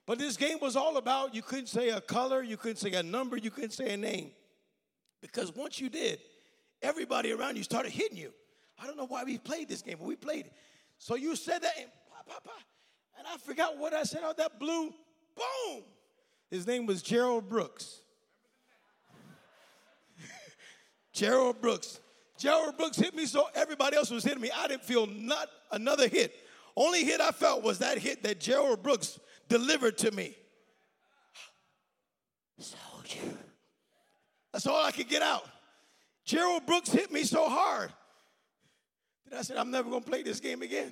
but 0.06 0.20
this 0.20 0.36
game 0.36 0.58
was 0.62 0.76
all 0.76 0.98
about 0.98 1.34
you 1.34 1.42
couldn't 1.42 1.68
say 1.68 1.90
a 1.90 2.02
color, 2.02 2.44
you 2.44 2.58
couldn't 2.58 2.78
say 2.78 2.92
a 2.94 3.04
number, 3.04 3.38
you 3.38 3.52
couldn't 3.52 3.72
say 3.72 3.94
a 3.94 3.98
name, 3.98 4.32
because 5.22 5.56
once 5.56 5.80
you 5.80 5.90
did, 5.90 6.20
everybody 6.82 7.32
around 7.32 7.56
you 7.56 7.64
started 7.64 7.92
hitting 7.92 8.18
you. 8.18 8.34
I 8.80 8.86
don't 8.86 8.98
know 8.98 9.08
why 9.08 9.24
we 9.24 9.38
played 9.38 9.70
this 9.70 9.82
game, 9.82 9.96
but 9.98 10.08
we 10.08 10.16
played 10.16 10.46
it. 10.48 10.54
So 11.00 11.16
you 11.16 11.36
said 11.36 11.62
that, 11.64 11.74
and, 11.80 11.90
and 13.18 13.28
I 13.28 13.38
forgot 13.38 13.78
what 13.78 13.94
I 13.94 14.04
said 14.04 14.24
out 14.24 14.38
that 14.38 14.60
blue, 14.60 14.94
boom. 15.36 15.84
His 16.50 16.66
name 16.66 16.86
was 16.86 17.02
Gerald 17.02 17.50
Brooks. 17.50 18.02
Gerald 21.14 21.62
Brooks. 21.62 22.00
Gerald 22.38 22.78
Brooks 22.78 22.98
hit 22.98 23.16
me 23.16 23.26
so 23.26 23.48
everybody 23.56 23.98
else 23.98 24.12
was 24.12 24.24
hitting 24.24 24.42
me. 24.42 24.52
I 24.56 24.68
didn't 24.68 24.84
feel 24.84 25.08
not 25.08 25.50
another 25.72 26.08
hit. 26.08 26.34
Only 26.76 27.04
hit 27.04 27.20
I 27.20 27.32
felt 27.32 27.64
was 27.64 27.80
that 27.80 27.98
hit 27.98 28.24
that 28.24 28.40
Gerald 28.40 28.84
Brooks 28.84 29.20
delivered 29.50 29.98
to 30.00 30.12
me. 30.12 30.36
Soldier. 32.60 33.36
That's 34.54 34.68
all 34.68 34.84
I 34.84 34.92
could 34.92 35.10
get 35.10 35.22
out. 35.22 35.46
Gerald 36.24 36.66
Brooks 36.66 36.90
hit 36.90 37.12
me 37.12 37.24
so 37.24 37.50
hard 37.50 37.92
that 39.30 39.40
I 39.40 39.42
said, 39.42 39.58
I'm 39.58 39.72
never 39.72 39.90
going 39.90 40.04
to 40.04 40.10
play 40.10 40.24
this 40.24 40.40
game 40.40 40.62
again. 40.62 40.92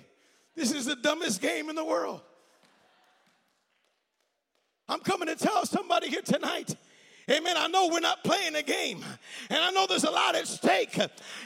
This 0.56 0.72
is 0.72 0.86
the 0.86 0.96
dumbest 0.96 1.42
game 1.42 1.70
in 1.70 1.76
the 1.76 1.84
world. 1.84 2.22
I'm 4.88 5.00
coming 5.00 5.28
to 5.28 5.36
tell 5.36 5.66
somebody 5.66 6.10
here 6.10 6.22
tonight 6.22 6.76
Amen. 7.28 7.56
I 7.58 7.66
know 7.66 7.90
we're 7.92 8.02
not 8.02 8.24
playing 8.24 8.54
a 8.56 8.62
game, 8.62 9.04
and 9.50 9.58
I 9.58 9.72
know 9.72 9.88
there's 9.88 10.04
a 10.04 10.12
lot 10.12 10.36
at 10.36 10.48
stake. 10.48 10.96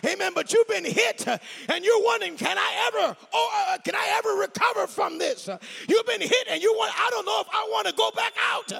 Amen. 0.05 0.33
But 0.35 0.51
you've 0.51 0.67
been 0.67 0.83
hit, 0.83 1.25
and 1.25 1.85
you're 1.85 2.03
wondering, 2.03 2.35
can 2.35 2.57
I 2.57 2.87
ever, 2.87 3.15
oh, 3.33 3.65
uh, 3.69 3.77
can 3.77 3.95
I 3.95 4.13
ever 4.17 4.41
recover 4.41 4.87
from 4.87 5.17
this? 5.17 5.47
You've 5.87 6.05
been 6.05 6.19
hit, 6.19 6.47
and 6.49 6.61
you 6.61 6.73
want, 6.73 6.91
I 6.99 7.09
don't 7.11 7.25
know 7.25 7.39
if 7.39 7.47
I 7.53 7.65
want 7.71 7.87
to 7.87 7.93
go 7.93 8.11
back 8.11 8.33
out. 8.51 8.73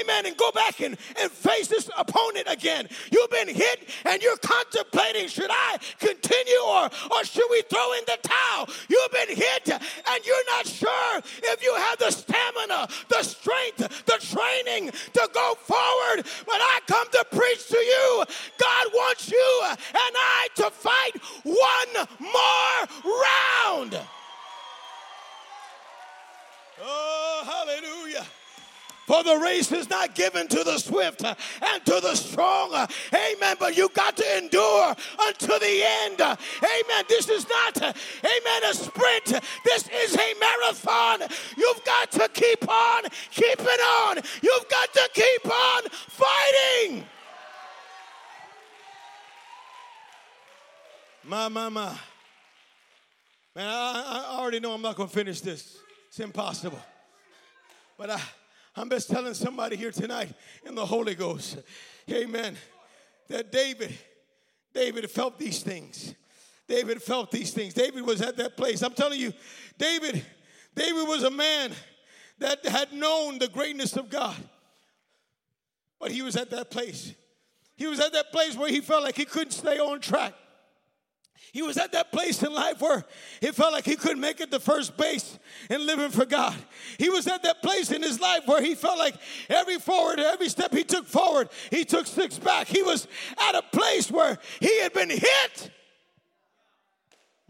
Amen. 0.00 0.24
And 0.24 0.34
go 0.38 0.50
back 0.50 0.80
and, 0.80 0.96
and 1.20 1.30
face 1.30 1.68
this 1.68 1.90
opponent 1.94 2.46
again. 2.48 2.88
You've 3.12 3.30
been 3.30 3.48
hit, 3.48 3.90
and 4.06 4.22
you're 4.22 4.38
contemplating, 4.38 5.28
should 5.28 5.50
I 5.50 5.76
continue 5.98 6.56
or, 6.64 6.88
or 7.10 7.24
should 7.24 7.48
we 7.50 7.60
throw 7.68 7.92
in 7.92 8.04
the 8.06 8.18
towel? 8.22 8.68
You've 8.88 9.12
been 9.12 9.36
hit, 9.36 9.68
and 9.68 10.24
you're 10.24 10.46
not 10.56 10.66
sure 10.66 11.18
if 11.18 11.62
you 11.62 11.74
have 11.74 11.98
the 11.98 12.10
stamina, 12.10 12.88
the 13.10 13.22
strength, 13.22 14.06
the 14.06 14.18
training 14.20 14.90
to 15.12 15.28
go 15.34 15.54
forward 15.60 16.24
but 16.46 16.60
I 16.60 16.80
come 16.86 17.08
to 17.10 17.24
preach 17.30 17.68
to 17.68 17.78
you. 17.78 18.24
God 18.58 18.86
wants 18.94 19.30
you 19.30 19.62
and 19.64 20.14
I 20.16 20.48
to 20.56 20.70
fight 20.70 21.16
one 21.42 22.06
more 22.20 22.78
round. 23.04 24.00
Oh, 26.82 27.42
hallelujah. 27.44 28.26
For 29.06 29.22
the 29.22 29.36
race 29.36 29.70
is 29.70 29.88
not 29.88 30.16
given 30.16 30.48
to 30.48 30.64
the 30.64 30.78
swift 30.78 31.24
uh, 31.24 31.36
and 31.62 31.84
to 31.86 32.00
the 32.00 32.16
strong. 32.16 32.74
Uh, 32.74 32.88
amen. 33.14 33.56
But 33.58 33.76
you 33.76 33.88
got 33.90 34.16
to 34.16 34.36
endure 34.36 34.96
until 35.20 35.60
the 35.60 35.82
end. 35.84 36.20
Uh, 36.20 36.34
amen. 36.64 37.04
This 37.08 37.28
is 37.28 37.46
not, 37.48 37.76
amen, 37.80 38.64
a 38.68 38.74
sprint. 38.74 39.40
This 39.64 39.88
is 39.88 40.16
a 40.16 40.34
marathon. 40.40 41.28
You've 41.56 41.84
got 41.84 42.10
to 42.12 42.28
keep 42.34 42.68
on 42.68 43.04
keeping 43.30 43.66
on. 43.66 44.16
You've 44.42 44.68
got 44.68 44.92
to 44.92 45.08
keep 45.14 45.46
on 45.46 45.82
fighting. 46.08 47.04
My, 51.22 51.48
my, 51.48 51.68
my. 51.68 51.96
Man, 53.54 53.68
I, 53.68 54.32
I 54.34 54.38
already 54.38 54.58
know 54.58 54.72
I'm 54.72 54.82
not 54.82 54.96
going 54.96 55.08
to 55.08 55.14
finish 55.14 55.40
this. 55.40 55.78
It's 56.08 56.18
impossible. 56.18 56.80
But 57.96 58.10
I. 58.10 58.20
I'm 58.76 58.90
just 58.90 59.08
telling 59.08 59.32
somebody 59.32 59.74
here 59.76 59.90
tonight 59.90 60.34
in 60.66 60.74
the 60.74 60.84
Holy 60.84 61.14
Ghost, 61.14 61.58
amen, 62.10 62.56
that 63.28 63.50
David, 63.50 63.96
David 64.74 65.10
felt 65.10 65.38
these 65.38 65.62
things. 65.62 66.14
David 66.68 67.00
felt 67.00 67.30
these 67.30 67.52
things. 67.52 67.72
David 67.72 68.04
was 68.04 68.20
at 68.20 68.36
that 68.36 68.56
place. 68.56 68.82
I'm 68.82 68.92
telling 68.92 69.18
you, 69.18 69.32
David, 69.78 70.22
David 70.74 71.08
was 71.08 71.22
a 71.22 71.30
man 71.30 71.72
that 72.38 72.66
had 72.66 72.92
known 72.92 73.38
the 73.38 73.48
greatness 73.48 73.96
of 73.96 74.10
God. 74.10 74.36
But 75.98 76.10
he 76.10 76.20
was 76.20 76.36
at 76.36 76.50
that 76.50 76.70
place. 76.70 77.14
He 77.76 77.86
was 77.86 77.98
at 77.98 78.12
that 78.12 78.30
place 78.30 78.56
where 78.56 78.68
he 78.68 78.82
felt 78.82 79.04
like 79.04 79.16
he 79.16 79.24
couldn't 79.24 79.52
stay 79.52 79.78
on 79.78 80.00
track. 80.00 80.34
He 81.52 81.62
was 81.62 81.78
at 81.78 81.92
that 81.92 82.12
place 82.12 82.42
in 82.42 82.52
life 82.52 82.80
where 82.80 83.04
he 83.40 83.50
felt 83.50 83.72
like 83.72 83.84
he 83.84 83.96
couldn't 83.96 84.20
make 84.20 84.40
it 84.40 84.50
to 84.50 84.60
first 84.60 84.96
base 84.96 85.38
and 85.70 85.86
living 85.86 86.10
for 86.10 86.26
God. 86.26 86.54
He 86.98 87.08
was 87.08 87.26
at 87.26 87.42
that 87.44 87.62
place 87.62 87.90
in 87.90 88.02
his 88.02 88.20
life 88.20 88.42
where 88.46 88.60
he 88.62 88.74
felt 88.74 88.98
like 88.98 89.14
every 89.48 89.78
forward, 89.78 90.20
every 90.20 90.48
step 90.48 90.72
he 90.72 90.84
took 90.84 91.06
forward, 91.06 91.48
he 91.70 91.84
took 91.84 92.06
six 92.06 92.38
back. 92.38 92.66
He 92.66 92.82
was 92.82 93.08
at 93.38 93.54
a 93.54 93.62
place 93.72 94.10
where 94.10 94.38
he 94.60 94.80
had 94.82 94.92
been 94.92 95.10
hit. 95.10 95.70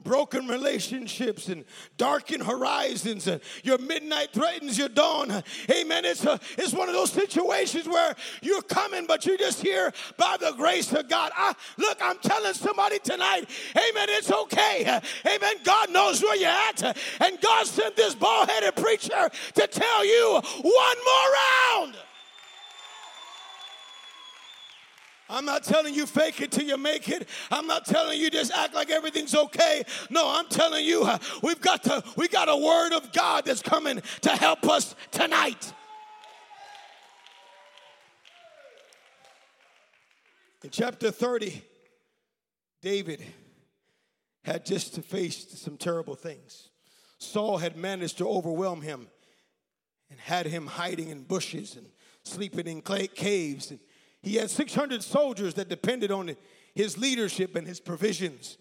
Broken 0.07 0.47
relationships 0.47 1.49
and 1.49 1.65
darkened 1.97 2.45
horizons 2.45 3.27
and 3.27 3.41
your 3.65 3.79
midnight 3.79 4.33
threatens 4.33 4.79
your 4.79 4.89
dawn. 4.89 5.43
Amen. 5.71 6.05
It's, 6.05 6.25
a, 6.25 6.39
it's 6.57 6.73
one 6.73 6.89
of 6.89 6.95
those 6.95 7.11
situations 7.11 7.89
where 7.89 8.15
you're 8.41 8.63
coming, 8.63 9.07
but 9.07 9.27
you're 9.27 9.37
just 9.37 9.61
here 9.61 9.93
by 10.17 10.37
the 10.39 10.53
grace 10.53 10.93
of 10.93 11.09
God. 11.09 11.33
I, 11.37 11.55
look, 11.77 11.99
I'm 12.01 12.19
telling 12.19 12.55
somebody 12.55 13.01
tonight, 13.01 13.51
amen, 13.77 14.07
it's 14.11 14.31
okay. 14.31 15.01
Amen. 15.27 15.55
God 15.65 15.91
knows 15.91 16.23
where 16.23 16.37
you're 16.37 16.49
at. 16.49 16.97
And 17.21 17.41
God 17.41 17.67
sent 17.67 17.97
this 17.97 18.15
bald 18.15 18.49
headed 18.49 18.77
preacher 18.77 19.29
to 19.55 19.67
tell 19.67 20.07
you 20.07 20.41
one 20.63 20.97
more 21.05 21.83
round. 21.83 21.97
I'm 25.29 25.45
not 25.45 25.65
telling 25.65 25.95
you 25.95 26.07
fake 26.07 26.41
it 26.41 26.53
till 26.53 26.65
you 26.67 26.77
make 26.77 27.09
it. 27.09 27.29
I'm 27.51 27.67
not 27.67 27.85
telling 27.85 28.21
you 28.21 28.31
just 28.31 28.53
act 28.53 28.75
like 28.75 28.91
everything's 28.91 29.35
okay. 29.35 29.83
No, 30.09 30.29
I'm 30.29 30.47
telling 30.49 30.85
you 30.85 31.03
uh, 31.03 31.19
we've 31.43 31.61
got 31.61 31.83
to 31.85 32.03
we 32.17 32.29
got 32.29 32.49
a 32.49 32.57
word 32.57 32.93
of 32.93 33.13
God 33.13 33.45
that's 33.45 33.63
coming 33.63 34.01
to 34.23 34.31
help 34.31 34.69
us 34.69 34.95
tonight. 35.11 35.73
In 40.63 40.71
chapter 40.71 41.11
30, 41.11 41.63
David 42.83 43.23
had 44.45 44.65
just 44.65 45.01
faced 45.03 45.59
some 45.59 45.77
terrible 45.77 46.15
things. 46.15 46.71
Saul 47.19 47.59
had 47.59 47.77
managed 47.77 48.19
to 48.19 48.29
overwhelm 48.29 48.83
him 48.83 49.09
and 50.11 50.21
had 50.21 50.47
him 50.47 50.67
hiding 50.67 51.09
in 51.09 51.23
bushes 51.23 51.77
and 51.77 51.87
sleeping 52.25 52.67
in 52.67 52.83
caves 52.83 53.71
and 53.71 53.81
he 54.27 54.35
had 54.35 54.51
600 54.51 55.05
soldiers 55.05 55.55
that 55.55 55.69
depended 55.69 56.11
on 56.11 56.35
his 56.75 56.99
leadership 56.99 57.55
and 57.55 57.65
his 57.65 57.79
provisions. 57.79 58.59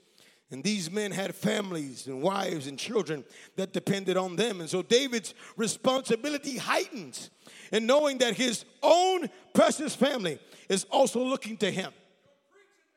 And 0.52 0.64
these 0.64 0.92
men 0.92 1.12
had 1.12 1.34
families 1.34 2.06
and 2.06 2.22
wives 2.22 2.68
and 2.68 2.78
children 2.78 3.26
that 3.56 3.74
depended 3.74 4.16
on 4.16 4.36
them. 4.36 4.60
And 4.62 4.70
so 4.70 4.84
David's 4.84 5.34
responsibility 5.58 6.58
heightens 6.60 7.32
in 7.72 7.88
knowing 7.88 8.20
that 8.20 8.36
his 8.36 8.64
own 8.84 9.28
precious 9.56 9.96
family 9.96 10.38
is 10.70 10.84
also 10.92 11.24
looking 11.24 11.58
to 11.58 11.72
him. 11.72 11.92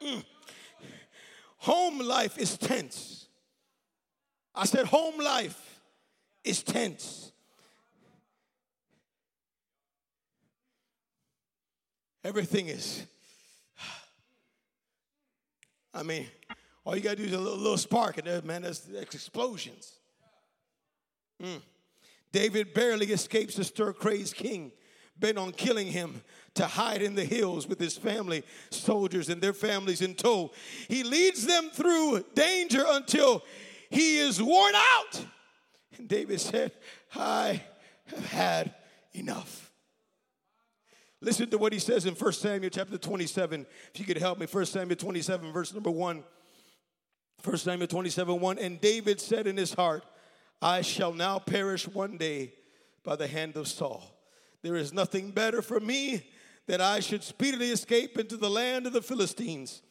Mm. 0.03 0.23
Home 1.61 2.01
life 2.01 2.37
is 2.37 2.59
tense. 2.59 3.29
I 4.55 4.67
said, 4.67 4.85
home 4.85 5.19
life 5.19 5.81
is 6.45 6.63
tense. 6.63 7.33
Everything 12.29 12.69
is. 12.69 13.07
I 15.95 16.03
mean, 16.03 16.27
all 16.85 16.95
you 16.95 17.01
got 17.01 17.17
to 17.17 17.17
do 17.17 17.23
is 17.23 17.33
a 17.33 17.39
little, 17.39 17.57
little 17.57 17.79
spark, 17.79 18.19
and 18.19 18.27
there, 18.27 18.43
man, 18.43 18.61
that's, 18.61 18.81
that's 18.81 19.15
explosions. 19.15 19.95
Mm. 21.43 21.63
David 22.31 22.75
barely 22.75 23.07
escapes 23.07 23.55
the 23.55 23.65
stir 23.65 23.95
crazed 23.95 24.35
king, 24.35 24.73
bent 25.19 25.39
on 25.39 25.53
killing 25.53 25.87
him 25.87 26.21
to 26.53 26.67
hide 26.67 27.01
in 27.01 27.15
the 27.15 27.25
hills 27.25 27.67
with 27.67 27.79
his 27.79 27.97
family, 27.97 28.45
soldiers, 28.69 29.31
and 29.31 29.41
their 29.41 29.55
families 29.55 30.03
in 30.03 30.15
tow. 30.15 30.51
He 30.87 31.05
leads 31.05 31.47
them 31.47 31.71
through 31.73 32.27
danger 32.35 32.85
until 32.89 33.43
he 33.89 34.19
is 34.19 34.43
worn 34.43 34.75
out. 34.75 35.25
And 35.97 36.07
David 36.07 36.43
said, 36.43 36.73
I 37.15 37.63
have 38.05 38.27
had 38.27 38.75
enough. 39.15 39.68
Listen 41.21 41.51
to 41.51 41.59
what 41.59 41.73
he 41.73 41.81
says 41.81 42.07
in 42.07 42.15
1 42.15 42.33
Samuel 42.33 42.71
chapter 42.71 42.97
27. 42.97 43.67
If 43.93 44.01
you 44.01 44.07
could 44.07 44.19
help 44.19 44.39
me, 44.39 44.47
1 44.47 44.67
Samuel 44.67 44.97
27, 44.97 45.53
verse 45.53 45.75
number 45.75 45.91
1. 45.91 46.23
1 47.43 47.57
Samuel 47.57 47.89
27, 47.89 48.41
1. 48.41 48.59
And 48.59 48.81
David 48.81 49.21
said 49.21 49.47
in 49.47 49.57
his 49.57 49.75
heart, 49.75 50.05
I 50.63 50.83
shall 50.83 51.13
now 51.13 51.39
perish 51.39 51.89
one 51.89 52.17
day 52.17 52.53
by 53.03 53.17
the 53.17 53.27
hand 53.27 53.57
of 53.57 53.67
Saul. 53.67 54.15
There 54.63 54.77
is 54.77 54.93
nothing 54.93 55.31
better 55.31 55.61
for 55.61 55.81
me 55.81 56.31
that 56.67 56.81
I 56.81 57.01
should 57.01 57.25
speedily 57.25 57.71
escape 57.71 58.19
into 58.19 58.37
the 58.37 58.51
land 58.51 58.87
of 58.87 58.93
the 58.93 59.03
Philistines. 59.03 59.83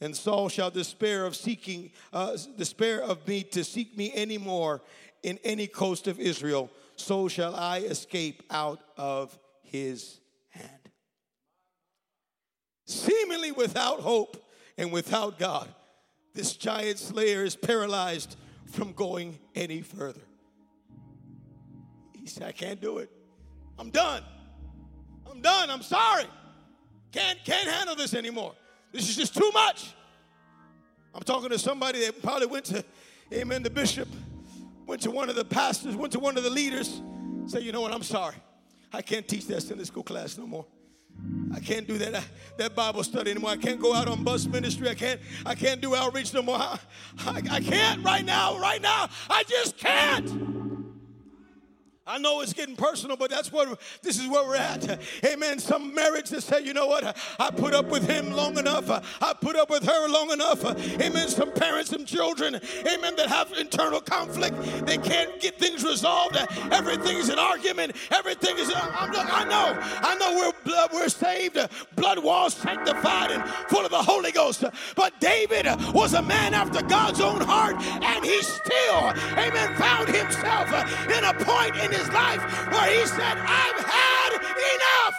And 0.00 0.16
Saul 0.16 0.48
shall 0.48 0.70
despair 0.70 1.26
of 1.26 1.34
seeking, 1.34 1.90
uh, 2.12 2.36
despair 2.56 3.02
of 3.02 3.26
me 3.26 3.42
to 3.44 3.64
seek 3.64 3.96
me 3.96 4.12
any 4.14 4.38
more 4.38 4.82
in 5.24 5.38
any 5.42 5.66
coast 5.66 6.06
of 6.06 6.20
Israel. 6.20 6.70
So 6.94 7.26
shall 7.26 7.56
I 7.56 7.78
escape 7.78 8.44
out 8.50 8.80
of 8.96 9.36
his 9.62 10.20
seemingly 12.88 13.52
without 13.52 14.00
hope 14.00 14.42
and 14.76 14.90
without 14.90 15.38
God, 15.38 15.68
this 16.34 16.56
giant 16.56 16.98
slayer 16.98 17.44
is 17.44 17.54
paralyzed 17.54 18.36
from 18.66 18.92
going 18.92 19.38
any 19.54 19.82
further. 19.82 20.20
He 22.14 22.26
said, 22.26 22.44
I 22.44 22.52
can't 22.52 22.80
do 22.80 22.98
it. 22.98 23.10
I'm 23.78 23.90
done. 23.90 24.22
I'm 25.30 25.40
done. 25.40 25.70
I'm 25.70 25.82
sorry. 25.82 26.24
Can't, 27.12 27.38
can't 27.44 27.68
handle 27.68 27.94
this 27.94 28.14
anymore. 28.14 28.54
This 28.92 29.08
is 29.08 29.16
just 29.16 29.34
too 29.34 29.50
much. 29.52 29.94
I'm 31.14 31.22
talking 31.22 31.50
to 31.50 31.58
somebody 31.58 32.00
that 32.06 32.22
probably 32.22 32.46
went 32.46 32.66
to, 32.66 32.84
amen, 33.32 33.62
the 33.62 33.70
bishop, 33.70 34.08
went 34.86 35.02
to 35.02 35.10
one 35.10 35.28
of 35.28 35.36
the 35.36 35.44
pastors, 35.44 35.94
went 35.94 36.12
to 36.12 36.18
one 36.18 36.38
of 36.38 36.44
the 36.44 36.50
leaders, 36.50 37.02
say, 37.46 37.60
you 37.60 37.72
know 37.72 37.80
what, 37.80 37.92
I'm 37.92 38.02
sorry. 38.02 38.36
I 38.92 39.02
can't 39.02 39.26
teach 39.26 39.46
that 39.48 39.62
Sunday 39.62 39.84
school 39.84 40.02
class 40.02 40.38
no 40.38 40.46
more. 40.46 40.66
I 41.54 41.60
can't 41.60 41.86
do 41.86 41.98
that, 41.98 42.14
uh, 42.14 42.20
that 42.56 42.74
Bible 42.74 43.02
study 43.02 43.30
anymore. 43.30 43.50
I 43.50 43.56
can't 43.56 43.80
go 43.80 43.94
out 43.94 44.08
on 44.08 44.22
bus 44.22 44.46
ministry. 44.46 44.88
I 44.88 44.94
can't, 44.94 45.20
I 45.44 45.54
can't 45.54 45.80
do 45.80 45.94
outreach 45.94 46.32
no 46.34 46.42
more. 46.42 46.56
I, 46.56 46.78
I, 47.26 47.42
I 47.50 47.60
can't 47.60 48.04
right 48.04 48.24
now, 48.24 48.58
right 48.58 48.80
now. 48.80 49.08
I 49.28 49.42
just 49.44 49.76
can't. 49.78 50.57
I 52.08 52.16
know 52.16 52.40
it's 52.40 52.54
getting 52.54 52.74
personal, 52.74 53.18
but 53.18 53.30
that's 53.30 53.52
what 53.52 53.78
this 54.02 54.18
is 54.18 54.26
where 54.28 54.42
we're 54.46 54.56
at. 54.56 54.98
Amen. 55.26 55.58
Some 55.58 55.94
marriage 55.94 56.30
that 56.30 56.42
say, 56.42 56.62
you 56.64 56.72
know 56.72 56.86
what, 56.86 57.14
I 57.38 57.50
put 57.50 57.74
up 57.74 57.86
with 57.86 58.08
him 58.08 58.32
long 58.32 58.58
enough. 58.58 58.88
I 59.20 59.34
put 59.34 59.56
up 59.56 59.68
with 59.68 59.84
her 59.84 60.08
long 60.08 60.30
enough. 60.30 60.64
Amen. 61.00 61.28
Some 61.28 61.52
parents, 61.52 61.90
some 61.90 62.06
children, 62.06 62.58
amen, 62.80 63.16
that 63.16 63.28
have 63.28 63.52
internal 63.52 64.00
conflict. 64.00 64.56
They 64.86 64.96
can't 64.96 65.38
get 65.38 65.58
things 65.58 65.84
resolved. 65.84 66.38
Everything's 66.72 67.28
an 67.28 67.38
argument. 67.38 67.94
Everything 68.10 68.56
is. 68.58 68.72
I'm, 68.74 69.12
look, 69.12 69.26
I 69.30 69.44
know. 69.44 69.78
I 70.02 70.14
know 70.14 70.52
we're 70.64 70.88
we're 70.92 71.08
saved, 71.08 71.58
blood 71.96 72.18
walls 72.22 72.54
sanctified, 72.54 73.32
and 73.32 73.44
full 73.68 73.84
of 73.84 73.90
the 73.90 74.02
Holy 74.02 74.32
Ghost. 74.32 74.64
But 74.96 75.20
David 75.20 75.66
was 75.92 76.14
a 76.14 76.22
man 76.22 76.54
after 76.54 76.82
God's 76.82 77.20
own 77.20 77.40
heart, 77.40 77.76
and 77.76 78.24
he 78.24 78.40
still, 78.42 79.12
amen, 79.32 79.76
found 79.76 80.08
himself 80.08 80.68
in 81.10 81.24
a 81.24 81.34
point 81.34 81.76
in 81.76 81.97
his 81.98 82.08
life 82.12 82.42
where 82.70 83.00
he 83.00 83.06
said, 83.06 83.38
I've 83.38 83.84
had 83.84 84.32
enough. 84.74 85.16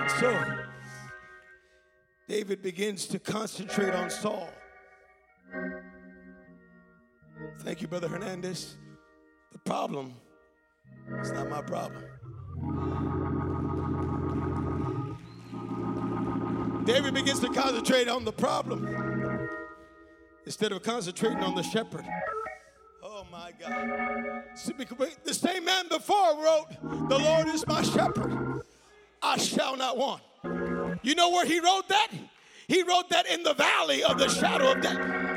And 0.00 0.10
so 0.10 0.44
David 2.28 2.62
begins 2.62 3.06
to 3.08 3.18
concentrate 3.18 3.94
on 3.94 4.08
Saul. 4.08 4.48
Thank 7.60 7.82
you, 7.82 7.88
Brother 7.88 8.08
Hernandez. 8.08 8.76
The 9.52 9.58
problem 9.58 10.14
is 11.20 11.32
not 11.32 11.48
my 11.48 11.62
problem. 11.62 12.04
David 16.84 17.14
begins 17.14 17.40
to 17.40 17.48
concentrate 17.48 18.08
on 18.08 18.24
the 18.24 18.32
problem 18.32 19.13
instead 20.44 20.72
of 20.72 20.82
concentrating 20.82 21.42
on 21.42 21.54
the 21.54 21.62
shepherd. 21.62 22.04
Oh 23.02 23.26
my 23.30 23.52
God. 23.58 24.44
The 25.24 25.34
same 25.34 25.64
man 25.64 25.88
before 25.88 26.42
wrote, 26.42 26.66
The 27.08 27.18
Lord 27.18 27.48
is 27.48 27.66
my 27.66 27.82
shepherd. 27.82 28.62
I 29.22 29.38
shall 29.38 29.76
not 29.76 29.96
want. 29.96 30.22
You 31.02 31.14
know 31.14 31.30
where 31.30 31.46
he 31.46 31.60
wrote 31.60 31.88
that? 31.88 32.08
He 32.68 32.82
wrote 32.82 33.10
that 33.10 33.26
in 33.26 33.42
the 33.42 33.54
valley 33.54 34.02
of 34.04 34.18
the 34.18 34.28
shadow 34.28 34.72
of 34.72 34.80
death. 34.80 35.33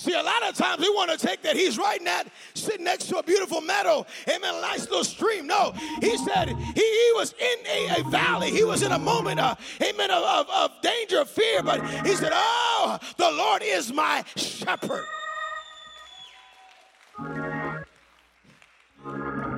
See, 0.00 0.14
a 0.14 0.22
lot 0.22 0.42
of 0.48 0.54
times 0.54 0.80
we 0.80 0.88
want 0.88 1.10
to 1.10 1.18
take 1.18 1.42
that 1.42 1.56
he's 1.56 1.76
right 1.76 2.02
that, 2.04 2.26
sitting 2.54 2.84
next 2.84 3.08
to 3.08 3.18
a 3.18 3.22
beautiful 3.22 3.60
meadow, 3.60 4.06
amen, 4.26 4.54
a 4.54 4.60
nice 4.62 4.88
little 4.88 5.04
stream. 5.04 5.46
No, 5.46 5.74
he 6.00 6.16
said 6.16 6.48
he, 6.48 6.54
he 6.74 7.12
was 7.16 7.34
in 7.38 7.66
a, 7.66 8.00
a 8.00 8.04
valley. 8.08 8.50
He 8.50 8.64
was 8.64 8.82
in 8.82 8.92
a 8.92 8.98
moment, 8.98 9.40
of, 9.40 9.58
amen, 9.82 10.10
of, 10.10 10.22
of, 10.22 10.48
of 10.48 10.70
danger, 10.80 11.20
of 11.20 11.28
fear, 11.28 11.62
but 11.62 11.86
he 12.06 12.14
said, 12.14 12.32
Oh, 12.32 12.98
the 13.18 13.30
Lord 13.30 13.60
is 13.62 13.92
my 13.92 14.24
shepherd. 14.36 15.04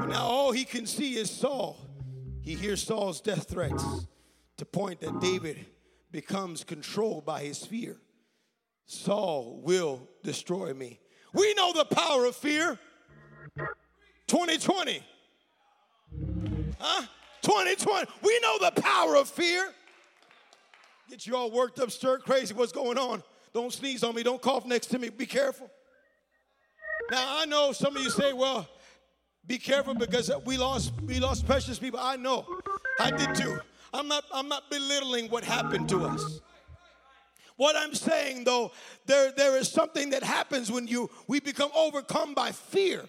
Now 0.09 0.27
all 0.27 0.51
he 0.51 0.65
can 0.65 0.87
see 0.87 1.19
is 1.19 1.31
Saul. 1.31 1.79
He 2.41 2.57
hears 2.57 2.83
Saul's 2.83 3.21
death 3.21 3.49
threats 3.49 4.09
to 4.57 4.65
point 4.65 5.03
that 5.03 5.21
David 5.21 5.67
becomes 6.11 6.65
controlled 6.65 7.25
by 7.25 7.43
his 7.43 7.65
fear. 7.65 7.99
Saul 8.87 9.61
will 9.63 10.09
destroy 10.23 10.75
me. 10.75 11.01
We 11.33 11.55
know 11.55 11.73
the 11.73 11.85
power 11.85 12.27
of 12.27 12.37
fear. 12.37 12.79
2020. 14.27 15.03
Huh? 16.79 17.07
2020. 17.43 18.11
We 18.23 18.41
know 18.41 18.59
the 18.59 18.81
power 18.81 19.17
of 19.17 19.29
fear. 19.29 19.71
Get 21.11 21.27
you 21.27 21.37
all 21.37 21.51
worked 21.51 21.79
up, 21.81 21.91
stirred 21.91 22.23
crazy. 22.23 22.55
What's 22.55 22.73
going 22.73 22.99
on? 22.99 23.23
Don't 23.53 23.73
sneeze 23.73 24.03
on 24.03 24.15
me. 24.15 24.23
Don't 24.23 24.41
cough 24.41 24.65
next 24.65 24.87
to 24.87 24.99
me. 24.99 25.11
Be 25.11 25.27
careful. 25.27 25.71
Now 27.11 27.41
I 27.41 27.45
know 27.47 27.73
some 27.73 27.97
of 27.97 28.03
you 28.03 28.11
say, 28.11 28.33
well, 28.33 28.67
be 29.47 29.59
careful 29.59 29.95
because 29.95 30.31
we 30.47 30.57
lost 30.57 30.93
we 31.05 31.19
lost 31.19 31.47
precious 31.47 31.79
people. 31.79 32.01
I 32.01 32.17
know. 32.17 32.47
I 33.01 33.11
did 33.11 33.35
too. 33.35 33.59
I'm 33.93 34.09
not 34.09 34.25
I'm 34.33 34.49
not 34.49 34.71
belittling 34.71 35.29
what 35.29 35.45
happened 35.45 35.89
to 35.91 36.05
us. 36.05 36.41
What 37.57 37.77
I'm 37.77 37.95
saying 37.95 38.45
though, 38.45 38.73
there, 39.07 39.33
there 39.33 39.57
is 39.57 39.69
something 39.69 40.11
that 40.11 40.23
happens 40.23 40.71
when 40.71 40.87
you 40.87 41.11
we 41.27 41.41
become 41.41 41.71
overcome 41.75 42.35
by 42.35 42.53
fear. 42.53 43.05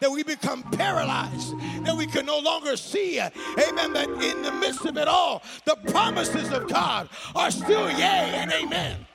That 0.00 0.12
we 0.12 0.22
become 0.22 0.62
paralyzed, 0.62 1.58
that 1.84 1.96
we 1.96 2.06
can 2.06 2.24
no 2.24 2.38
longer 2.38 2.76
see, 2.76 3.18
amen. 3.18 3.92
That 3.94 4.08
in 4.22 4.42
the 4.42 4.52
midst 4.52 4.84
of 4.84 4.96
it 4.96 5.08
all, 5.08 5.42
the 5.64 5.74
promises 5.90 6.52
of 6.52 6.68
God 6.68 7.08
are 7.34 7.50
still 7.50 7.90
yea 7.90 8.30
and 8.36 8.52
amen. 8.52 9.06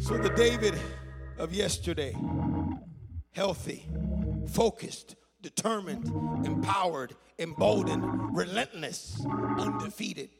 So 0.00 0.16
the 0.16 0.32
David 0.34 0.74
of 1.38 1.52
yesterday, 1.52 2.16
healthy, 3.32 3.86
focused, 4.52 5.16
determined, 5.44 6.06
empowered, 6.46 7.14
emboldened, 7.38 8.34
relentless, 8.34 9.22
undefeated, 9.58 10.30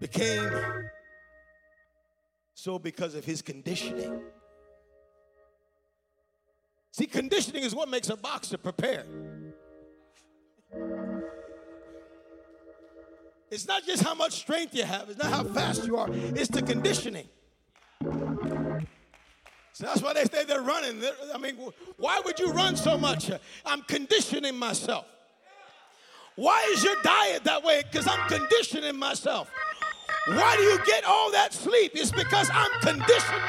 became 0.00 0.50
so 2.52 2.78
because 2.78 3.14
of 3.14 3.24
his 3.24 3.40
conditioning. 3.40 4.20
See, 6.92 7.06
conditioning 7.06 7.62
is 7.62 7.74
what 7.74 7.88
makes 7.88 8.10
a 8.10 8.16
boxer 8.16 8.58
prepare. 8.58 9.06
It's 13.50 13.66
not 13.66 13.86
just 13.86 14.02
how 14.02 14.14
much 14.14 14.32
strength 14.32 14.74
you 14.74 14.84
have, 14.84 15.08
it's 15.08 15.18
not 15.18 15.32
how 15.32 15.44
fast 15.44 15.86
you 15.86 15.96
are, 15.96 16.08
it's 16.10 16.50
the 16.50 16.60
conditioning. 16.60 17.28
So 19.74 19.86
that's 19.86 20.02
why 20.02 20.12
they 20.12 20.24
say 20.26 20.44
they're 20.44 20.62
running. 20.62 21.00
They're, 21.00 21.14
I 21.34 21.38
mean, 21.38 21.56
why 21.96 22.20
would 22.24 22.38
you 22.38 22.52
run 22.52 22.76
so 22.76 22.96
much? 22.96 23.28
I'm 23.66 23.82
conditioning 23.82 24.56
myself. 24.56 25.04
Why 26.36 26.64
is 26.70 26.84
your 26.84 26.94
diet 27.02 27.42
that 27.42 27.64
way? 27.64 27.82
Because 27.82 28.06
I'm 28.06 28.24
conditioning 28.28 28.96
myself. 28.96 29.50
Why 30.28 30.54
do 30.56 30.62
you 30.62 30.78
get 30.86 31.04
all 31.04 31.32
that 31.32 31.52
sleep? 31.52 31.90
It's 31.96 32.12
because 32.12 32.48
I'm 32.54 32.70
conditioned. 32.86 33.42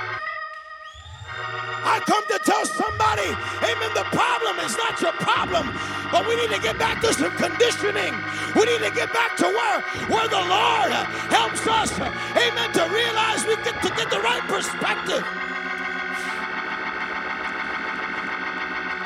I 1.86 2.02
come 2.10 2.26
to 2.26 2.40
tell 2.42 2.66
somebody, 2.66 3.30
amen, 3.62 3.94
the 3.94 4.10
problem 4.10 4.58
is 4.66 4.76
not 4.78 5.00
your 5.00 5.14
problem, 5.22 5.70
but 6.12 6.28
we 6.28 6.36
need 6.42 6.50
to 6.50 6.62
get 6.62 6.80
back 6.80 7.02
to 7.02 7.14
some 7.14 7.38
conditioning. 7.38 8.18
We 8.58 8.66
need 8.66 8.82
to 8.82 8.90
get 8.98 9.14
back 9.14 9.38
to 9.38 9.46
where, 9.46 9.80
where 10.10 10.28
the 10.28 10.42
Lord 10.42 10.90
helps 11.30 11.62
us, 11.70 11.94
amen, 12.02 12.74
to 12.74 12.90
realize 12.90 13.46
we 13.46 13.56
get 13.62 13.78
to 13.86 13.94
get 13.94 14.10
the 14.10 14.22
right 14.26 14.42
perspective. 14.50 15.22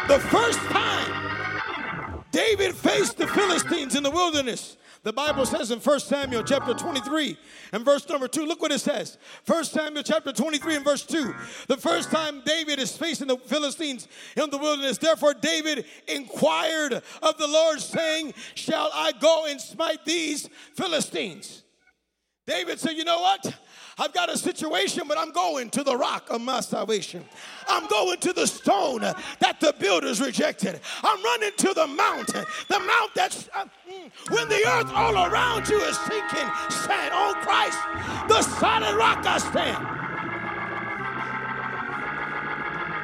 The 0.10 0.20
first 0.20 0.57
time 0.62 2.24
David 2.32 2.74
faced 2.74 3.18
the 3.18 3.28
Philistines 3.28 3.95
in 3.95 4.01
the 4.01 4.10
wilderness, 4.10 4.76
the 5.03 5.14
Bible 5.14 5.45
says 5.45 5.70
in 5.70 5.78
1 5.78 5.99
Samuel 5.99 6.41
chapter 6.41 6.74
23 6.74 7.38
and 7.74 7.86
verse 7.86 8.10
number 8.10 8.28
2, 8.28 8.43
look 8.43 8.60
what 8.60 8.72
it 8.72 8.80
says. 8.80 9.20
1 9.45 9.66
Samuel 9.66 10.01
chapter 10.01 10.34
23 10.34 10.78
and 10.78 10.84
verse 10.84 11.05
2. 11.05 11.32
The 11.68 11.78
first 11.78 12.10
time 12.10 12.41
David 12.43 12.80
is 12.80 12.97
facing 12.97 13.28
the 13.28 13.38
Philistines 13.38 14.07
in 14.36 14.49
the 14.49 14.57
wilderness, 14.57 14.97
therefore 14.97 15.36
David 15.36 15.86
inquired 16.07 17.03
of 17.22 17.38
the 17.38 17.47
Lord, 17.47 17.80
saying, 17.80 18.34
Shall 18.55 18.89
I 18.91 19.12
go 19.12 19.45
and 19.47 19.62
smite 19.62 20.05
these 20.05 20.49
Philistines? 20.74 21.62
David 22.47 22.80
said, 22.80 22.93
You 22.93 23.03
know 23.03 23.22
what? 23.22 23.55
I've 24.00 24.14
got 24.14 24.30
a 24.30 24.38
situation, 24.38 25.04
but 25.08 25.18
I'm 25.18 25.32
going 25.32 25.70
to 25.72 25.84
the 25.84 25.97
rock 25.97 26.30
of 26.30 26.39
my 26.39 26.62
salvation. 26.62 27.26
I'm 27.68 27.86
going 27.88 28.18
to 28.20 28.32
the 28.32 28.47
stone 28.47 29.02
that 29.02 29.60
the 29.60 29.76
builders 29.78 30.22
rejected. 30.22 30.80
I'm 31.04 31.22
running 31.22 31.52
to 31.58 31.74
the 31.74 31.86
mountain, 31.86 32.45
the 32.70 32.80
mount 32.80 33.14
that's 33.14 33.50
uh, 33.54 33.66
mm, 33.89 34.32
when 34.32 34.47
the 34.47 34.66
earth 34.68 34.91
all 34.93 35.16
around 35.16 35.68
you 35.68 35.80
is 35.82 35.97
sinking 36.00 36.50
sand 36.70 37.14
on 37.14 37.34
Christ, 37.41 37.78
the 38.30 38.41
solid 38.41 38.95
rock 38.95 39.26
I 39.26 39.38
stand. 39.38 39.86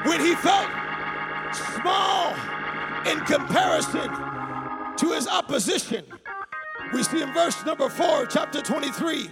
When 0.07 0.21
he 0.21 0.35
felt 0.35 0.69
small 1.53 2.33
in 3.05 3.19
comparison 3.25 4.09
to 4.97 5.11
his 5.11 5.27
opposition, 5.27 6.05
we 6.93 7.03
see 7.03 7.21
in 7.21 7.33
verse 7.33 7.65
number 7.65 7.89
four, 7.89 8.25
chapter 8.27 8.61
23. 8.61 9.29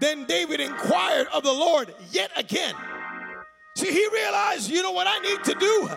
Then 0.00 0.26
David 0.26 0.60
inquired 0.60 1.26
of 1.34 1.42
the 1.42 1.52
Lord 1.52 1.94
yet 2.10 2.30
again. 2.36 2.74
See, 3.76 3.92
he 3.92 4.08
realized, 4.12 4.68
you 4.68 4.82
know 4.82 4.90
what 4.90 5.06
I 5.08 5.20
need 5.20 5.44
to 5.44 5.54
do? 5.54 5.88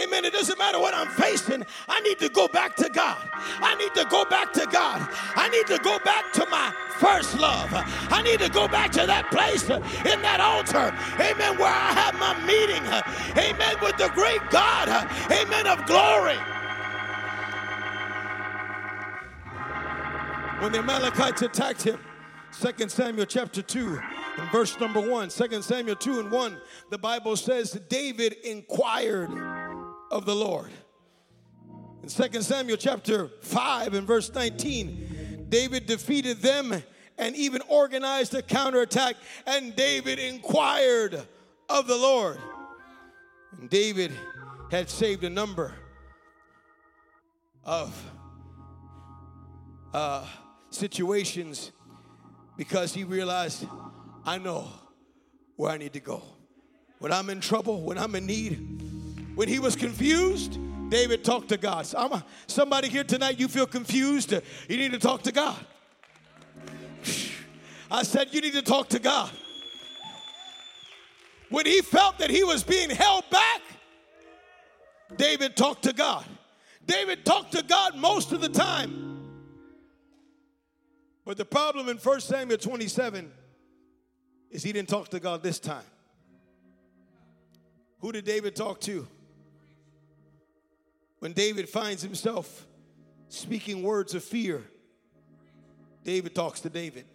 Amen. 0.00 0.24
It 0.24 0.32
doesn't 0.32 0.56
matter 0.56 0.78
what 0.78 0.94
I'm 0.94 1.08
facing. 1.08 1.66
I 1.88 2.00
need 2.02 2.20
to 2.20 2.28
go 2.28 2.46
back 2.46 2.76
to 2.76 2.88
God. 2.88 3.28
I 3.34 3.74
need 3.74 3.92
to 3.94 4.04
go 4.08 4.24
back 4.24 4.52
to 4.52 4.66
God. 4.66 5.08
I 5.34 5.48
need 5.48 5.66
to 5.66 5.82
go 5.82 5.98
back 6.04 6.32
to 6.34 6.46
my 6.46 6.72
first 7.00 7.36
love. 7.36 7.68
I 7.72 8.22
need 8.22 8.38
to 8.38 8.48
go 8.48 8.68
back 8.68 8.92
to 8.92 9.06
that 9.06 9.32
place 9.32 9.64
in 9.68 10.22
that 10.22 10.38
altar. 10.40 10.94
Amen. 11.14 11.58
Where 11.58 11.66
I 11.66 11.92
have 11.92 12.14
my 12.20 12.38
meeting. 12.46 12.84
Amen. 13.36 13.76
With 13.82 13.96
the 13.96 14.10
great 14.14 14.40
God. 14.50 14.88
Amen. 15.32 15.66
Of 15.66 15.84
glory. 15.86 16.38
When 20.60 20.70
the 20.70 20.78
Amalekites 20.78 21.42
attacked 21.42 21.82
him, 21.82 21.98
2 22.60 22.88
Samuel 22.88 23.26
chapter 23.26 23.62
2 23.62 24.00
and 24.38 24.50
verse 24.50 24.78
number 24.78 25.00
1. 25.00 25.28
2 25.28 25.62
Samuel 25.62 25.96
2 25.96 26.20
and 26.20 26.30
1, 26.30 26.60
the 26.90 26.98
Bible 26.98 27.36
says 27.36 27.72
David 27.88 28.34
inquired 28.44 29.30
of 30.10 30.24
the 30.24 30.34
Lord. 30.34 30.70
In 32.02 32.08
2 32.08 32.42
Samuel 32.42 32.76
chapter 32.76 33.28
5 33.40 33.94
and 33.94 34.06
verse 34.06 34.32
19, 34.32 35.46
David 35.48 35.86
defeated 35.86 36.38
them 36.38 36.82
and 37.18 37.34
even 37.36 37.60
organized 37.68 38.34
a 38.34 38.42
counterattack, 38.42 39.16
and 39.46 39.74
David 39.74 40.18
inquired 40.18 41.26
of 41.68 41.86
the 41.86 41.96
Lord. 41.96 42.38
And 43.58 43.68
David 43.70 44.12
had 44.70 44.88
saved 44.88 45.24
a 45.24 45.30
number 45.30 45.74
of 47.64 48.12
uh, 49.92 50.26
situations 50.70 51.72
because 52.56 52.94
he 52.94 53.04
realized, 53.04 53.66
I 54.24 54.38
know 54.38 54.68
where 55.56 55.70
I 55.70 55.76
need 55.76 55.92
to 55.94 56.00
go. 56.00 56.22
When 56.98 57.12
I'm 57.12 57.30
in 57.30 57.40
trouble, 57.40 57.82
when 57.82 57.98
I'm 57.98 58.14
in 58.14 58.26
need, 58.26 59.34
when 59.34 59.48
he 59.48 59.58
was 59.58 59.76
confused, 59.76 60.58
David 60.88 61.24
talked 61.24 61.48
to 61.48 61.56
God. 61.56 61.92
A, 61.94 62.24
somebody 62.46 62.88
here 62.88 63.04
tonight, 63.04 63.38
you 63.38 63.48
feel 63.48 63.66
confused, 63.66 64.32
you 64.68 64.76
need 64.76 64.92
to 64.92 64.98
talk 64.98 65.22
to 65.22 65.32
God. 65.32 65.56
I 67.90 68.02
said, 68.02 68.28
You 68.32 68.40
need 68.40 68.54
to 68.54 68.62
talk 68.62 68.88
to 68.90 68.98
God. 68.98 69.30
When 71.50 71.66
he 71.66 71.82
felt 71.82 72.18
that 72.18 72.30
he 72.30 72.42
was 72.42 72.64
being 72.64 72.90
held 72.90 73.28
back, 73.30 73.60
David 75.16 75.56
talked 75.56 75.84
to 75.84 75.92
God. 75.92 76.24
David 76.86 77.24
talked 77.24 77.52
to 77.52 77.62
God 77.62 77.96
most 77.96 78.32
of 78.32 78.40
the 78.40 78.48
time. 78.48 79.13
But 81.24 81.36
the 81.36 81.44
problem 81.44 81.88
in 81.88 81.96
1 81.96 82.20
Samuel 82.20 82.58
27 82.58 83.30
is 84.50 84.62
he 84.62 84.72
didn't 84.72 84.88
talk 84.88 85.08
to 85.08 85.20
God 85.20 85.42
this 85.42 85.58
time. 85.58 85.84
Who 88.00 88.12
did 88.12 88.24
David 88.24 88.54
talk 88.54 88.80
to? 88.82 89.06
When 91.20 91.32
David 91.32 91.68
finds 91.68 92.02
himself 92.02 92.66
speaking 93.28 93.82
words 93.82 94.14
of 94.14 94.22
fear, 94.22 94.62
David 96.04 96.34
talks 96.34 96.60
to 96.60 96.68
David. 96.68 97.06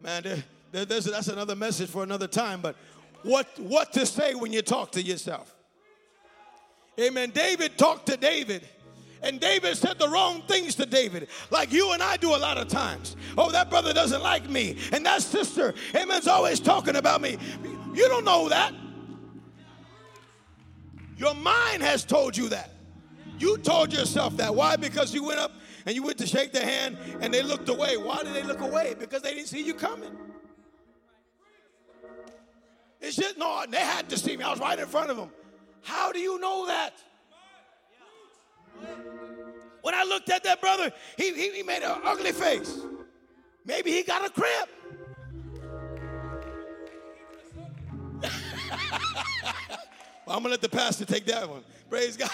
Man, 0.00 0.22
there, 0.22 0.44
there, 0.70 0.84
that's 0.84 1.26
another 1.26 1.56
message 1.56 1.90
for 1.90 2.04
another 2.04 2.28
time, 2.28 2.60
but 2.60 2.76
what, 3.24 3.48
what 3.58 3.92
to 3.94 4.06
say 4.06 4.36
when 4.36 4.52
you 4.52 4.62
talk 4.62 4.92
to 4.92 5.02
yourself? 5.02 5.52
Amen. 7.00 7.30
David 7.30 7.76
talked 7.76 8.06
to 8.06 8.16
David 8.16 8.62
and 9.22 9.40
David 9.40 9.76
said 9.76 9.98
the 9.98 10.08
wrong 10.08 10.42
things 10.42 10.74
to 10.76 10.86
David, 10.86 11.28
like 11.50 11.72
you 11.72 11.92
and 11.92 12.02
I 12.02 12.16
do 12.16 12.34
a 12.34 12.38
lot 12.38 12.58
of 12.58 12.68
times. 12.68 13.16
Oh, 13.36 13.50
that 13.50 13.70
brother 13.70 13.92
doesn't 13.92 14.22
like 14.22 14.48
me, 14.48 14.76
and 14.92 15.04
that 15.06 15.22
sister, 15.22 15.74
amen's 15.94 16.28
always 16.28 16.60
talking 16.60 16.96
about 16.96 17.20
me. 17.20 17.38
You 17.94 18.08
don't 18.08 18.24
know 18.24 18.48
that. 18.48 18.72
Your 21.16 21.34
mind 21.34 21.82
has 21.82 22.04
told 22.04 22.36
you 22.36 22.48
that. 22.50 22.70
You 23.38 23.58
told 23.58 23.92
yourself 23.92 24.36
that. 24.36 24.54
Why? 24.54 24.76
Because 24.76 25.12
you 25.12 25.24
went 25.24 25.40
up 25.40 25.52
and 25.84 25.94
you 25.94 26.02
went 26.02 26.18
to 26.18 26.26
shake 26.26 26.52
their 26.52 26.64
hand 26.64 26.96
and 27.20 27.32
they 27.32 27.42
looked 27.42 27.68
away. 27.68 27.96
Why 27.96 28.22
did 28.22 28.34
they 28.34 28.42
look 28.42 28.60
away? 28.60 28.94
Because 28.98 29.22
they 29.22 29.34
didn't 29.34 29.48
see 29.48 29.62
you 29.62 29.74
coming. 29.74 30.16
It's 33.00 33.16
just, 33.16 33.38
no, 33.38 33.64
they 33.68 33.78
had 33.78 34.08
to 34.10 34.18
see 34.18 34.36
me. 34.36 34.44
I 34.44 34.50
was 34.50 34.60
right 34.60 34.78
in 34.78 34.86
front 34.86 35.10
of 35.10 35.16
them. 35.16 35.30
How 35.82 36.10
do 36.12 36.18
you 36.18 36.38
know 36.40 36.66
that? 36.66 36.94
When 39.82 39.94
I 39.94 40.04
looked 40.04 40.28
at 40.30 40.44
that 40.44 40.60
brother, 40.60 40.92
he, 41.16 41.32
he, 41.32 41.50
he 41.56 41.62
made 41.62 41.82
an 41.82 42.00
ugly 42.04 42.32
face. 42.32 42.78
Maybe 43.64 43.90
he 43.92 44.02
got 44.02 44.26
a 44.26 44.30
cramp. 44.30 44.68
well, 50.26 50.36
I'm 50.36 50.42
gonna 50.42 50.48
let 50.48 50.60
the 50.60 50.68
pastor 50.68 51.04
take 51.04 51.24
that 51.26 51.48
one. 51.48 51.62
Praise 51.88 52.16
God. 52.16 52.30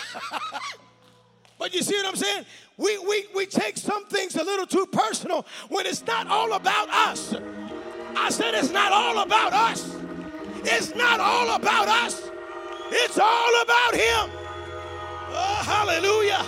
but 1.59 1.74
you 1.74 1.82
see 1.82 1.95
what 1.97 2.07
I'm 2.07 2.16
saying? 2.16 2.45
We, 2.76 2.99
we, 2.99 3.26
we 3.34 3.47
take 3.47 3.76
some 3.76 4.07
things 4.07 4.36
a 4.36 4.42
little 4.42 4.66
too 4.66 4.86
personal 4.86 5.47
when 5.68 5.86
it's 5.86 6.05
not 6.07 6.26
all 6.26 6.55
about 6.55 6.88
us. 6.88 7.34
I 8.16 8.30
said 8.30 8.55
it's 8.55 8.70
not 8.70 8.92
all 8.92 9.18
about 9.22 9.53
us. 9.53 9.97
It's 10.64 10.95
not 10.95 11.20
all 11.20 11.55
about 11.55 11.88
us. 11.88 12.30
It's 12.90 13.18
all 13.18 13.62
about 13.62 13.95
him. 13.95 14.43
Oh, 15.37 15.62
hallelujah. 15.64 16.45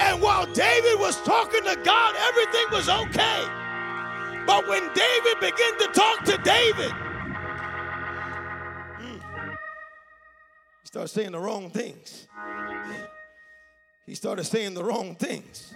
And 0.00 0.20
while 0.20 0.46
David 0.52 1.00
was 1.00 1.20
talking 1.22 1.64
to 1.64 1.76
God, 1.82 2.14
everything 2.28 2.66
was 2.70 2.88
okay. 2.88 3.44
But 4.46 4.68
when 4.68 4.82
David 4.94 5.40
began 5.40 5.78
to 5.78 5.88
talk 5.92 6.24
to 6.24 6.36
David, 6.38 6.90
mm, 9.00 9.20
he 10.82 10.86
started 10.86 11.08
saying 11.08 11.32
the 11.32 11.40
wrong 11.40 11.70
things. 11.70 12.28
He 14.06 14.14
started 14.14 14.44
saying 14.44 14.74
the 14.74 14.84
wrong 14.84 15.16
things. 15.16 15.74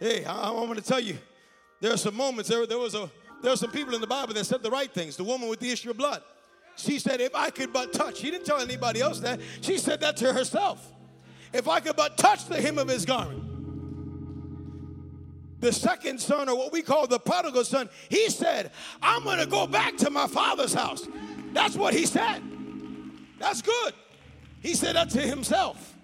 Hey, 0.00 0.24
I, 0.24 0.48
am 0.48 0.66
going 0.66 0.74
to 0.74 0.82
tell 0.82 1.00
you, 1.00 1.16
there 1.80 1.92
are 1.92 1.96
some 1.96 2.14
moments. 2.14 2.50
There, 2.50 2.66
there 2.66 2.78
was 2.78 2.94
a 2.94 3.10
there 3.42 3.52
are 3.52 3.56
some 3.56 3.70
people 3.70 3.94
in 3.94 4.00
the 4.00 4.06
Bible 4.06 4.34
that 4.34 4.44
said 4.44 4.62
the 4.62 4.70
right 4.70 4.92
things. 4.92 5.16
The 5.16 5.24
woman 5.24 5.48
with 5.48 5.60
the 5.60 5.70
issue 5.70 5.90
of 5.90 5.98
blood. 5.98 6.22
She 6.76 6.98
said, 6.98 7.20
"If 7.20 7.34
I 7.34 7.50
could 7.50 7.72
but 7.72 7.92
touch," 7.92 8.18
she 8.18 8.30
didn't 8.30 8.46
tell 8.46 8.60
anybody 8.60 9.00
else 9.00 9.20
that. 9.20 9.40
She 9.60 9.78
said 9.78 10.00
that 10.00 10.16
to 10.18 10.32
herself. 10.32 10.92
If 11.52 11.68
I 11.68 11.80
could 11.80 11.96
but 11.96 12.16
touch 12.18 12.46
the 12.46 12.60
hem 12.60 12.78
of 12.78 12.88
his 12.88 13.04
garment. 13.04 13.42
The 15.60 15.72
second 15.72 16.20
son, 16.20 16.48
or 16.48 16.58
what 16.58 16.72
we 16.72 16.82
call 16.82 17.06
the 17.06 17.18
prodigal 17.18 17.64
son, 17.64 17.88
he 18.10 18.28
said, 18.28 18.70
I'm 19.00 19.24
going 19.24 19.38
to 19.38 19.46
go 19.46 19.66
back 19.66 19.96
to 19.98 20.10
my 20.10 20.26
father's 20.26 20.74
house. 20.74 21.06
That's 21.52 21.76
what 21.76 21.94
he 21.94 22.04
said. 22.04 22.42
That's 23.38 23.62
good. 23.62 23.94
He 24.60 24.74
said 24.74 24.96
that 24.96 25.10
to 25.10 25.22
himself. 25.22 25.94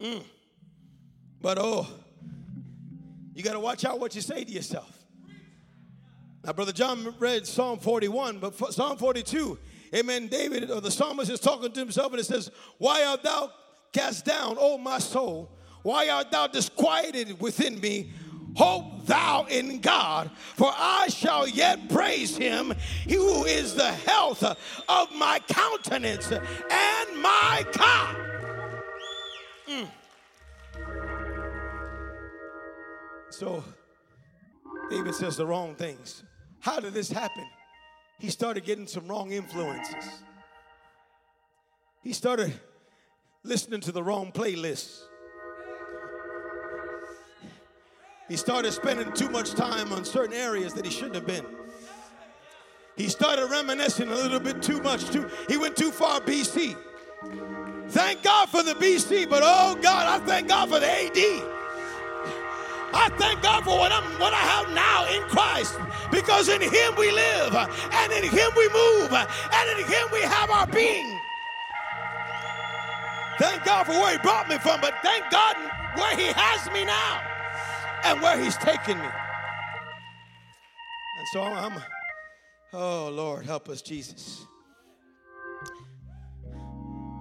Mm. 0.00 0.22
But 1.40 1.58
oh, 1.58 1.86
you 3.34 3.42
got 3.42 3.52
to 3.52 3.60
watch 3.60 3.84
out 3.84 4.00
what 4.00 4.14
you 4.14 4.20
say 4.20 4.44
to 4.44 4.50
yourself. 4.50 4.95
Now, 6.46 6.52
Brother 6.52 6.72
John 6.72 7.12
read 7.18 7.44
Psalm 7.44 7.80
41, 7.80 8.38
but 8.38 8.54
Psalm 8.72 8.96
42, 8.96 9.58
amen. 9.92 10.28
David, 10.28 10.70
or 10.70 10.80
the 10.80 10.92
psalmist, 10.92 11.28
is 11.28 11.40
talking 11.40 11.72
to 11.72 11.80
himself 11.80 12.12
and 12.12 12.20
it 12.20 12.24
says, 12.24 12.52
Why 12.78 13.04
art 13.04 13.24
thou 13.24 13.50
cast 13.92 14.24
down, 14.24 14.56
O 14.56 14.78
my 14.78 15.00
soul? 15.00 15.50
Why 15.82 16.08
art 16.08 16.30
thou 16.30 16.46
disquieted 16.46 17.40
within 17.40 17.80
me? 17.80 18.12
Hope 18.54 19.06
thou 19.06 19.46
in 19.50 19.80
God, 19.80 20.30
for 20.54 20.72
I 20.72 21.08
shall 21.08 21.48
yet 21.48 21.88
praise 21.88 22.36
him, 22.36 22.72
who 23.08 23.44
is 23.44 23.74
the 23.74 23.90
health 23.90 24.44
of 24.44 25.12
my 25.16 25.40
countenance 25.48 26.30
and 26.30 27.16
my 27.20 27.66
God. 27.72 28.16
Mm. 29.68 29.88
So, 33.30 33.64
David 34.88 35.16
says 35.16 35.36
the 35.36 35.44
wrong 35.44 35.74
things. 35.74 36.22
How 36.66 36.80
did 36.80 36.94
this 36.94 37.08
happen? 37.08 37.46
He 38.18 38.28
started 38.28 38.64
getting 38.64 38.88
some 38.88 39.06
wrong 39.06 39.30
influences. 39.30 40.04
He 42.02 42.12
started 42.12 42.52
listening 43.44 43.78
to 43.82 43.92
the 43.92 44.02
wrong 44.02 44.32
playlists. 44.32 45.02
He 48.28 48.36
started 48.36 48.72
spending 48.72 49.12
too 49.12 49.30
much 49.30 49.52
time 49.52 49.92
on 49.92 50.04
certain 50.04 50.34
areas 50.34 50.74
that 50.74 50.84
he 50.84 50.90
shouldn't 50.90 51.14
have 51.14 51.26
been. 51.26 51.46
He 52.96 53.08
started 53.10 53.48
reminiscing 53.48 54.08
a 54.08 54.14
little 54.16 54.40
bit 54.40 54.60
too 54.60 54.82
much. 54.82 55.08
Too, 55.10 55.30
he 55.48 55.56
went 55.56 55.76
too 55.76 55.92
far 55.92 56.20
BC. 56.20 56.76
Thank 57.90 58.24
God 58.24 58.48
for 58.48 58.64
the 58.64 58.74
BC, 58.74 59.30
but 59.30 59.42
oh 59.44 59.78
God, 59.80 60.20
I 60.20 60.26
thank 60.26 60.48
God 60.48 60.68
for 60.68 60.80
the 60.80 60.90
AD. 60.90 61.52
I 62.92 63.08
thank 63.18 63.40
God 63.40 63.62
for 63.62 63.78
what, 63.78 63.92
I'm, 63.92 64.02
what 64.18 64.32
I 64.32 64.38
have 64.38 64.74
now 64.74 65.06
in 65.14 65.22
Christ 65.28 65.78
because 66.10 66.48
in 66.48 66.60
Him 66.60 66.94
we 66.96 67.10
live, 67.10 67.54
and 67.54 68.12
in 68.12 68.24
Him 68.24 68.50
we 68.56 68.68
move, 68.68 69.12
and 69.12 69.78
in 69.78 69.84
Him 69.86 70.08
we 70.12 70.20
have 70.22 70.50
our 70.50 70.66
being. 70.66 71.18
Thank 73.38 73.64
God 73.64 73.84
for 73.84 73.92
where 73.92 74.12
He 74.12 74.18
brought 74.18 74.48
me 74.48 74.58
from, 74.58 74.80
but 74.80 74.94
thank 75.02 75.30
God 75.30 75.56
where 75.96 76.16
He 76.16 76.26
has 76.34 76.70
me 76.72 76.84
now 76.84 77.20
and 78.04 78.20
where 78.22 78.42
He's 78.42 78.56
taken 78.56 78.98
me. 78.98 79.08
And 81.18 81.28
so 81.32 81.42
I'm, 81.42 81.82
oh 82.72 83.10
Lord, 83.10 83.44
help 83.44 83.68
us, 83.68 83.82
Jesus. 83.82 84.46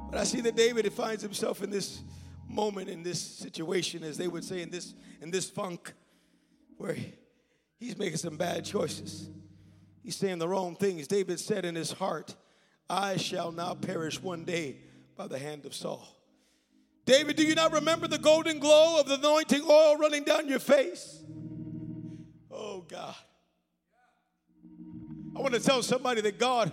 But 0.10 0.22
I 0.22 0.24
see 0.24 0.40
that 0.42 0.56
David 0.56 0.92
finds 0.94 1.22
himself 1.22 1.62
in 1.62 1.70
this 1.70 2.02
moment, 2.48 2.90
in 2.90 3.04
this 3.04 3.20
situation, 3.20 4.04
as 4.04 4.18
they 4.18 4.30
would 4.30 4.46
say, 4.46 4.62
in 4.62 4.70
this, 4.70 4.94
in 5.22 5.32
this 5.32 5.50
funk, 5.50 5.94
where 6.78 6.94
he, 6.94 7.14
he's 7.86 7.98
making 7.98 8.18
some 8.18 8.36
bad 8.36 8.66
choices. 8.66 9.30
He's 10.04 10.16
saying 10.16 10.40
the 10.40 10.48
wrong 10.48 10.76
things. 10.76 11.08
David 11.08 11.40
said 11.40 11.66
in 11.66 11.76
his 11.76 11.92
heart, 11.92 12.36
I 12.90 13.18
shall 13.18 13.52
not 13.52 13.82
perish 13.82 14.22
one 14.22 14.44
day 14.44 14.78
by 15.16 15.28
the 15.28 15.40
hand 15.40 15.66
of 15.66 15.74
Saul. 15.74 16.08
David, 17.06 17.36
do 17.36 17.44
you 17.44 17.54
not 17.54 17.72
remember 17.72 18.08
the 18.08 18.18
golden 18.18 18.60
glow 18.60 19.00
of 19.00 19.08
the 19.08 19.16
anointing 19.16 19.62
oil 19.70 19.98
running 19.98 20.24
down 20.24 20.48
your 20.48 20.60
face? 20.60 21.22
Oh, 22.52 22.82
God. 22.88 23.16
I 25.36 25.42
want 25.42 25.54
to 25.54 25.60
tell 25.60 25.84
somebody 25.84 26.22
that 26.22 26.40
God 26.40 26.72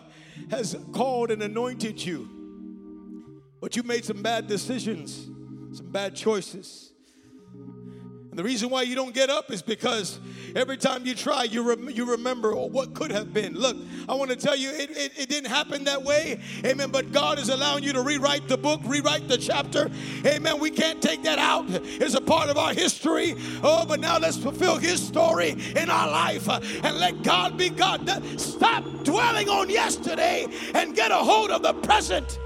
has 0.51 0.77
called 0.93 1.31
and 1.31 1.43
anointed 1.43 2.05
you, 2.05 3.43
but 3.61 3.77
you 3.77 3.83
made 3.83 4.05
some 4.05 4.23
bad 4.23 4.47
decisions, 4.47 5.29
some 5.77 5.91
bad 5.91 6.15
choices. 6.15 6.92
And 8.33 8.39
the 8.39 8.45
reason 8.45 8.71
why 8.71 8.81
you 8.81 8.95
don't 8.95 9.13
get 9.13 9.29
up 9.29 9.51
is 9.51 9.61
because 9.61 10.19
every 10.57 10.79
time 10.79 11.05
you 11.05 11.15
try, 11.15 11.43
you, 11.43 11.69
rem- 11.69 11.91
you 11.91 12.13
remember 12.13 12.55
oh, 12.55 12.65
what 12.65 12.95
could 12.95 13.13
have 13.13 13.35
been. 13.35 13.53
Look, 13.53 13.77
I 14.09 14.15
want 14.15 14.31
to 14.31 14.37
tell 14.37 14.57
you, 14.57 14.71
it, 14.71 14.89
it, 14.89 15.13
it, 15.19 15.29
didn't 15.29 15.51
happen 15.51 15.85
that 15.85 16.03
way. 16.03 16.41
Amen. 16.65 16.91
But 16.91 17.13
God 17.13 17.39
is 17.39 17.51
allowing 17.51 17.85
you 17.85 17.93
to 17.93 18.01
rewrite 18.01 18.49
the 18.49 18.57
book, 18.57 18.81
rewrite 18.87 19.29
the 19.29 19.37
chapter. 19.37 19.91
Amen. 20.25 20.59
We 20.61 20.71
can't 20.71 21.03
take 21.03 21.23
that 21.25 21.39
out. 21.39 21.67
It's 21.69 22.15
a 22.15 22.23
part 22.23 22.49
of 22.49 22.57
our 22.57 22.73
history. 22.73 23.35
Oh, 23.63 23.85
but 23.85 24.01
now 24.01 24.17
let's 24.17 24.39
fulfill 24.39 24.79
His 24.79 25.07
story 25.07 25.51
in 25.77 25.91
our 25.91 26.09
life 26.09 26.49
and 26.49 26.99
let 26.99 27.23
God 27.23 27.59
be 27.59 27.69
God. 27.69 28.09
Stop 28.41 28.85
dwelling 29.05 29.51
on 29.51 29.69
yesterday 29.69 30.47
and 30.73 30.97
get 30.97 31.11
a 31.11 31.17
hold 31.17 31.51
of 31.51 31.61
the 31.61 31.75
present. 31.75 32.39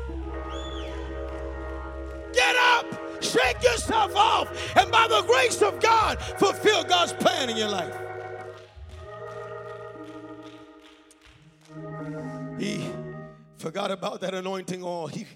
Get 2.33 2.57
up. 2.57 3.06
Shake 3.21 3.63
yourself 3.63 4.15
off, 4.15 4.77
and 4.77 4.91
by 4.91 5.07
the 5.09 5.23
grace 5.23 5.63
of 5.63 5.81
God, 5.81 6.21
fulfill 6.21 6.85
God's 6.85 7.13
plan 7.13 7.51
in 7.51 7.57
your 7.57 7.69
life. 7.69 7.97
He 12.59 12.89
forgot 13.59 13.91
about 13.91 14.21
that 14.23 14.35
anointing 14.35 14.83
oil. 14.83 15.09
He 15.09 15.27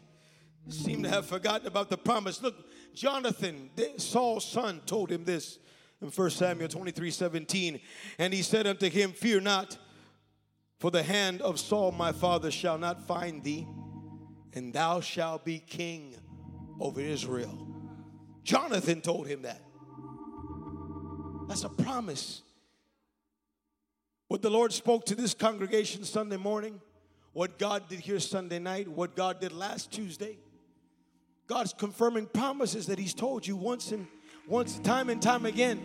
seemed 0.69 1.05
to 1.05 1.11
have 1.11 1.27
forgotten 1.27 1.67
about 1.67 1.91
the 1.91 1.99
promise. 1.99 2.43
Look, 2.43 2.55
Jonathan, 2.95 3.71
Saul's 3.97 4.45
son, 4.45 4.81
told 4.87 5.11
him 5.11 5.25
this 5.25 5.59
in 6.01 6.09
1 6.09 6.31
Samuel 6.31 6.69
23 6.69 7.11
17. 7.11 7.81
And 8.19 8.33
he 8.33 8.43
said 8.43 8.67
unto 8.67 8.89
him, 8.89 9.13
Fear 9.13 9.41
not, 9.41 9.79
for 10.79 10.91
the 10.91 11.03
hand 11.03 11.43
of 11.43 11.61
Saul 11.61 11.93
my 11.93 12.13
father 12.13 12.51
shall 12.51 12.79
not 12.79 13.07
find 13.07 13.43
thee, 13.43 13.67
and 14.55 14.73
thou 14.73 15.01
shalt 15.01 15.45
be 15.45 15.59
king 15.59 16.15
over 16.81 17.01
Israel. 17.01 17.70
Jonathan 18.45 19.01
told 19.01 19.27
him 19.27 19.43
that. 19.43 19.61
That's 21.49 21.65
a 21.65 21.69
promise. 21.69 22.43
What 24.29 24.43
the 24.43 24.51
Lord 24.51 24.73
spoke 24.73 25.07
to 25.07 25.15
this 25.15 25.35
congregation 25.35 26.05
Sunday 26.05 26.37
morning, 26.37 26.81
what 27.33 27.59
God 27.59 27.89
did 27.89 28.01
here 28.01 28.21
Sunday 28.21 28.61
night, 28.61 28.87
what 28.87 29.17
God 29.17 29.41
did 29.41 29.53
last 29.53 29.91
Tuesday. 29.91 30.39
God's 31.49 31.73
confirming 31.73 32.27
promises 32.27 32.87
that 32.87 32.99
He's 32.99 33.15
told 33.15 33.45
you 33.45 33.57
once 33.57 33.91
and 33.91 34.07
once, 34.47 34.79
time 34.79 35.11
and 35.11 35.21
time 35.21 35.47
again. 35.47 35.81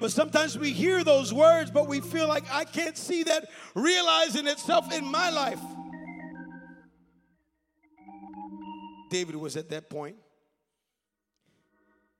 But 0.00 0.12
sometimes 0.12 0.58
we 0.58 0.72
hear 0.72 1.02
those 1.04 1.32
words, 1.32 1.70
but 1.70 1.88
we 1.88 2.00
feel 2.00 2.28
like 2.28 2.44
I 2.52 2.64
can't 2.64 2.98
see 2.98 3.22
that 3.22 3.48
realizing 3.74 4.46
itself 4.46 4.92
in 4.92 5.04
my 5.04 5.30
life. 5.30 5.60
David 9.10 9.36
was 9.36 9.56
at 9.56 9.70
that 9.70 9.88
point. 9.88 10.16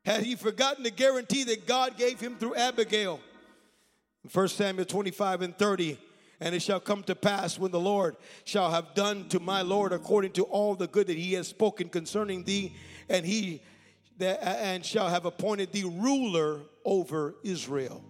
Had 0.04 0.22
he 0.22 0.34
forgotten 0.34 0.82
the 0.82 0.90
guarantee 0.90 1.44
that 1.44 1.66
God 1.66 1.96
gave 1.96 2.20
him 2.20 2.36
through 2.36 2.56
Abigail? 2.56 3.20
1 4.32 4.48
Samuel 4.48 4.84
25 4.84 5.42
and 5.42 5.56
30. 5.56 5.98
And 6.40 6.56
it 6.56 6.60
shall 6.60 6.80
come 6.80 7.04
to 7.04 7.14
pass 7.14 7.56
when 7.56 7.70
the 7.70 7.78
Lord 7.78 8.16
shall 8.44 8.70
have 8.70 8.94
done 8.94 9.28
to 9.28 9.38
my 9.38 9.62
Lord 9.62 9.92
according 9.92 10.32
to 10.32 10.42
all 10.42 10.74
the 10.74 10.88
good 10.88 11.06
that 11.06 11.16
he 11.16 11.34
has 11.34 11.46
spoken 11.46 11.88
concerning 11.88 12.42
thee, 12.42 12.74
and 13.08 13.24
he 13.24 13.62
that, 14.18 14.42
and 14.42 14.84
shall 14.84 15.08
have 15.08 15.24
appointed 15.24 15.70
thee 15.70 15.84
ruler 15.84 16.62
over 16.84 17.36
Israel. 17.44 18.04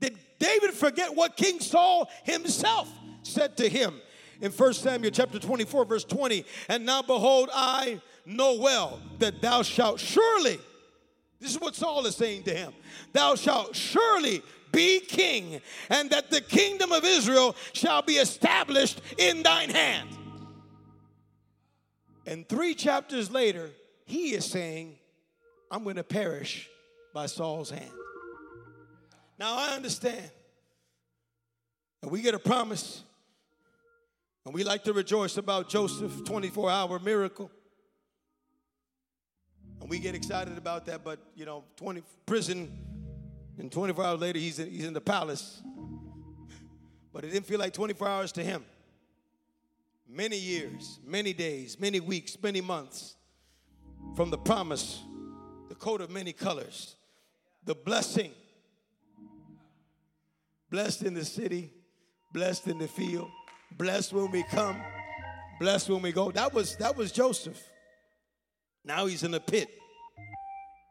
Did 0.00 0.18
David 0.38 0.72
forget 0.72 1.14
what 1.14 1.38
King 1.38 1.60
Saul 1.60 2.10
himself 2.24 2.92
said 3.22 3.56
to 3.56 3.66
him 3.66 3.98
in 4.42 4.52
1 4.52 4.74
Samuel 4.74 5.12
chapter 5.12 5.38
24, 5.38 5.86
verse 5.86 6.04
20? 6.04 6.44
And 6.68 6.84
now 6.84 7.00
behold, 7.00 7.48
I 7.54 8.02
know 8.26 8.54
well 8.54 9.00
that 9.18 9.40
thou 9.40 9.62
shalt 9.62 10.00
surely, 10.00 10.58
this 11.40 11.50
is 11.50 11.60
what 11.60 11.74
Saul 11.74 12.06
is 12.06 12.16
saying 12.16 12.44
to 12.44 12.54
him, 12.54 12.72
thou 13.12 13.34
shalt 13.34 13.74
surely 13.74 14.42
be 14.72 15.00
king, 15.00 15.60
and 15.88 16.10
that 16.10 16.30
the 16.30 16.40
kingdom 16.40 16.92
of 16.92 17.04
Israel 17.04 17.56
shall 17.72 18.02
be 18.02 18.14
established 18.14 19.00
in 19.18 19.42
thine 19.42 19.70
hand. 19.70 20.08
And 22.26 22.48
three 22.48 22.74
chapters 22.74 23.30
later, 23.30 23.70
he 24.04 24.34
is 24.34 24.44
saying, 24.44 24.96
I'm 25.70 25.84
going 25.84 25.96
to 25.96 26.04
perish 26.04 26.68
by 27.12 27.26
Saul's 27.26 27.70
hand. 27.70 27.90
Now 29.38 29.56
I 29.56 29.74
understand. 29.74 30.30
And 32.02 32.10
we 32.10 32.22
get 32.22 32.34
a 32.34 32.38
promise. 32.38 33.02
And 34.44 34.54
we 34.54 34.64
like 34.64 34.84
to 34.84 34.92
rejoice 34.92 35.36
about 35.36 35.68
Joseph's 35.68 36.22
24 36.22 36.70
hour 36.70 36.98
miracle. 36.98 37.50
And 39.80 39.88
we 39.88 39.98
get 39.98 40.14
excited 40.14 40.58
about 40.58 40.86
that, 40.86 41.02
but 41.04 41.18
you 41.34 41.44
know, 41.44 41.64
20 41.76 42.02
prison 42.26 42.70
and 43.58 43.70
24 43.70 44.04
hours 44.04 44.20
later, 44.20 44.38
he's 44.38 44.58
in, 44.58 44.70
he's 44.70 44.86
in 44.86 44.94
the 44.94 45.00
palace. 45.00 45.62
But 47.12 47.24
it 47.24 47.32
didn't 47.32 47.46
feel 47.46 47.58
like 47.58 47.72
24 47.72 48.08
hours 48.08 48.32
to 48.32 48.42
him. 48.42 48.64
Many 50.08 50.38
years, 50.38 50.98
many 51.04 51.32
days, 51.32 51.78
many 51.78 52.00
weeks, 52.00 52.36
many 52.42 52.60
months 52.60 53.16
from 54.16 54.30
the 54.30 54.38
promise, 54.38 55.02
the 55.68 55.74
coat 55.74 56.00
of 56.00 56.10
many 56.10 56.32
colors, 56.32 56.96
the 57.64 57.74
blessing. 57.74 58.32
Blessed 60.70 61.02
in 61.02 61.14
the 61.14 61.24
city, 61.24 61.72
blessed 62.32 62.68
in 62.68 62.78
the 62.78 62.86
field, 62.86 63.28
blessed 63.76 64.12
when 64.12 64.30
we 64.30 64.44
come, 64.44 64.80
blessed 65.58 65.88
when 65.90 66.00
we 66.00 66.12
go. 66.12 66.30
That 66.30 66.54
was 66.54 66.76
that 66.76 66.96
was 66.96 67.10
Joseph. 67.10 67.60
Now 68.84 69.06
he's 69.06 69.22
in 69.22 69.30
the 69.30 69.40
pit. 69.40 69.68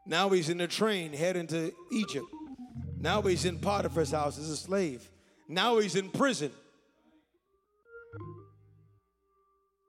Now 0.06 0.28
he's 0.30 0.48
in 0.48 0.58
the 0.58 0.66
train 0.66 1.12
heading 1.12 1.46
to 1.48 1.72
Egypt. 1.92 2.26
Now 2.98 3.22
he's 3.22 3.44
in 3.44 3.58
Potiphar's 3.58 4.10
house 4.10 4.38
as 4.38 4.48
a 4.48 4.56
slave. 4.56 5.08
Now 5.48 5.78
he's 5.78 5.96
in 5.96 6.10
prison. 6.10 6.52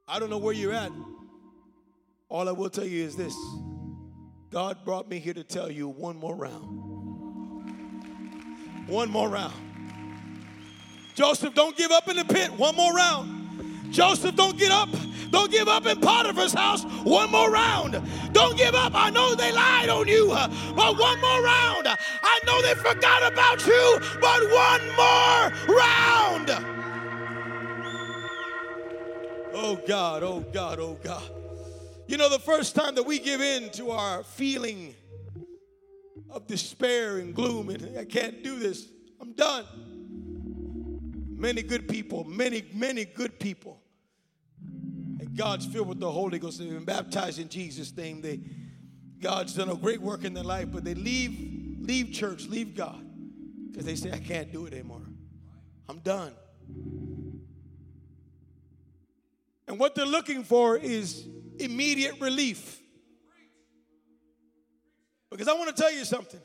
I 0.08 0.20
don't 0.20 0.30
know 0.30 0.38
where 0.38 0.54
you're 0.54 0.74
at. 0.74 0.92
All 2.30 2.48
I 2.48 2.52
will 2.52 2.70
tell 2.70 2.86
you 2.86 3.04
is 3.04 3.16
this 3.16 3.36
God 4.50 4.84
brought 4.84 5.10
me 5.10 5.20
here 5.20 5.34
to 5.34 5.44
tell 5.44 5.72
you 5.72 5.88
one 5.88 6.18
more 6.18 6.36
round. 6.36 6.80
One 8.88 9.10
more 9.10 9.30
round. 9.30 9.54
Joseph, 11.16 11.54
don't 11.54 11.78
give 11.78 11.92
up 11.92 12.10
in 12.10 12.18
the 12.18 12.26
pit. 12.26 12.52
One 12.52 12.76
more 12.76 12.94
round. 12.94 13.92
Joseph, 13.92 14.36
don't 14.36 14.58
get 14.58 14.72
up. 14.72 14.90
Don't 15.32 15.50
give 15.50 15.68
up 15.68 15.86
in 15.86 16.00
Potiphar's 16.00 16.54
house. 16.54 16.84
One 17.04 17.32
more 17.32 17.50
round. 17.50 18.02
Don't 18.34 18.58
give 18.58 18.76
up. 18.76 18.92
I 18.94 19.10
know 19.10 19.34
they 19.34 19.52
lied 19.52 19.90
on 19.90 20.08
you, 20.08 20.32
uh, 20.32 20.48
but 20.76 21.00
one 21.00 21.20
more 21.22 21.42
round. 21.42 21.88
I 21.88 22.40
know 22.46 22.62
they 22.62 22.76
forgot 22.76 23.32
about 23.32 23.66
you, 23.66 24.00
but 24.20 24.42
one 24.52 24.86
more 24.96 25.78
round. 25.78 26.52
Oh 29.54 29.80
God, 29.88 30.24
oh 30.24 30.42
God, 30.54 30.80
oh 30.80 30.98
God. 31.02 31.24
You 32.08 32.18
know, 32.18 32.30
the 32.30 32.40
first 32.40 32.76
time 32.76 32.96
that 32.96 33.04
we 33.04 33.20
give 33.20 33.42
in 33.42 33.70
to 33.72 33.92
our 33.92 34.24
feeling 34.24 34.96
of 36.30 36.46
despair 36.46 37.20
and 37.20 37.34
gloom, 37.34 37.70
and 37.70 37.98
I 37.98 38.06
can't 38.06 38.44
do 38.44 38.60
this, 38.60 38.88
I'm 39.20 39.32
done. 39.34 39.66
Many 41.38 41.64
good 41.64 41.88
people, 41.88 42.24
many, 42.26 42.64
many 42.74 43.06
good 43.06 43.40
people. 43.40 43.81
God's 45.36 45.66
filled 45.66 45.88
with 45.88 46.00
the 46.00 46.12
Holy 46.12 46.40
Ghost. 46.40 46.60
They've 46.60 46.70
been 46.70 46.86
baptized 46.86 47.40
in 47.40 47.50
Jesus' 47.50 47.96
name. 47.96 48.22
They, 48.22 48.40
God's 49.20 49.54
done 49.54 49.70
a 49.70 49.76
great 49.76 50.02
work 50.02 50.24
in 50.24 50.34
their 50.34 50.44
life, 50.44 50.68
but 50.72 50.84
they 50.84 50.94
leave, 50.94 51.78
leave 51.80 52.12
church, 52.12 52.48
leave 52.48 52.76
God, 52.76 53.04
because 53.70 53.86
they 53.86 53.96
say, 53.96 54.12
I 54.12 54.20
can't 54.20 54.52
do 54.52 54.66
it 54.66 54.74
anymore. 54.74 55.02
I'm 55.88 56.00
done. 56.00 56.34
And 59.68 59.80
what 59.80 59.96
they're 59.96 60.06
looking 60.06 60.44
for 60.44 60.78
is 60.78 61.26
immediate 61.60 62.20
relief. 62.20 62.82
Because 65.30 65.48
I 65.48 65.54
want 65.54 65.74
to 65.74 65.82
tell 65.82 65.94
you 65.94 66.04
something. 66.04 66.42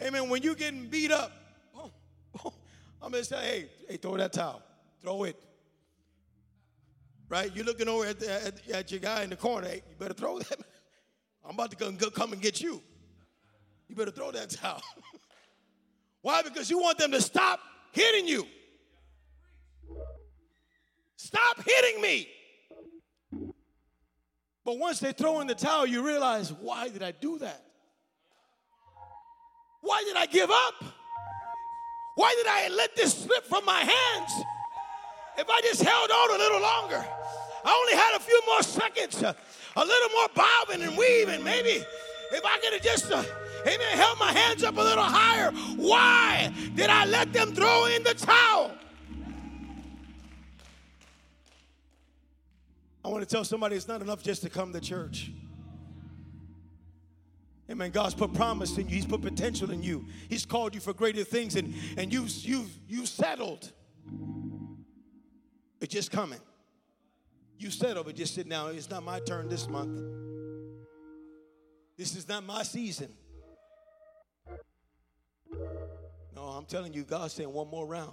Amen. 0.00 0.28
When 0.28 0.42
you're 0.42 0.54
getting 0.54 0.86
beat 0.86 1.10
up, 1.10 1.32
I'm 3.02 3.10
going 3.10 3.14
to 3.14 3.24
say, 3.24 3.36
hey, 3.36 3.68
hey, 3.88 3.96
throw 3.96 4.16
that 4.16 4.32
towel. 4.32 4.62
Throw 5.02 5.24
it. 5.24 5.42
Right? 7.28 7.50
You're 7.54 7.64
looking 7.64 7.88
over 7.88 8.06
at, 8.06 8.20
the, 8.20 8.46
at, 8.46 8.70
at, 8.70 8.90
your 8.90 9.00
guy 9.00 9.24
in 9.24 9.30
the 9.30 9.36
corner. 9.36 9.66
Hey, 9.66 9.82
you 9.88 9.96
better 9.98 10.14
throw 10.14 10.38
that. 10.38 10.58
I'm 11.44 11.54
about 11.54 11.70
to 11.70 11.76
come, 11.76 11.96
come 11.96 12.32
and 12.32 12.40
get 12.40 12.60
you. 12.60 12.82
You 13.88 13.96
better 13.96 14.10
throw 14.10 14.30
that 14.32 14.50
towel. 14.50 14.82
Why? 16.22 16.42
Because 16.42 16.70
you 16.70 16.78
want 16.78 16.98
them 16.98 17.12
to 17.12 17.20
stop 17.20 17.60
hitting 17.92 18.26
you. 18.26 18.46
Stop 21.16 21.62
hitting 21.64 22.00
me. 22.00 22.28
But 24.64 24.78
once 24.78 24.98
they 24.98 25.12
throw 25.12 25.40
in 25.40 25.46
the 25.46 25.54
towel, 25.54 25.86
you 25.86 26.04
realize, 26.04 26.52
why 26.52 26.88
did 26.88 27.02
I 27.02 27.12
do 27.12 27.38
that? 27.38 27.64
Why 29.80 30.02
did 30.04 30.16
I 30.16 30.26
give 30.26 30.50
up? 30.50 30.74
Why 32.16 32.34
did 32.36 32.46
I 32.48 32.74
let 32.74 32.96
this 32.96 33.14
slip 33.14 33.44
from 33.46 33.64
my 33.64 33.78
hands? 33.78 34.44
If 35.38 35.48
I 35.50 35.60
just 35.60 35.82
held 35.82 36.10
on 36.10 36.34
a 36.34 36.38
little 36.38 36.60
longer, 36.60 37.04
I 37.64 37.80
only 37.82 37.94
had 37.94 38.16
a 38.16 38.20
few 38.20 38.40
more 38.46 38.62
seconds, 38.62 39.22
a 39.22 39.84
little 39.84 40.08
more 40.10 40.28
bobbing 40.34 40.82
and 40.82 40.96
weaving. 40.96 41.44
Maybe 41.44 41.84
if 42.32 42.44
I 42.44 42.58
could 42.58 42.72
have 42.72 42.82
just, 42.82 43.10
uh, 43.12 43.22
amen, 43.62 43.96
held 43.96 44.18
my 44.18 44.32
hands 44.32 44.64
up 44.64 44.76
a 44.76 44.80
little 44.80 45.04
higher. 45.04 45.50
Why 45.76 46.52
did 46.74 46.90
I 46.90 47.04
let 47.04 47.32
them 47.32 47.54
throw 47.54 47.86
in 47.86 48.02
the 48.02 48.14
towel? 48.14 48.72
I 53.04 53.08
want 53.08 53.28
to 53.28 53.32
tell 53.32 53.44
somebody 53.44 53.76
it's 53.76 53.86
not 53.86 54.02
enough 54.02 54.22
just 54.22 54.42
to 54.42 54.50
come 54.50 54.72
to 54.72 54.80
church. 54.80 55.30
Amen. 57.70 57.90
God's 57.90 58.14
put 58.14 58.32
promise 58.32 58.76
in 58.78 58.88
you. 58.88 58.94
He's 58.94 59.06
put 59.06 59.22
potential 59.22 59.70
in 59.70 59.82
you. 59.82 60.06
He's 60.28 60.46
called 60.46 60.74
you 60.74 60.80
for 60.80 60.92
greater 60.92 61.24
things, 61.24 61.56
and, 61.56 61.74
and 61.96 62.12
you've, 62.12 62.30
you've, 62.44 62.70
you've 62.88 63.08
settled. 63.08 63.72
It's 65.80 65.92
just 65.92 66.10
coming. 66.10 66.40
You 67.58 67.70
settled, 67.70 68.06
but 68.06 68.16
just 68.16 68.34
sit 68.34 68.48
down. 68.48 68.74
It's 68.74 68.90
not 68.90 69.02
my 69.02 69.20
turn 69.20 69.48
this 69.48 69.68
month. 69.68 70.00
This 71.96 72.14
is 72.14 72.28
not 72.28 72.44
my 72.44 72.62
season. 72.62 73.08
No, 76.34 76.42
I'm 76.42 76.66
telling 76.66 76.92
you, 76.92 77.02
God's 77.02 77.32
saying 77.32 77.50
one 77.52 77.68
more 77.68 77.86
round. 77.86 78.12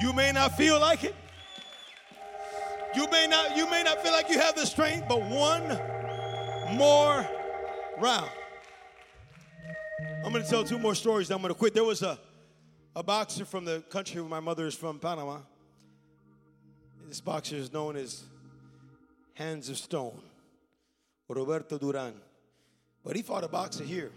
You 0.00 0.12
may 0.12 0.32
not 0.32 0.56
feel 0.56 0.80
like 0.80 1.04
it. 1.04 1.14
You 2.94 3.06
may 3.10 3.26
not 3.26 3.56
you 3.56 3.68
may 3.68 3.82
not 3.82 4.02
feel 4.02 4.12
like 4.12 4.28
you 4.28 4.38
have 4.38 4.54
the 4.54 4.66
strength, 4.66 5.06
but 5.08 5.20
one 5.22 5.68
more 6.76 7.28
round. 7.98 8.30
I'm 10.24 10.32
to 10.32 10.42
tell 10.42 10.64
two 10.64 10.78
more 10.78 10.94
stories. 10.94 11.30
I'm 11.30 11.42
to 11.42 11.54
quit. 11.54 11.74
There 11.74 11.84
was 11.84 12.02
a 12.02 12.18
a 12.98 13.02
boxer 13.04 13.44
from 13.44 13.64
the 13.64 13.80
country 13.90 14.20
where 14.20 14.28
my 14.28 14.40
mother 14.40 14.66
is 14.66 14.74
from, 14.74 14.98
Panama. 14.98 15.38
This 17.06 17.20
boxer 17.20 17.54
is 17.54 17.72
known 17.72 17.94
as 17.94 18.24
Hands 19.34 19.68
of 19.68 19.78
Stone, 19.78 20.20
Roberto 21.28 21.78
Duran. 21.78 22.14
But 23.04 23.14
he 23.14 23.22
fought 23.22 23.44
a 23.44 23.48
boxer 23.48 23.84
here 23.84 24.10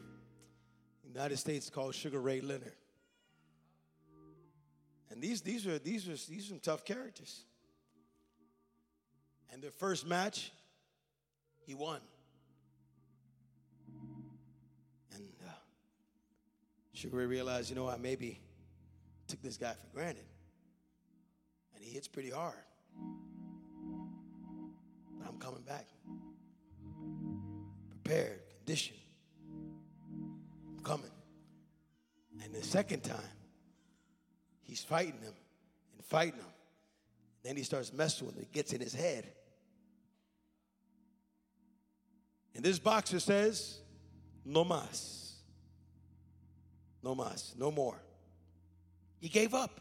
in 1.04 1.14
the 1.14 1.20
United 1.20 1.38
States 1.38 1.70
called 1.70 1.94
Sugar 1.94 2.20
Ray 2.20 2.42
Leonard. 2.42 2.74
And 5.12 5.22
these, 5.22 5.42
these, 5.42 5.68
are, 5.68 5.78
these, 5.78 6.08
are, 6.08 6.32
these 6.32 6.46
are 6.46 6.50
some 6.50 6.60
tough 6.60 6.84
characters. 6.84 7.42
And 9.54 9.62
their 9.62 9.70
first 9.70 10.08
match, 10.08 10.52
he 11.68 11.76
won. 11.76 12.02
And 15.14 15.28
uh, 15.46 15.52
Sugar 16.94 17.18
Ray 17.18 17.28
realized, 17.28 17.70
you 17.70 17.76
know 17.76 17.84
what, 17.84 18.02
maybe 18.02 18.40
took 19.32 19.42
this 19.42 19.56
guy 19.56 19.72
for 19.72 19.88
granted. 19.96 20.26
And 21.74 21.82
he 21.82 21.92
hits 21.92 22.10
pretty 22.10 22.30
hard. 22.30 22.54
But 25.18 25.28
I'm 25.30 25.38
coming 25.38 25.62
back. 25.62 25.88
Prepared, 27.90 28.42
conditioned. 28.58 29.00
I'm 30.68 30.84
coming. 30.84 31.12
And 32.44 32.54
the 32.54 32.62
second 32.62 33.04
time, 33.04 33.22
he's 34.64 34.84
fighting 34.84 35.22
him 35.22 35.34
and 35.94 36.06
fighting 36.06 36.40
him. 36.40 36.46
Then 37.44 37.56
he 37.56 37.64
starts 37.64 37.94
messing 37.94 38.28
with 38.28 38.36
him. 38.36 38.42
It 38.44 38.52
gets 38.52 38.74
in 38.74 38.82
his 38.82 38.94
head. 38.94 39.32
And 42.54 42.66
this 42.66 42.80
boxer 42.80 43.22
says, 43.22 43.80
No 44.44 44.66
mas. 44.66 45.36
No 47.02 47.16
mas. 47.16 47.56
No 47.58 47.72
more. 47.72 47.98
He 49.22 49.30
gave 49.30 49.54
up. 49.54 49.80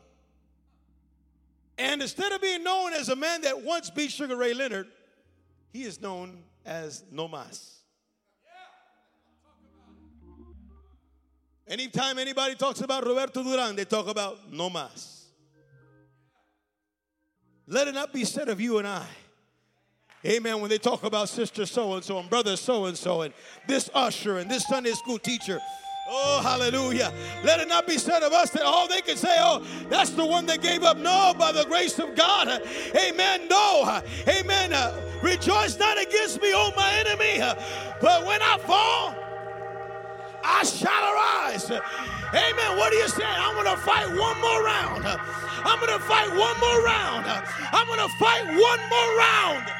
And 1.79 2.03
instead 2.03 2.31
of 2.31 2.43
being 2.43 2.63
known 2.63 2.93
as 2.93 3.09
a 3.09 3.17
man 3.17 3.41
that 3.41 3.63
once 3.63 3.89
beat 3.89 4.11
Sugar 4.11 4.37
Ray 4.37 4.53
Leonard, 4.53 4.87
he 5.73 5.83
is 5.83 6.01
known 6.01 6.43
as 6.67 7.03
No 7.11 7.27
Mas. 7.27 7.79
Anytime 11.67 12.19
anybody 12.19 12.55
talks 12.57 12.81
about 12.81 13.07
Roberto 13.07 13.43
Duran, 13.43 13.77
they 13.77 13.85
talk 13.85 14.09
about 14.09 14.53
No 14.53 14.69
Mas. 14.69 15.27
Let 17.67 17.87
it 17.89 17.95
not 17.95 18.13
be 18.13 18.25
said 18.25 18.49
of 18.49 18.61
you 18.61 18.79
and 18.79 18.87
I. 18.87 19.07
Amen. 20.27 20.61
When 20.61 20.69
they 20.69 20.79
talk 20.79 21.05
about 21.05 21.29
sister 21.29 21.65
so 21.65 21.95
and 21.95 22.05
so 22.05 22.19
and 22.19 22.29
brother 22.29 22.57
so 22.57 22.87
and 22.87 22.99
so 22.99 23.23
and 23.23 23.33
this 23.67 23.89
usher 23.95 24.39
and 24.39 24.51
this 24.51 24.67
Sunday 24.67 24.93
school 24.93 25.19
teacher. 25.19 25.61
Oh, 26.13 26.41
hallelujah. 26.43 27.13
Let 27.45 27.61
it 27.61 27.69
not 27.69 27.87
be 27.87 27.97
said 27.97 28.25
of 28.25 28.33
us 28.33 28.51
that 28.51 28.63
all 28.63 28.89
they 28.89 29.01
can 29.01 29.17
say, 29.17 29.37
oh, 29.39 29.65
that's 29.89 30.11
the 30.11 30.27
one 30.27 30.45
that 30.47 30.61
gave 30.61 30.83
up. 30.83 30.97
No, 30.97 31.33
by 31.39 31.53
the 31.53 31.65
grace 31.67 32.01
of 32.01 32.17
God. 32.17 32.49
Amen. 32.97 33.47
No. 33.49 34.03
Amen. 34.27 34.73
Rejoice 35.23 35.79
not 35.79 36.03
against 36.03 36.43
me, 36.43 36.51
oh 36.53 36.73
my 36.77 36.93
enemy. 36.95 37.39
But 38.01 38.27
when 38.27 38.43
I 38.43 38.59
fall, 38.59 39.15
I 40.43 40.65
shall 40.65 40.91
arise. 40.91 41.71
Amen. 41.71 42.77
What 42.77 42.93
are 42.93 42.97
you 42.97 43.09
saying? 43.09 43.31
I'm 43.31 43.55
going 43.55 43.77
to 43.77 43.81
fight 43.81 44.09
one 44.09 44.41
more 44.41 44.65
round. 44.65 45.07
I'm 45.07 45.79
going 45.79 45.97
to 45.97 46.05
fight 46.05 46.29
one 46.31 46.59
more 46.59 46.85
round. 46.85 47.27
I'm 47.73 47.87
going 47.87 48.01
to 48.01 48.15
fight 48.17 48.47
one 48.47 48.81
more 48.91 49.17
round. 49.17 49.73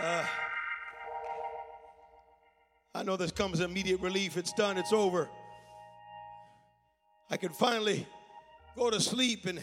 Uh, 0.00 0.24
I 2.96 3.02
know 3.02 3.16
this 3.16 3.32
comes 3.32 3.58
immediate 3.58 4.00
relief. 4.00 4.36
It's 4.36 4.52
done, 4.52 4.78
it's 4.78 4.92
over. 4.92 5.28
I 7.28 7.36
can 7.36 7.48
finally 7.48 8.06
go 8.76 8.88
to 8.88 9.00
sleep 9.00 9.46
and 9.46 9.60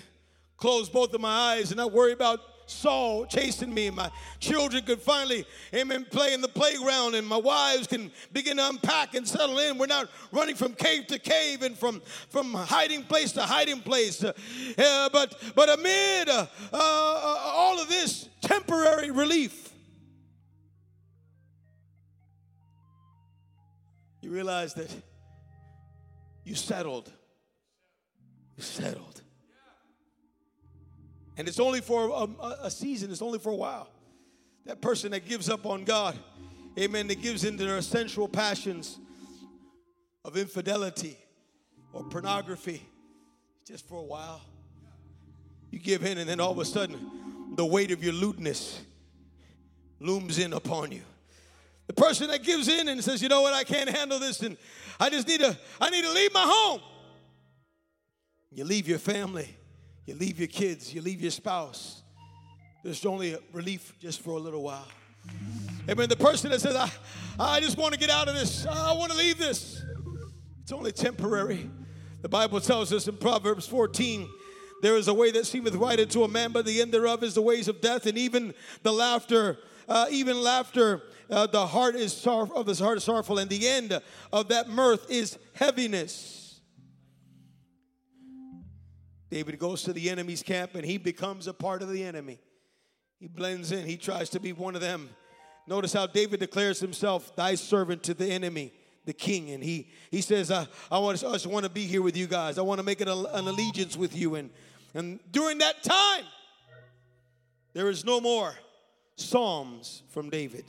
close 0.58 0.90
both 0.90 1.14
of 1.14 1.22
my 1.22 1.30
eyes 1.30 1.72
and 1.72 1.78
not 1.78 1.94
worry 1.94 2.12
about 2.12 2.42
Saul 2.66 3.26
chasing 3.26 3.74
me. 3.74 3.90
My 3.90 4.12
children 4.40 4.84
could 4.84 5.02
finally, 5.02 5.46
amen, 5.74 6.08
play 6.12 6.34
in 6.34 6.42
the 6.42 6.50
playground, 6.50 7.16
and 7.16 7.26
my 7.26 7.38
wives 7.38 7.88
can 7.88 8.12
begin 8.34 8.58
to 8.58 8.68
unpack 8.68 9.16
and 9.16 9.26
settle 9.26 9.60
in. 9.60 9.78
We're 9.78 9.88
not 9.88 10.10
running 10.34 10.56
from 10.56 10.74
cave 10.74 11.08
to 11.08 11.18
cave 11.18 11.62
and 11.62 11.78
from, 11.78 12.02
from 12.30 12.54
hiding 12.54 13.04
place 13.04 13.32
to 13.34 13.44
hiding 13.44 13.80
place. 13.80 14.24
Uh, 14.24 14.34
but, 15.12 15.42
but 15.56 15.70
amid 15.70 16.28
uh, 16.28 16.48
uh, 16.74 16.78
all 16.78 17.82
of 17.82 17.88
this 17.88 18.28
temporary 18.42 19.12
relief, 19.12 19.71
realize 24.32 24.74
that 24.76 24.90
you 26.44 26.56
settled. 26.56 27.12
You 28.58 28.64
settled. 28.64 29.22
And 31.38 31.48
it's 31.48 31.60
only 31.60 31.82
for 31.82 32.10
a, 32.10 32.66
a, 32.66 32.72
season, 32.72 33.12
it's 33.12 33.22
only 33.22 33.40
for 33.40 33.52
a 33.52 33.56
while. 33.56 33.90
That 34.66 34.82
person 34.82 35.12
that 35.12 35.28
gives 35.28 35.50
up 35.50 35.66
on 35.66 35.86
God, 35.86 36.18
amen, 36.78 37.08
that 37.08 37.22
gives 37.22 37.44
into 37.46 37.66
their 37.66 37.82
sensual 37.82 38.28
passions 38.28 39.00
of 40.24 40.38
infidelity 40.38 41.18
or 41.94 42.04
pornography, 42.04 42.86
just 43.66 43.88
for 43.88 43.98
a 43.98 44.04
while. 44.04 44.42
You 45.72 45.80
give 45.80 46.06
in, 46.06 46.18
and 46.18 46.30
then 46.30 46.40
all 46.40 46.52
of 46.52 46.60
a 46.60 46.66
sudden, 46.66 47.54
the 47.56 47.66
weight 47.66 47.92
of 47.92 48.04
your 48.04 48.14
lewdness 48.14 48.82
looms 50.00 50.38
in 50.38 50.54
upon 50.54 50.92
you. 50.92 51.02
The 51.92 52.02
person 52.02 52.30
that 52.30 52.44
gives 52.44 52.70
in 52.70 52.88
and 52.88 53.04
says, 53.04 53.22
you 53.22 53.28
know 53.28 53.42
what, 53.42 53.54
I 53.54 53.66
can't 53.66 53.90
handle 53.90 54.18
this, 54.18 54.42
and 54.42 54.56
I 54.98 55.10
just 55.10 55.28
need 55.28 55.42
to, 55.42 55.58
I 55.82 55.90
need 55.90 56.04
to 56.04 56.12
leave 56.14 56.34
my 56.34 56.46
home. 56.46 56.80
You 58.52 58.64
leave 58.64 58.88
your 58.88 59.00
family 59.00 59.58
you 60.06 60.16
leave 60.16 60.40
your 60.40 60.48
kids, 60.48 60.94
you 60.94 61.02
leave 61.02 61.22
your 61.22 61.32
spouse. 61.32 62.02
There's 62.84 63.06
only 63.06 63.38
relief 63.54 63.94
just 64.00 64.22
for 64.22 64.32
a 64.32 64.40
little 64.40 64.64
while. 64.64 64.88
Amen. 65.90 66.10
The 66.10 66.16
person 66.16 66.50
that 66.52 66.60
says, 66.60 66.76
I, 66.76 66.92
I 67.40 67.60
just 67.60 67.78
want 67.78 67.94
to 67.94 68.00
get 68.00 68.10
out 68.10 68.28
of 68.28 68.36
this, 68.36 68.66
I 68.66 68.94
want 68.94 69.12
to 69.12 69.18
leave 69.18 69.38
this, 69.38 69.84
it's 70.64 70.72
only 70.72 70.92
temporary. 70.92 71.70
The 72.22 72.30
Bible 72.30 72.60
tells 72.60 72.92
us 72.92 73.08
in 73.08 73.18
Proverbs 73.18 73.68
14 73.68 74.28
there 74.82 74.98
is 74.98 75.08
a 75.08 75.14
way 75.14 75.32
that 75.32 75.46
seemeth 75.46 75.76
right 75.76 76.00
unto 76.00 76.24
a 76.24 76.28
man, 76.28 76.52
but 76.52 76.66
the 76.66 76.82
end 76.82 76.92
thereof 76.92 77.24
is 77.24 77.36
the 77.36 77.42
ways 77.42 77.68
of 77.68 77.82
death, 77.82 78.08
and 78.08 78.18
even 78.18 78.54
the 78.82 78.92
laughter, 78.92 79.60
uh, 79.92 80.06
even 80.10 80.42
laughter, 80.42 81.02
uh, 81.30 81.48
the 81.48 81.68
heart 81.68 81.96
is 81.96 82.14
sorrow 82.14 82.50
of 82.56 82.66
his 82.66 82.80
heart 82.80 82.98
is 82.98 83.04
sorrowful, 83.04 83.40
and 83.40 83.50
the 83.50 83.68
end 83.68 84.00
of 84.32 84.48
that 84.48 84.70
mirth 84.70 85.12
is 85.12 85.38
heaviness. 85.54 86.62
David 89.30 89.60
goes 89.60 89.84
to 89.84 89.94
the 89.94 90.10
enemy's 90.10 90.44
camp 90.44 90.76
and 90.76 90.86
he 90.86 90.98
becomes 90.98 91.48
a 91.48 91.54
part 91.54 91.82
of 91.82 91.90
the 91.90 92.04
enemy. 92.04 92.40
He 93.20 93.28
blends 93.28 93.72
in, 93.72 93.86
he 93.86 93.98
tries 93.98 94.30
to 94.32 94.40
be 94.40 94.52
one 94.52 94.76
of 94.76 94.82
them. 94.82 95.10
Notice 95.68 95.94
how 95.94 96.08
David 96.08 96.40
declares 96.40 96.80
himself 96.80 97.34
thy 97.36 97.56
servant 97.56 98.04
to 98.04 98.14
the 98.14 98.28
enemy, 98.28 98.74
the 99.06 99.14
king. 99.14 99.52
And 99.52 99.64
he, 99.64 99.90
he 100.10 100.20
says, 100.22 100.52
I, 100.52 100.68
I, 100.90 101.00
want, 101.00 101.24
I 101.24 101.32
just 101.32 101.48
want 101.48 101.66
to 101.66 101.72
be 101.72 101.86
here 101.86 102.02
with 102.02 102.18
you 102.18 102.28
guys. 102.28 102.58
I 102.58 102.62
want 102.62 102.80
to 102.80 102.84
make 102.84 103.00
it 103.00 103.08
a, 103.08 103.16
an 103.36 103.48
allegiance 103.48 103.96
with 103.96 104.18
you. 104.18 104.36
And, 104.36 104.50
and 104.94 105.20
during 105.32 105.60
that 105.60 105.82
time, 105.84 106.26
there 107.74 107.90
is 107.90 108.04
no 108.04 108.20
more 108.20 108.54
Psalms 109.22 110.04
from 110.10 110.30
David. 110.30 110.66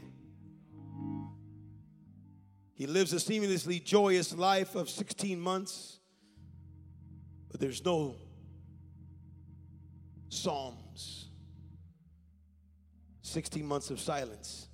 He 2.74 2.86
lives 2.86 3.12
a 3.12 3.16
seamlessly 3.16 3.82
joyous 3.82 4.34
life 4.34 4.74
of 4.74 4.88
16 4.90 5.40
months, 5.40 5.98
but 7.50 7.61
there's 7.61 7.84
no 7.84 8.16
Psalms. 10.28 11.28
16 13.22 13.64
months 13.64 13.90
of 13.90 14.00
silence. 14.00 14.68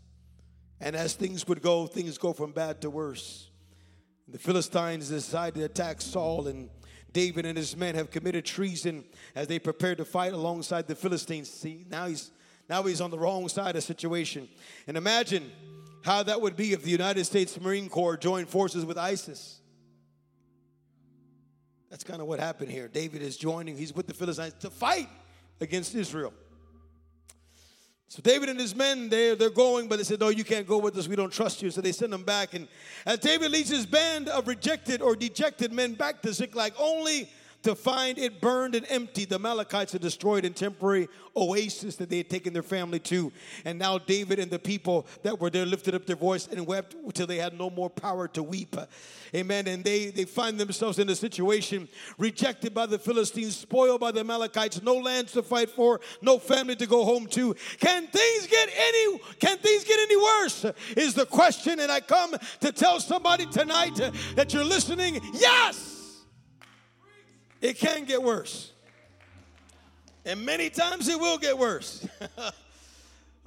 And 0.81 0.97
as 0.97 1.15
things 1.15 1.47
would 1.49 1.63
go, 1.63 1.87
things 1.87 2.19
go 2.19 2.33
from 2.33 2.53
bad 2.53 2.81
to 2.83 2.91
worse. 2.91 3.51
The 4.27 4.39
Philistines 4.39 5.09
decide 5.09 5.55
to 5.55 5.65
attack 5.65 6.01
Saul, 6.01 6.49
and 6.49 6.71
David 7.13 7.47
and 7.47 7.57
his 7.57 7.77
men 7.77 7.95
have 7.95 8.11
committed 8.11 8.45
treason 8.45 9.05
as 9.35 9.47
they 9.49 9.59
prepare 9.59 9.95
to 9.97 10.05
fight 10.05 10.33
alongside 10.33 10.87
the 10.87 10.95
Philistines. 10.95 11.51
See, 11.51 11.85
now 11.89 12.07
he's 12.07 12.31
now 12.69 12.83
he's 12.83 13.01
on 13.01 13.11
the 13.11 13.19
wrong 13.19 13.49
side 13.49 13.77
of 13.77 13.83
situation. 13.83 14.49
And 14.87 14.97
imagine 14.97 15.51
how 16.03 16.23
that 16.23 16.41
would 16.41 16.57
be 16.57 16.73
if 16.73 16.83
the 16.83 16.91
United 16.91 17.25
States 17.25 17.59
Marine 17.61 17.89
Corps 17.89 18.17
joined 18.17 18.49
forces 18.49 18.85
with 18.85 18.99
ISIS. 18.99 19.61
That's 21.91 22.05
kind 22.05 22.21
of 22.21 22.27
what 22.27 22.39
happened 22.39 22.71
here. 22.71 22.89
David 22.89 23.23
is 23.23 23.37
joining, 23.37 23.77
he's 23.77 23.95
with 23.95 24.07
the 24.07 24.15
Philistines 24.15 24.55
to 24.61 24.71
fight 24.71 25.09
against 25.61 25.95
Israel. 25.95 26.33
So 28.11 28.23
David 28.23 28.49
and 28.49 28.59
his 28.59 28.75
men, 28.75 29.11
they're, 29.11 29.37
they're 29.37 29.51
going, 29.51 29.87
but 29.87 29.99
they 29.99 30.05
said, 30.05 30.21
No, 30.21 30.31
you 30.31 30.45
can't 30.45 30.67
go 30.67 30.79
with 30.79 30.97
us. 30.97 31.07
We 31.07 31.17
don't 31.17 31.33
trust 31.33 31.61
you. 31.61 31.71
So 31.71 31.83
they 31.83 31.93
send 31.93 32.13
them 32.13 32.25
back. 32.25 32.55
And 32.55 32.67
as 33.05 33.19
David 33.19 33.51
leads 33.51 33.69
his 33.69 33.85
band 33.85 34.29
of 34.29 34.49
rejected 34.49 35.03
or 35.03 35.15
dejected 35.15 35.73
men 35.73 35.93
back 35.93 36.23
to 36.23 36.33
Ziklag, 36.33 36.73
only 36.79 37.29
to 37.69 37.75
find 37.75 38.17
it 38.17 38.41
burned 38.41 38.75
and 38.75 38.87
empty. 38.89 39.27
The 39.27 39.35
Amalekites 39.35 39.93
had 39.93 40.01
destroyed 40.01 40.47
a 40.47 40.51
temporary 40.51 41.07
oasis 41.37 41.97
that 41.97 42.09
they 42.09 42.17
had 42.17 42.31
taken 42.31 42.55
their 42.55 42.63
family 42.63 42.99
to. 43.01 43.31
And 43.67 43.79
now 43.79 43.99
David 43.99 44.39
and 44.39 44.51
the 44.51 44.59
people 44.59 45.07
that 45.23 45.39
were 45.39 45.51
there 45.51 45.67
lifted 45.67 45.95
up 45.95 46.07
their 46.07 46.17
voice 46.17 46.49
and 46.49 46.67
wept 46.67 46.95
until 47.05 47.27
they 47.27 47.37
had 47.37 47.59
no 47.59 47.69
more 47.69 47.91
power 47.91 48.27
to 48.29 48.43
weep. 48.43 48.75
Amen. 49.35 49.69
And 49.69 49.85
they, 49.85 50.07
they 50.07 50.25
find 50.25 50.59
themselves 50.59 50.99
in 50.99 51.11
a 51.11 51.15
situation 51.15 51.89
rejected 52.17 52.73
by 52.73 52.87
the 52.87 52.99
Philistines, 52.99 53.55
spoiled 53.55 54.01
by 54.01 54.13
the 54.13 54.21
Amalekites, 54.21 54.83
no 54.83 54.95
lands 54.95 55.33
to 55.33 55.43
fight 55.43 55.69
for, 55.69 56.01
no 56.23 56.39
family 56.39 56.77
to 56.77 56.87
go 56.87 57.05
home 57.05 57.27
to. 57.27 57.55
Can 57.81 58.07
things 58.07 58.47
get 58.47 58.71
any 58.75 59.19
can 59.41 59.59
things 59.59 59.85
get 59.85 60.01
any 60.01 60.17
worse? 60.17 60.65
Is 60.97 61.13
the 61.13 61.27
question. 61.27 61.81
And 61.81 61.93
I 61.93 62.01
come 62.01 62.35
to 62.61 62.73
tell 62.73 62.99
somebody 62.99 63.45
tonight 63.45 64.01
that 64.37 64.55
you're 64.55 64.65
listening. 64.65 65.21
Yes. 65.35 65.98
It 67.61 67.79
can 67.79 68.05
get 68.05 68.23
worse. 68.23 68.73
And 70.25 70.45
many 70.45 70.71
times 70.71 71.09
it 71.09 71.19
will 71.19 71.39
get 71.39 71.57
worse. 71.57 72.07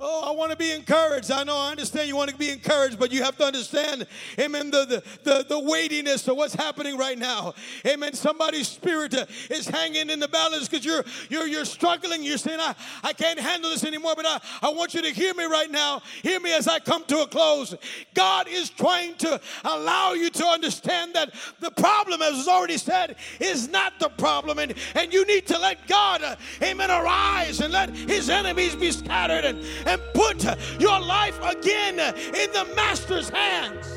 Oh, 0.03 0.27
I 0.27 0.35
want 0.35 0.49
to 0.49 0.57
be 0.57 0.71
encouraged. 0.71 1.29
I 1.29 1.43
know, 1.43 1.55
I 1.55 1.69
understand 1.69 2.07
you 2.07 2.15
want 2.15 2.31
to 2.31 2.35
be 2.35 2.49
encouraged, 2.49 2.97
but 2.97 3.11
you 3.11 3.21
have 3.21 3.37
to 3.37 3.43
understand, 3.43 4.07
amen, 4.39 4.71
the, 4.71 5.03
the, 5.23 5.45
the, 5.47 5.59
weightiness 5.59 6.27
of 6.27 6.35
what's 6.37 6.55
happening 6.55 6.97
right 6.97 7.19
now. 7.19 7.53
Amen. 7.85 8.13
Somebody's 8.13 8.67
spirit 8.67 9.13
uh, 9.13 9.27
is 9.51 9.67
hanging 9.67 10.09
in 10.09 10.19
the 10.19 10.27
balance 10.27 10.67
because 10.67 10.83
you're, 10.83 11.05
you're, 11.29 11.45
you're 11.45 11.65
struggling. 11.65 12.23
You're 12.23 12.39
saying, 12.39 12.59
I, 12.59 12.73
I 13.03 13.13
can't 13.13 13.39
handle 13.39 13.69
this 13.69 13.83
anymore, 13.83 14.13
but 14.15 14.25
I, 14.25 14.41
I 14.63 14.69
want 14.69 14.95
you 14.95 15.03
to 15.03 15.11
hear 15.11 15.35
me 15.35 15.43
right 15.43 15.69
now. 15.69 16.01
Hear 16.23 16.39
me 16.39 16.51
as 16.51 16.67
I 16.67 16.79
come 16.79 17.05
to 17.05 17.19
a 17.19 17.27
close. 17.27 17.75
God 18.15 18.47
is 18.49 18.71
trying 18.71 19.15
to 19.17 19.39
allow 19.63 20.13
you 20.13 20.31
to 20.31 20.45
understand 20.47 21.13
that 21.13 21.31
the 21.59 21.69
problem, 21.69 22.23
as 22.23 22.33
was 22.33 22.47
already 22.47 22.79
said, 22.79 23.17
is 23.39 23.69
not 23.69 23.99
the 23.99 24.09
problem. 24.09 24.57
And, 24.57 24.73
and 24.95 25.13
you 25.13 25.27
need 25.27 25.45
to 25.47 25.59
let 25.59 25.85
God, 25.87 26.23
uh, 26.23 26.37
amen, 26.63 26.89
arise 26.89 27.59
and 27.59 27.71
let 27.71 27.95
his 27.95 28.31
enemies 28.31 28.75
be 28.75 28.91
scattered. 28.91 29.45
And 29.45 29.63
put 30.13 30.43
your 30.79 30.99
life 30.99 31.39
again 31.43 31.99
in 31.99 32.51
the 32.51 32.67
Master's 32.75 33.29
hands. 33.29 33.87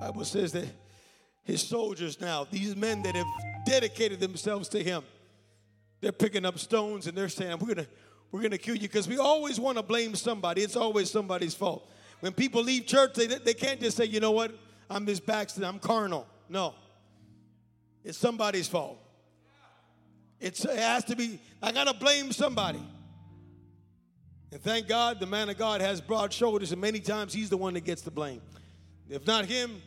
Bible 0.00 0.24
says 0.24 0.52
that 0.52 0.66
his 1.44 1.66
soldiers 1.66 2.20
now, 2.20 2.46
these 2.50 2.76
men 2.76 3.02
that 3.02 3.14
have 3.14 3.26
dedicated 3.64 4.20
themselves 4.20 4.68
to 4.70 4.82
him, 4.82 5.02
they're 6.00 6.12
picking 6.12 6.44
up 6.44 6.58
stones 6.58 7.06
and 7.06 7.16
they're 7.16 7.28
saying, 7.28 7.56
We're 7.58 7.74
gonna, 7.74 7.86
we're 8.30 8.42
gonna 8.42 8.58
kill 8.58 8.74
you 8.74 8.82
because 8.82 9.08
we 9.08 9.18
always 9.18 9.58
want 9.58 9.78
to 9.78 9.82
blame 9.82 10.14
somebody. 10.14 10.62
It's 10.62 10.76
always 10.76 11.10
somebody's 11.10 11.54
fault. 11.54 11.88
When 12.20 12.32
people 12.32 12.62
leave 12.62 12.86
church, 12.86 13.14
they, 13.14 13.26
they 13.26 13.52
can't 13.54 13.80
just 13.80 13.96
say, 13.96 14.06
you 14.06 14.18
know 14.18 14.30
what, 14.30 14.56
I'm 14.88 15.04
this 15.04 15.20
Baxter, 15.20 15.64
I'm 15.64 15.78
carnal. 15.78 16.26
No. 16.48 16.74
It's 18.02 18.16
somebody's 18.18 18.68
fault. 18.68 18.98
It's, 20.44 20.62
it 20.62 20.78
has 20.78 21.04
to 21.04 21.16
be, 21.16 21.40
I 21.62 21.72
got 21.72 21.84
to 21.84 21.94
blame 21.94 22.30
somebody. 22.30 22.82
And 24.52 24.60
thank 24.60 24.86
God 24.86 25.18
the 25.18 25.26
man 25.26 25.48
of 25.48 25.56
God 25.56 25.80
has 25.80 26.02
broad 26.02 26.34
shoulders, 26.34 26.70
and 26.70 26.78
many 26.78 27.00
times 27.00 27.32
he's 27.32 27.48
the 27.48 27.56
one 27.56 27.72
that 27.74 27.84
gets 27.84 28.02
the 28.02 28.10
blame. 28.10 28.42
If 29.08 29.26
not 29.26 29.46
him, 29.46 29.80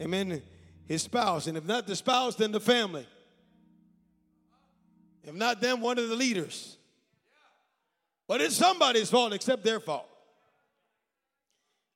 amen, 0.00 0.40
his 0.86 1.02
spouse. 1.02 1.48
And 1.48 1.58
if 1.58 1.64
not 1.64 1.88
the 1.88 1.96
spouse, 1.96 2.36
then 2.36 2.52
the 2.52 2.60
family. 2.60 3.08
If 5.24 5.34
not 5.34 5.60
them, 5.60 5.80
one 5.80 5.98
of 5.98 6.08
the 6.08 6.14
leaders. 6.14 6.76
But 8.28 8.40
it's 8.40 8.54
somebody's 8.54 9.10
fault 9.10 9.32
except 9.32 9.64
their 9.64 9.80
fault. 9.80 10.06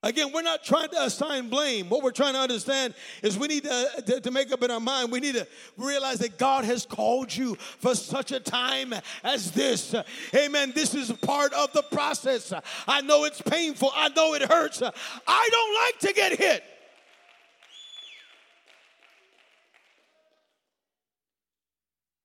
Again, 0.00 0.30
we're 0.32 0.42
not 0.42 0.62
trying 0.62 0.90
to 0.90 1.02
assign 1.02 1.48
blame. 1.48 1.88
What 1.88 2.04
we're 2.04 2.12
trying 2.12 2.34
to 2.34 2.38
understand 2.38 2.94
is 3.20 3.36
we 3.36 3.48
need 3.48 3.64
to, 3.64 4.02
to, 4.06 4.20
to, 4.20 4.30
make 4.30 4.52
up 4.52 4.62
in 4.62 4.70
our 4.70 4.78
mind, 4.78 5.10
we 5.10 5.18
need 5.18 5.34
to 5.34 5.46
realize 5.76 6.20
that 6.20 6.38
God 6.38 6.64
has 6.64 6.86
called 6.86 7.34
you 7.34 7.56
for 7.56 7.96
such 7.96 8.30
a 8.30 8.38
time 8.38 8.94
as 9.24 9.50
this. 9.50 9.96
Amen. 10.32 10.70
This 10.72 10.94
is 10.94 11.10
part 11.10 11.52
of 11.52 11.72
the 11.72 11.82
process. 11.82 12.52
I 12.86 13.00
know 13.00 13.24
it's 13.24 13.42
painful, 13.42 13.90
I 13.92 14.10
know 14.10 14.34
it 14.34 14.42
hurts. 14.42 14.80
I 14.82 15.48
don't 15.50 15.74
like 15.74 15.98
to 16.00 16.12
get 16.12 16.38
hit. 16.38 16.62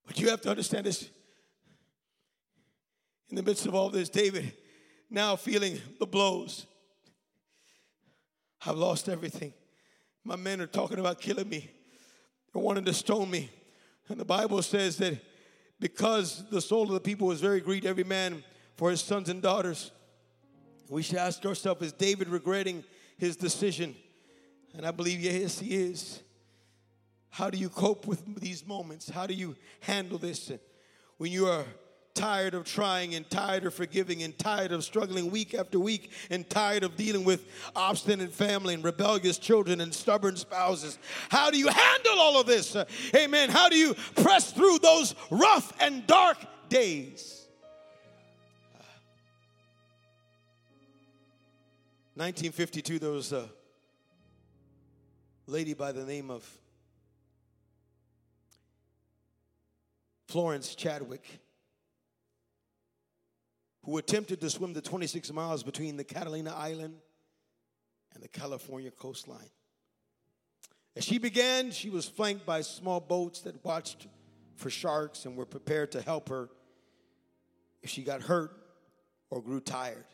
But 0.06 0.20
you 0.20 0.30
have 0.30 0.42
to 0.42 0.50
understand 0.52 0.86
this. 0.86 1.10
In 3.30 3.36
the 3.36 3.42
midst 3.42 3.66
of 3.66 3.74
all 3.74 3.90
this, 3.90 4.10
David 4.10 4.54
now 5.10 5.36
feeling 5.36 5.82
the 6.00 6.06
blows 6.06 6.68
I've 8.66 8.78
lost 8.78 9.10
everything. 9.10 9.54
My 10.24 10.36
men 10.36 10.62
are 10.62 10.68
talking 10.68 11.00
about 11.00 11.20
killing 11.20 11.50
me. 11.50 11.70
They're 12.54 12.62
wanting 12.62 12.86
to 12.86 12.94
stone 12.94 13.30
me. 13.30 13.50
And 14.08 14.20
the 14.20 14.26
Bible 14.26 14.62
says 14.62 14.98
that 14.98 15.20
because 15.80 16.46
the 16.50 16.62
soul 16.62 16.84
of 16.84 16.94
the 16.94 17.00
people 17.00 17.28
was 17.28 17.42
very 17.42 17.60
greedy, 17.60 17.88
every 17.88 18.04
man 18.04 18.44
for 18.76 18.90
his 18.90 19.02
sons 19.02 19.28
and 19.30 19.42
daughters, 19.42 19.92
we 20.90 21.02
should 21.02 21.18
ask 21.18 21.46
ourselves, 21.46 21.82
is 21.82 21.94
David 21.94 22.30
regretting 22.30 22.84
his 23.18 23.36
decision? 23.36 23.96
And 24.76 24.86
I 24.86 24.92
believe, 24.92 25.20
yes, 25.20 25.60
he 25.60 25.76
is. 25.76 26.22
How 27.30 27.50
do 27.50 27.58
you 27.58 27.70
cope 27.70 28.06
with 28.06 28.40
these 28.40 28.66
moments? 28.66 29.10
How 29.10 29.26
do 29.26 29.34
you 29.34 29.56
handle 29.82 30.18
this? 30.18 30.52
When 31.18 31.32
you 31.32 31.48
are 31.48 31.66
tired 32.14 32.54
of 32.54 32.64
trying 32.66 33.16
and 33.16 33.30
tired 33.30 33.66
of 33.66 33.74
forgiving 33.74 34.24
and 34.24 34.38
tired 34.38 34.72
of 34.72 34.84
struggling 34.84 35.32
week 35.32 35.54
after 35.54 35.80
week 35.80 36.12
and 36.30 36.50
tired 36.50 36.84
of 36.84 36.96
dealing 36.96 37.24
with 37.24 37.46
obstinate 37.76 38.32
family 38.32 38.74
and 38.74 38.84
rebellious 38.84 39.38
children 39.38 39.82
and 39.82 39.94
stubborn 39.94 40.36
spouses. 40.36 40.98
How 41.30 41.50
do 41.52 41.58
you 41.58 41.68
handle 41.68 42.20
all 42.20 42.40
of 42.40 42.46
this? 42.46 42.76
Amen. 43.16 43.50
How 43.50 43.70
do 43.70 43.78
you 43.78 43.96
press 44.16 44.52
through 44.52 44.80
those 44.80 45.16
rough 45.32 45.74
and 45.80 46.06
dark 46.06 46.38
days? 46.70 47.48
1952, 52.16 53.00
there 53.00 53.10
was 53.10 53.34
a 53.34 53.50
lady 55.48 55.74
by 55.74 55.92
the 55.92 56.06
name 56.06 56.30
of 56.30 56.48
Florence 60.28 60.76
Chadwick 60.76 61.43
who 63.84 63.98
attempted 63.98 64.40
to 64.42 64.50
swim 64.50 64.74
the 64.74 64.82
26 64.82 65.32
miles 65.32 65.64
between 65.64 65.98
the 65.98 66.04
Catalina 66.04 66.54
Island 66.56 66.96
and 68.14 68.24
the 68.24 68.28
California 68.28 68.92
coastline. 68.92 69.50
As 70.96 71.04
she 71.04 71.18
began, 71.18 71.72
she 71.72 71.90
was 71.90 72.08
flanked 72.08 72.46
by 72.46 72.62
small 72.62 73.00
boats 73.00 73.42
that 73.42 73.64
watched 73.66 74.08
for 74.56 74.70
sharks 74.70 75.26
and 75.26 75.36
were 75.36 75.46
prepared 75.46 75.92
to 75.94 76.02
help 76.02 76.30
her 76.30 76.50
if 77.82 77.90
she 77.90 78.04
got 78.04 78.22
hurt 78.22 78.56
or 79.30 79.42
grew 79.42 79.60
tired. 79.60 80.06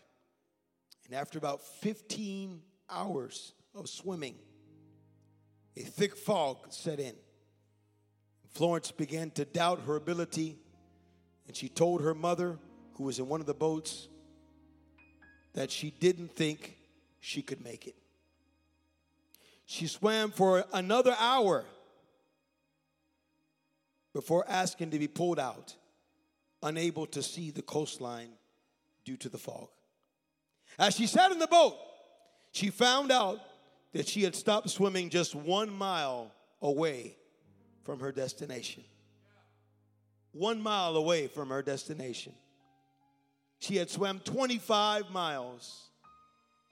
And 1.06 1.14
after 1.14 1.38
about 1.38 1.62
15 1.62 2.62
hours 2.90 3.54
of 3.76 3.90
swimming, 3.90 4.36
a 5.76 5.82
thick 5.82 6.16
fog 6.16 6.58
set 6.70 7.00
in. 7.00 7.16
Florence 8.48 8.92
began 8.92 9.32
to 9.32 9.46
doubt 9.46 9.82
her 9.86 9.96
ability, 9.96 10.58
and 11.48 11.56
she 11.56 11.70
told 11.70 12.02
her 12.02 12.16
mother 12.16 12.58
who 13.00 13.06
was 13.06 13.18
in 13.18 13.30
one 13.30 13.40
of 13.40 13.48
the 13.48 13.54
boats 13.54 14.10
that 15.54 15.72
she 15.72 15.90
didn't 15.90 16.36
think 16.36 16.76
she 17.22 17.42
could 17.42 17.64
make 17.64 17.88
it. 17.88 17.96
She 19.66 19.88
swam 19.88 20.32
for 20.32 20.66
another 20.74 21.16
hour 21.18 21.64
before 24.14 24.44
asking 24.50 24.92
to 24.92 25.00
be 25.00 25.08
pulled 25.08 25.40
out, 25.40 25.74
unable 26.62 27.06
to 27.08 27.24
see 27.24 27.52
the 27.52 27.62
coastline 27.62 28.32
due 29.06 29.16
to 29.16 29.30
the 29.30 29.38
fog. 29.38 29.70
As 30.78 30.98
she 30.98 31.08
sat 31.08 31.32
in 31.32 31.40
the 31.40 31.48
boat, 31.48 31.78
she 32.52 32.70
found 32.70 33.14
out 33.14 33.40
that 33.94 34.10
she 34.10 34.24
had 34.24 34.36
stopped 34.36 34.70
swimming 34.70 35.10
just 35.10 35.36
one 35.36 35.70
mile 35.70 36.34
away 36.62 37.16
from 37.86 38.02
her 38.02 38.12
destination. 38.12 38.84
One 40.34 40.62
mile 40.62 40.98
away 40.98 41.28
from 41.28 41.48
her 41.48 41.62
destination. 41.62 42.34
She 43.60 43.76
had 43.76 43.90
swam 43.90 44.20
25 44.20 45.12
miles. 45.12 45.90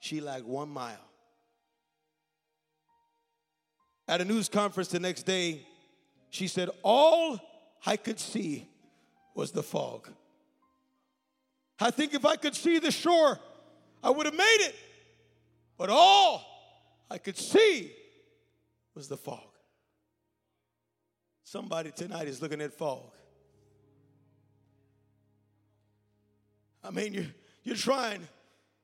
She 0.00 0.20
lagged 0.20 0.46
one 0.46 0.70
mile. 0.70 0.96
At 4.06 4.22
a 4.22 4.24
news 4.24 4.48
conference 4.48 4.88
the 4.88 5.00
next 5.00 5.24
day, 5.24 5.66
she 6.30 6.48
said, 6.48 6.70
All 6.82 7.38
I 7.84 7.96
could 7.96 8.18
see 8.18 8.68
was 9.34 9.52
the 9.52 9.62
fog. 9.62 10.08
I 11.78 11.90
think 11.90 12.14
if 12.14 12.24
I 12.24 12.36
could 12.36 12.54
see 12.54 12.78
the 12.78 12.90
shore, 12.90 13.38
I 14.02 14.10
would 14.10 14.26
have 14.26 14.34
made 14.34 14.58
it. 14.60 14.74
But 15.76 15.90
all 15.90 16.44
I 17.10 17.18
could 17.18 17.36
see 17.36 17.92
was 18.94 19.08
the 19.08 19.16
fog. 19.16 19.46
Somebody 21.44 21.92
tonight 21.92 22.28
is 22.28 22.42
looking 22.42 22.60
at 22.60 22.72
fog. 22.72 23.12
I 26.88 26.90
mean, 26.90 27.12
you're, 27.12 27.26
you're 27.64 27.76
trying. 27.76 28.26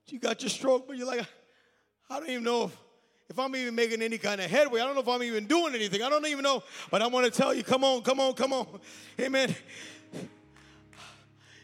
You 0.09 0.19
got 0.19 0.43
your 0.43 0.51
stroke, 0.51 0.87
but 0.87 0.99
you're 0.99 1.07
like, 1.07 1.27
I 2.11 2.21
don't 2.21 2.29
even 2.29 2.45
know 2.45 2.65
if, 2.65 2.77
if 3.31 3.39
I'm 3.39 3.57
even 3.57 3.75
making 3.75 4.03
any 4.03 4.19
kind 4.19 4.43
of 4.43 4.51
headway. 4.51 4.83
I 4.83 4.85
don't 4.85 4.95
know 4.95 5.01
if 5.01 5.09
I'm 5.09 5.23
even 5.23 5.47
doing 5.47 5.75
anything. 5.75 6.03
I 6.03 6.11
don't 6.11 6.27
even 6.27 6.43
know. 6.43 6.63
But 6.91 7.01
I 7.01 7.07
want 7.07 7.25
to 7.25 7.33
tell 7.33 7.55
you, 7.55 7.65
come 7.65 7.83
on, 7.83 8.03
come 8.03 8.21
on, 8.21 8.35
come 8.35 8.53
on. 8.53 8.67
Amen. 9.19 9.55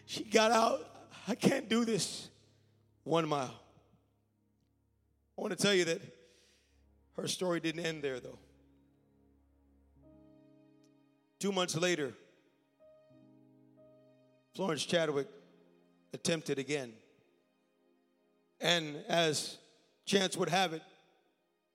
She 0.07 0.25
got 0.25 0.51
out. 0.51 0.81
I 1.29 1.35
can't 1.35 1.69
do 1.69 1.85
this. 1.85 2.31
One 3.05 3.29
mile. 3.29 3.55
I 5.37 5.41
want 5.43 5.57
to 5.57 5.63
tell 5.63 5.75
you 5.75 5.85
that 5.85 6.01
her 7.17 7.29
story 7.29 7.61
didn't 7.61 7.85
end 7.85 8.03
there, 8.03 8.19
though. 8.19 8.39
Two 11.39 11.53
months 11.53 11.77
later, 11.77 12.15
Florence 14.55 14.85
Chadwick 14.85 15.29
attempted 16.13 16.59
again. 16.59 16.93
And 18.61 18.97
as 19.09 19.59
chance 20.05 20.37
would 20.37 20.49
have 20.49 20.73
it, 20.73 20.83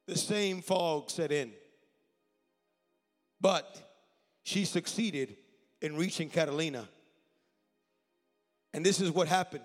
the 0.08 0.18
same 0.18 0.62
fog 0.62 1.10
set 1.10 1.32
in. 1.32 1.52
But 3.42 3.82
she 4.44 4.66
succeeded 4.66 5.36
in 5.82 5.96
reaching 5.96 6.30
Catalina. 6.30 6.88
And 8.74 8.86
this 8.86 9.00
is 9.00 9.12
what 9.12 9.28
happened. 9.28 9.64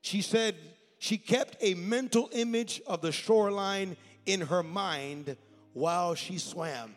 She 0.00 0.22
said 0.22 0.54
she 0.98 1.18
kept 1.18 1.56
a 1.60 1.74
mental 1.74 2.30
image 2.32 2.80
of 2.86 3.02
the 3.02 3.12
shoreline 3.12 3.96
in 4.26 4.42
her 4.42 4.62
mind 4.62 5.36
while 5.72 6.14
she 6.14 6.38
swam. 6.38 6.94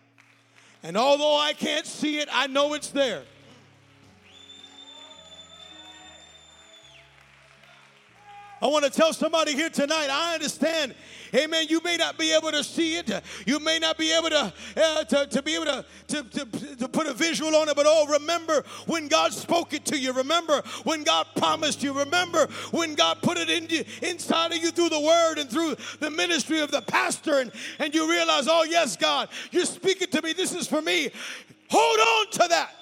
And 0.84 0.98
although 0.98 1.38
I 1.38 1.54
can't 1.54 1.86
see 1.86 2.20
it, 2.20 2.30
I 2.32 2.48
know 2.48 2.74
it's 2.74 2.90
there. 2.90 3.24
I 8.62 8.68
want 8.68 8.86
to 8.86 8.92
tell 8.92 9.12
somebody 9.12 9.54
here 9.54 9.70
tonight, 9.70 10.10
I 10.12 10.36
understand. 10.36 10.94
Amen. 11.34 11.66
You 11.70 11.82
may 11.82 11.98
not 11.98 12.18
be 12.18 12.32
able 12.32 12.52
to 12.52 12.64
see 12.64 12.98
it. 12.98 13.10
You 13.46 13.60
may 13.60 13.80
not 13.80 13.98
be 13.98 14.12
able 14.12 14.30
to, 14.30 14.54
uh, 14.78 15.04
to, 15.06 15.28
to 15.28 15.42
be 15.42 15.56
able 15.56 15.66
to, 15.66 15.86
to, 16.10 16.24
to, 16.24 16.76
to 16.76 16.88
put 16.88 17.08
a 17.08 17.14
visual 17.14 17.56
on 17.56 17.70
it, 17.70 17.76
but 17.76 17.86
oh, 17.88 18.06
remember 18.08 18.64
when 18.86 19.08
God 19.08 19.34
spoke 19.34 19.74
it 19.74 19.86
to 19.86 19.98
you. 19.98 20.14
Remember 20.14 20.62
when 20.84 21.04
God 21.04 21.26
promised 21.36 21.82
you. 21.82 21.94
Remember 21.94 22.48
when 22.72 22.94
God 22.94 23.18
put 23.22 23.38
it 23.38 23.50
in 23.50 23.68
you, 23.70 23.84
inside 24.02 24.52
of 24.52 24.58
you 24.58 24.72
through 24.72 24.90
the 24.90 25.00
word 25.00 25.40
and 25.40 25.50
through 25.50 25.76
the 26.00 26.12
ministry 26.12 26.60
of 26.60 26.70
the 26.70 26.82
pastor. 26.82 27.40
And, 27.40 27.52
and 27.80 27.96
you 27.96 28.10
realize, 28.10 28.48
oh, 28.48 28.64
yes, 28.64 28.96
God, 28.96 29.30
you're 29.52 29.66
speaking 29.66 30.10
to 30.10 30.22
me. 30.22 30.34
This 30.34 30.54
is 30.54 30.68
for 30.68 30.82
me. 30.82 31.10
Hold 31.70 32.00
on 32.00 32.32
to 32.32 32.48
that. 32.50 32.76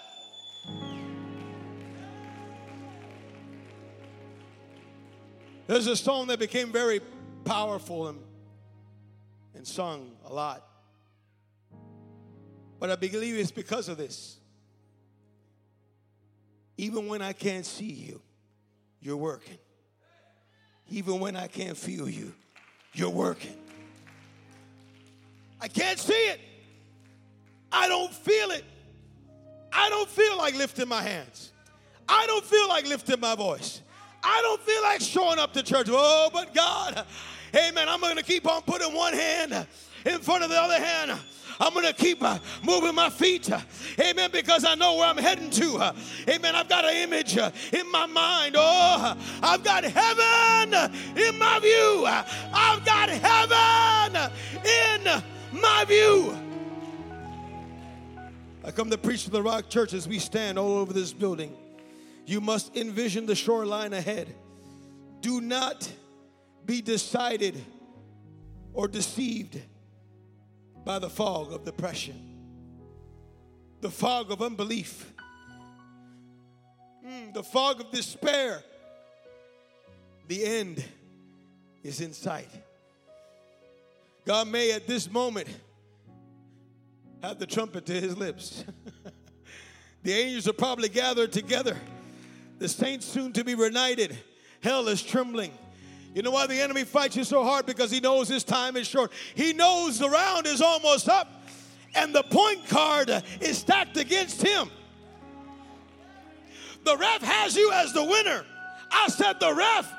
There's 5.69 5.85
a 5.85 5.95
song 5.95 6.25
that 6.29 6.39
became 6.39 6.71
very 6.71 6.99
powerful 7.45 8.07
and, 8.07 8.19
and 9.53 9.67
sung 9.67 10.13
a 10.25 10.33
lot. 10.33 10.67
But 12.79 12.89
I 12.89 12.95
believe 12.95 13.35
it's 13.35 13.51
because 13.51 13.87
of 13.87 13.95
this. 13.95 14.37
Even 16.75 17.07
when 17.07 17.21
I 17.21 17.33
can't 17.33 17.67
see 17.67 17.85
you, 17.85 18.19
you're 18.99 19.15
working. 19.15 19.59
Even 20.89 21.19
when 21.19 21.35
I 21.35 21.45
can't 21.45 21.77
feel 21.77 22.09
you, 22.09 22.33
you're 22.95 23.11
working. 23.11 23.55
I 25.61 25.67
can't 25.67 25.99
see 25.99 26.13
it. 26.13 26.39
I 27.71 27.87
don't 27.87 28.11
feel 28.11 28.49
it. 28.49 28.65
I 29.71 29.87
don't 29.89 30.09
feel 30.09 30.35
like 30.35 30.57
lifting 30.57 30.87
my 30.87 31.03
hands. 31.03 31.51
I 32.07 32.25
don't 32.25 32.43
feel 32.43 32.67
like 32.67 32.87
lifting 32.87 33.19
my 33.19 33.35
voice. 33.35 33.83
I 34.23 34.41
don't 34.41 34.61
feel 34.61 34.81
like 34.83 35.01
showing 35.01 35.39
up 35.39 35.53
to 35.53 35.63
church. 35.63 35.87
Oh, 35.89 36.29
but 36.31 36.53
God, 36.53 37.05
amen. 37.55 37.87
I'm 37.89 38.01
going 38.01 38.17
to 38.17 38.23
keep 38.23 38.47
on 38.47 38.61
putting 38.63 38.93
one 38.93 39.13
hand 39.13 39.67
in 40.05 40.19
front 40.19 40.43
of 40.43 40.49
the 40.49 40.59
other 40.59 40.79
hand. 40.79 41.19
I'm 41.61 41.73
going 41.73 41.85
to 41.85 41.93
keep 41.93 42.23
uh, 42.23 42.39
moving 42.63 42.95
my 42.95 43.09
feet. 43.09 43.49
Amen. 43.99 44.29
Because 44.31 44.63
I 44.63 44.75
know 44.75 44.95
where 44.95 45.07
I'm 45.07 45.17
heading 45.17 45.49
to. 45.49 45.93
Amen. 46.29 46.55
I've 46.55 46.69
got 46.69 46.85
an 46.85 46.95
image 46.95 47.37
uh, 47.37 47.51
in 47.73 47.91
my 47.91 48.05
mind. 48.05 48.55
Oh, 48.57 49.17
I've 49.43 49.63
got 49.63 49.83
heaven 49.83 50.95
in 51.17 51.37
my 51.37 51.59
view. 51.59 52.05
I've 52.05 52.85
got 52.85 53.09
heaven 53.09 54.31
in 54.63 55.59
my 55.59 55.83
view. 55.85 56.37
I 58.63 58.71
come 58.71 58.89
to 58.89 58.97
preach 58.97 59.25
to 59.25 59.29
the 59.29 59.41
Rock 59.41 59.69
Church 59.69 59.93
as 59.93 60.07
we 60.07 60.19
stand 60.19 60.57
all 60.57 60.77
over 60.77 60.93
this 60.93 61.11
building. 61.11 61.53
You 62.29 62.41
must 62.41 62.77
envision 62.77 63.25
the 63.25 63.33
shoreline 63.33 63.91
ahead. 63.91 64.35
Do 65.19 65.41
not 65.41 65.91
be 66.63 66.79
decided 66.79 67.59
or 68.71 68.87
deceived 68.87 69.59
by 70.85 70.99
the 70.99 71.09
fog 71.09 71.51
of 71.51 71.65
depression, 71.65 72.37
the 73.81 73.89
fog 73.89 74.29
of 74.31 74.43
unbelief, 74.43 75.11
mm, 77.03 77.33
the 77.33 77.41
fog 77.41 77.81
of 77.81 77.89
despair. 77.89 78.63
The 80.27 80.45
end 80.45 80.85
is 81.81 81.99
in 81.99 82.13
sight. 82.13 82.51
God 84.23 84.47
may 84.49 84.71
at 84.73 84.85
this 84.85 85.09
moment 85.09 85.47
have 87.23 87.39
the 87.39 87.47
trumpet 87.47 87.87
to 87.87 87.99
his 87.99 88.15
lips. 88.15 88.63
the 90.03 90.13
angels 90.13 90.47
are 90.47 90.53
probably 90.53 90.89
gathered 90.89 91.31
together 91.31 91.75
the 92.59 92.67
saints 92.67 93.05
soon 93.05 93.33
to 93.33 93.43
be 93.43 93.55
reunited. 93.55 94.17
Hell 94.61 94.87
is 94.89 95.01
trembling. 95.01 95.51
You 96.13 96.21
know 96.21 96.31
why 96.31 96.47
the 96.47 96.59
enemy 96.59 96.83
fights 96.83 97.15
you 97.15 97.23
so 97.23 97.43
hard? 97.43 97.65
Because 97.65 97.89
he 97.89 97.99
knows 97.99 98.27
his 98.27 98.43
time 98.43 98.75
is 98.75 98.87
short. 98.87 99.11
He 99.35 99.53
knows 99.53 99.97
the 99.97 100.09
round 100.09 100.45
is 100.45 100.61
almost 100.61 101.07
up 101.07 101.27
and 101.95 102.13
the 102.13 102.23
point 102.23 102.67
card 102.67 103.09
is 103.39 103.57
stacked 103.57 103.97
against 103.97 104.41
him. 104.41 104.69
The 106.83 106.97
ref 106.97 107.21
has 107.21 107.55
you 107.55 107.71
as 107.71 107.93
the 107.93 108.03
winner. 108.03 108.43
I 108.91 109.07
said 109.07 109.39
the 109.39 109.53
ref 109.53 109.91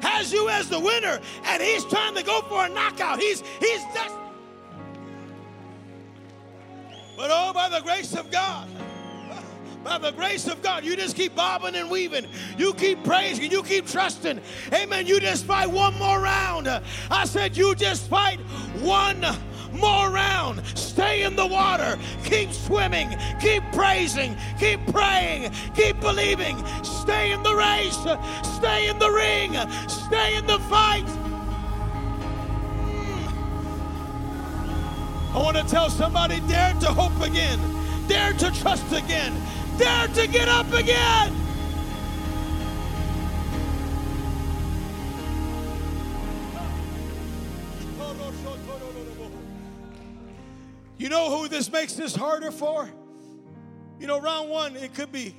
has 0.00 0.32
you 0.32 0.48
as 0.48 0.68
the 0.70 0.80
winner 0.80 1.20
and 1.44 1.62
he's 1.62 1.84
trying 1.84 2.14
to 2.14 2.22
go 2.22 2.40
for 2.42 2.64
a 2.64 2.68
knockout. 2.68 3.18
He's 3.18 3.40
he's 3.60 3.82
just 3.92 4.14
But 7.16 7.30
oh 7.32 7.52
by 7.52 7.68
the 7.68 7.80
grace 7.80 8.14
of 8.14 8.30
God 8.30 8.68
by 9.86 9.98
the 9.98 10.10
grace 10.10 10.48
of 10.48 10.60
God, 10.62 10.84
you 10.84 10.96
just 10.96 11.14
keep 11.14 11.36
bobbing 11.36 11.76
and 11.76 11.88
weaving. 11.88 12.26
You 12.58 12.74
keep 12.74 13.04
praising. 13.04 13.52
You 13.52 13.62
keep 13.62 13.86
trusting. 13.86 14.40
Amen. 14.72 15.06
You 15.06 15.20
just 15.20 15.44
fight 15.44 15.70
one 15.70 15.96
more 15.96 16.20
round. 16.20 16.68
I 17.08 17.24
said, 17.24 17.56
you 17.56 17.72
just 17.76 18.08
fight 18.08 18.40
one 18.80 19.24
more 19.72 20.10
round. 20.10 20.66
Stay 20.76 21.22
in 21.22 21.36
the 21.36 21.46
water. 21.46 21.96
Keep 22.24 22.52
swimming. 22.52 23.16
Keep 23.40 23.62
praising. 23.72 24.36
Keep 24.58 24.88
praying. 24.88 25.52
Keep 25.76 26.00
believing. 26.00 26.64
Stay 26.82 27.30
in 27.30 27.44
the 27.44 27.54
race. 27.54 27.96
Stay 28.56 28.88
in 28.88 28.98
the 28.98 29.10
ring. 29.10 29.54
Stay 29.88 30.36
in 30.36 30.46
the 30.48 30.58
fight. 30.68 31.06
I 35.32 35.38
want 35.38 35.56
to 35.58 35.64
tell 35.64 35.90
somebody 35.90 36.40
dare 36.48 36.72
to 36.80 36.86
hope 36.86 37.20
again, 37.20 37.60
dare 38.08 38.32
to 38.32 38.50
trust 38.52 38.90
again, 38.90 39.34
dare 39.78 40.08
to 40.08 40.26
get 40.26 40.48
up 40.48 40.72
again. 40.72 41.32
You 50.98 51.10
know 51.10 51.36
who 51.36 51.46
this 51.48 51.70
makes 51.70 51.92
this 51.92 52.16
harder 52.16 52.50
for? 52.50 52.88
You 54.00 54.06
know, 54.06 54.18
round 54.20 54.50
one, 54.50 54.76
it 54.76 54.94
could 54.94 55.12
be 55.12 55.36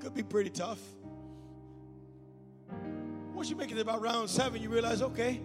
could 0.00 0.14
be 0.14 0.22
pretty 0.22 0.50
tough. 0.50 0.78
Once 3.34 3.50
you 3.50 3.56
make 3.56 3.70
it 3.70 3.78
about 3.78 4.00
round 4.00 4.28
seven, 4.30 4.62
you 4.62 4.68
realize, 4.68 5.02
okay, 5.02 5.40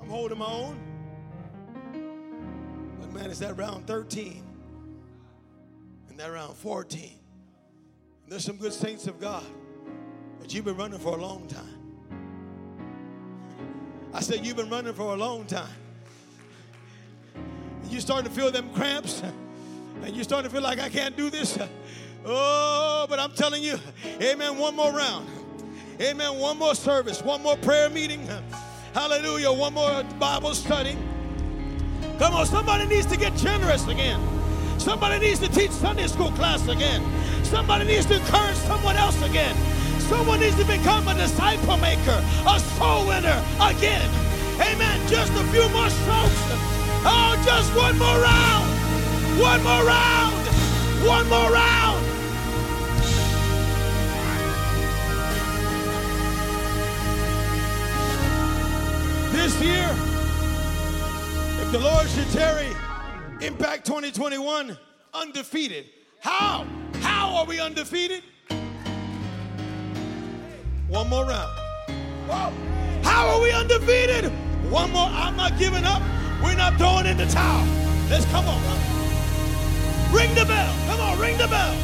I'm 0.00 0.08
holding 0.08 0.38
my 0.38 0.46
own. 0.46 0.78
But 3.00 3.12
man, 3.12 3.30
it's 3.30 3.38
that 3.40 3.56
round 3.56 3.86
13 3.86 4.44
and 6.08 6.18
that 6.18 6.32
round 6.32 6.56
14 6.56 7.21
there's 8.32 8.44
some 8.44 8.56
good 8.56 8.72
saints 8.72 9.06
of 9.06 9.20
God 9.20 9.44
that 10.40 10.54
you've 10.54 10.64
been 10.64 10.78
running 10.78 10.98
for 10.98 11.18
a 11.18 11.20
long 11.20 11.46
time. 11.48 11.68
I 14.14 14.20
said, 14.20 14.46
You've 14.46 14.56
been 14.56 14.70
running 14.70 14.94
for 14.94 15.12
a 15.12 15.16
long 15.16 15.44
time. 15.44 15.68
You're 17.90 18.00
starting 18.00 18.30
to 18.30 18.34
feel 18.34 18.50
them 18.50 18.72
cramps, 18.72 19.22
and 20.02 20.16
you're 20.16 20.24
starting 20.24 20.48
to 20.48 20.54
feel 20.54 20.62
like 20.62 20.80
I 20.80 20.88
can't 20.88 21.14
do 21.14 21.28
this. 21.28 21.58
Oh, 22.24 23.04
but 23.08 23.18
I'm 23.18 23.32
telling 23.32 23.64
you, 23.64 23.78
amen, 24.22 24.56
one 24.56 24.76
more 24.76 24.92
round. 24.92 25.28
Amen, 26.00 26.38
one 26.38 26.56
more 26.56 26.74
service, 26.74 27.20
one 27.20 27.42
more 27.42 27.56
prayer 27.56 27.90
meeting. 27.90 28.26
Hallelujah, 28.94 29.52
one 29.52 29.74
more 29.74 30.04
Bible 30.20 30.54
study. 30.54 30.96
Come 32.18 32.32
on, 32.32 32.46
somebody 32.46 32.86
needs 32.86 33.06
to 33.06 33.16
get 33.18 33.36
generous 33.36 33.88
again. 33.88 34.20
Somebody 34.78 35.18
needs 35.18 35.40
to 35.40 35.48
teach 35.48 35.70
Sunday 35.72 36.06
school 36.06 36.30
class 36.32 36.66
again. 36.68 37.02
Somebody 37.52 37.84
needs 37.84 38.06
to 38.06 38.14
encourage 38.14 38.56
someone 38.56 38.96
else 38.96 39.20
again. 39.20 39.54
Someone 40.08 40.40
needs 40.40 40.56
to 40.56 40.64
become 40.64 41.06
a 41.06 41.14
disciple 41.14 41.76
maker, 41.76 42.24
a 42.48 42.58
soul 42.58 43.06
winner 43.06 43.44
again. 43.60 44.08
Amen. 44.58 45.06
Just 45.06 45.30
a 45.32 45.44
few 45.52 45.68
more 45.68 45.90
strokes. 45.90 46.42
Oh, 47.04 47.38
just 47.44 47.76
one 47.76 47.98
more 47.98 48.20
round. 48.20 48.70
One 49.38 49.62
more 49.62 49.84
round. 49.84 50.46
One 51.06 51.28
more 51.28 51.52
round. 51.52 52.02
This 59.30 59.60
year, 59.60 59.90
if 61.60 61.70
the 61.70 61.80
Lord 61.80 62.08
should 62.08 62.30
tarry, 62.30 62.74
Impact 63.46 63.84
2021, 63.84 64.78
undefeated. 65.12 65.90
How? 66.20 66.66
How 67.00 67.34
are 67.36 67.44
we 67.46 67.60
undefeated? 67.60 68.22
One 70.88 71.08
more 71.08 71.24
round. 71.24 71.58
How 73.02 73.28
are 73.28 73.40
we 73.40 73.50
undefeated? 73.52 74.30
One 74.70 74.90
more. 74.92 75.08
I'm 75.08 75.36
not 75.36 75.58
giving 75.58 75.84
up. 75.84 76.02
We're 76.42 76.56
not 76.56 76.76
throwing 76.76 77.06
in 77.06 77.16
the 77.16 77.26
towel. 77.26 77.66
Let's 78.10 78.24
come 78.26 78.46
on. 78.46 78.60
Ring 80.12 80.34
the 80.34 80.44
bell. 80.44 80.74
Come 80.88 81.00
on, 81.00 81.18
ring 81.18 81.38
the 81.38 81.48
bell. 81.48 81.74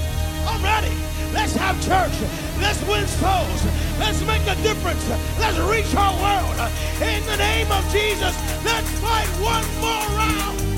I'm 0.46 0.62
ready. 0.62 0.94
Let's 1.32 1.54
have 1.54 1.76
church. 1.84 2.12
Let's 2.60 2.80
win 2.88 3.06
souls. 3.06 3.64
Let's 3.98 4.20
make 4.26 4.42
a 4.46 4.54
difference. 4.62 5.08
Let's 5.38 5.58
reach 5.58 5.94
our 5.94 6.14
world. 6.20 6.70
In 7.00 7.24
the 7.26 7.36
name 7.36 7.70
of 7.70 7.84
Jesus, 7.92 8.34
let's 8.64 8.90
fight 9.00 9.28
one 9.40 9.64
more 9.80 10.06
round. 10.16 10.77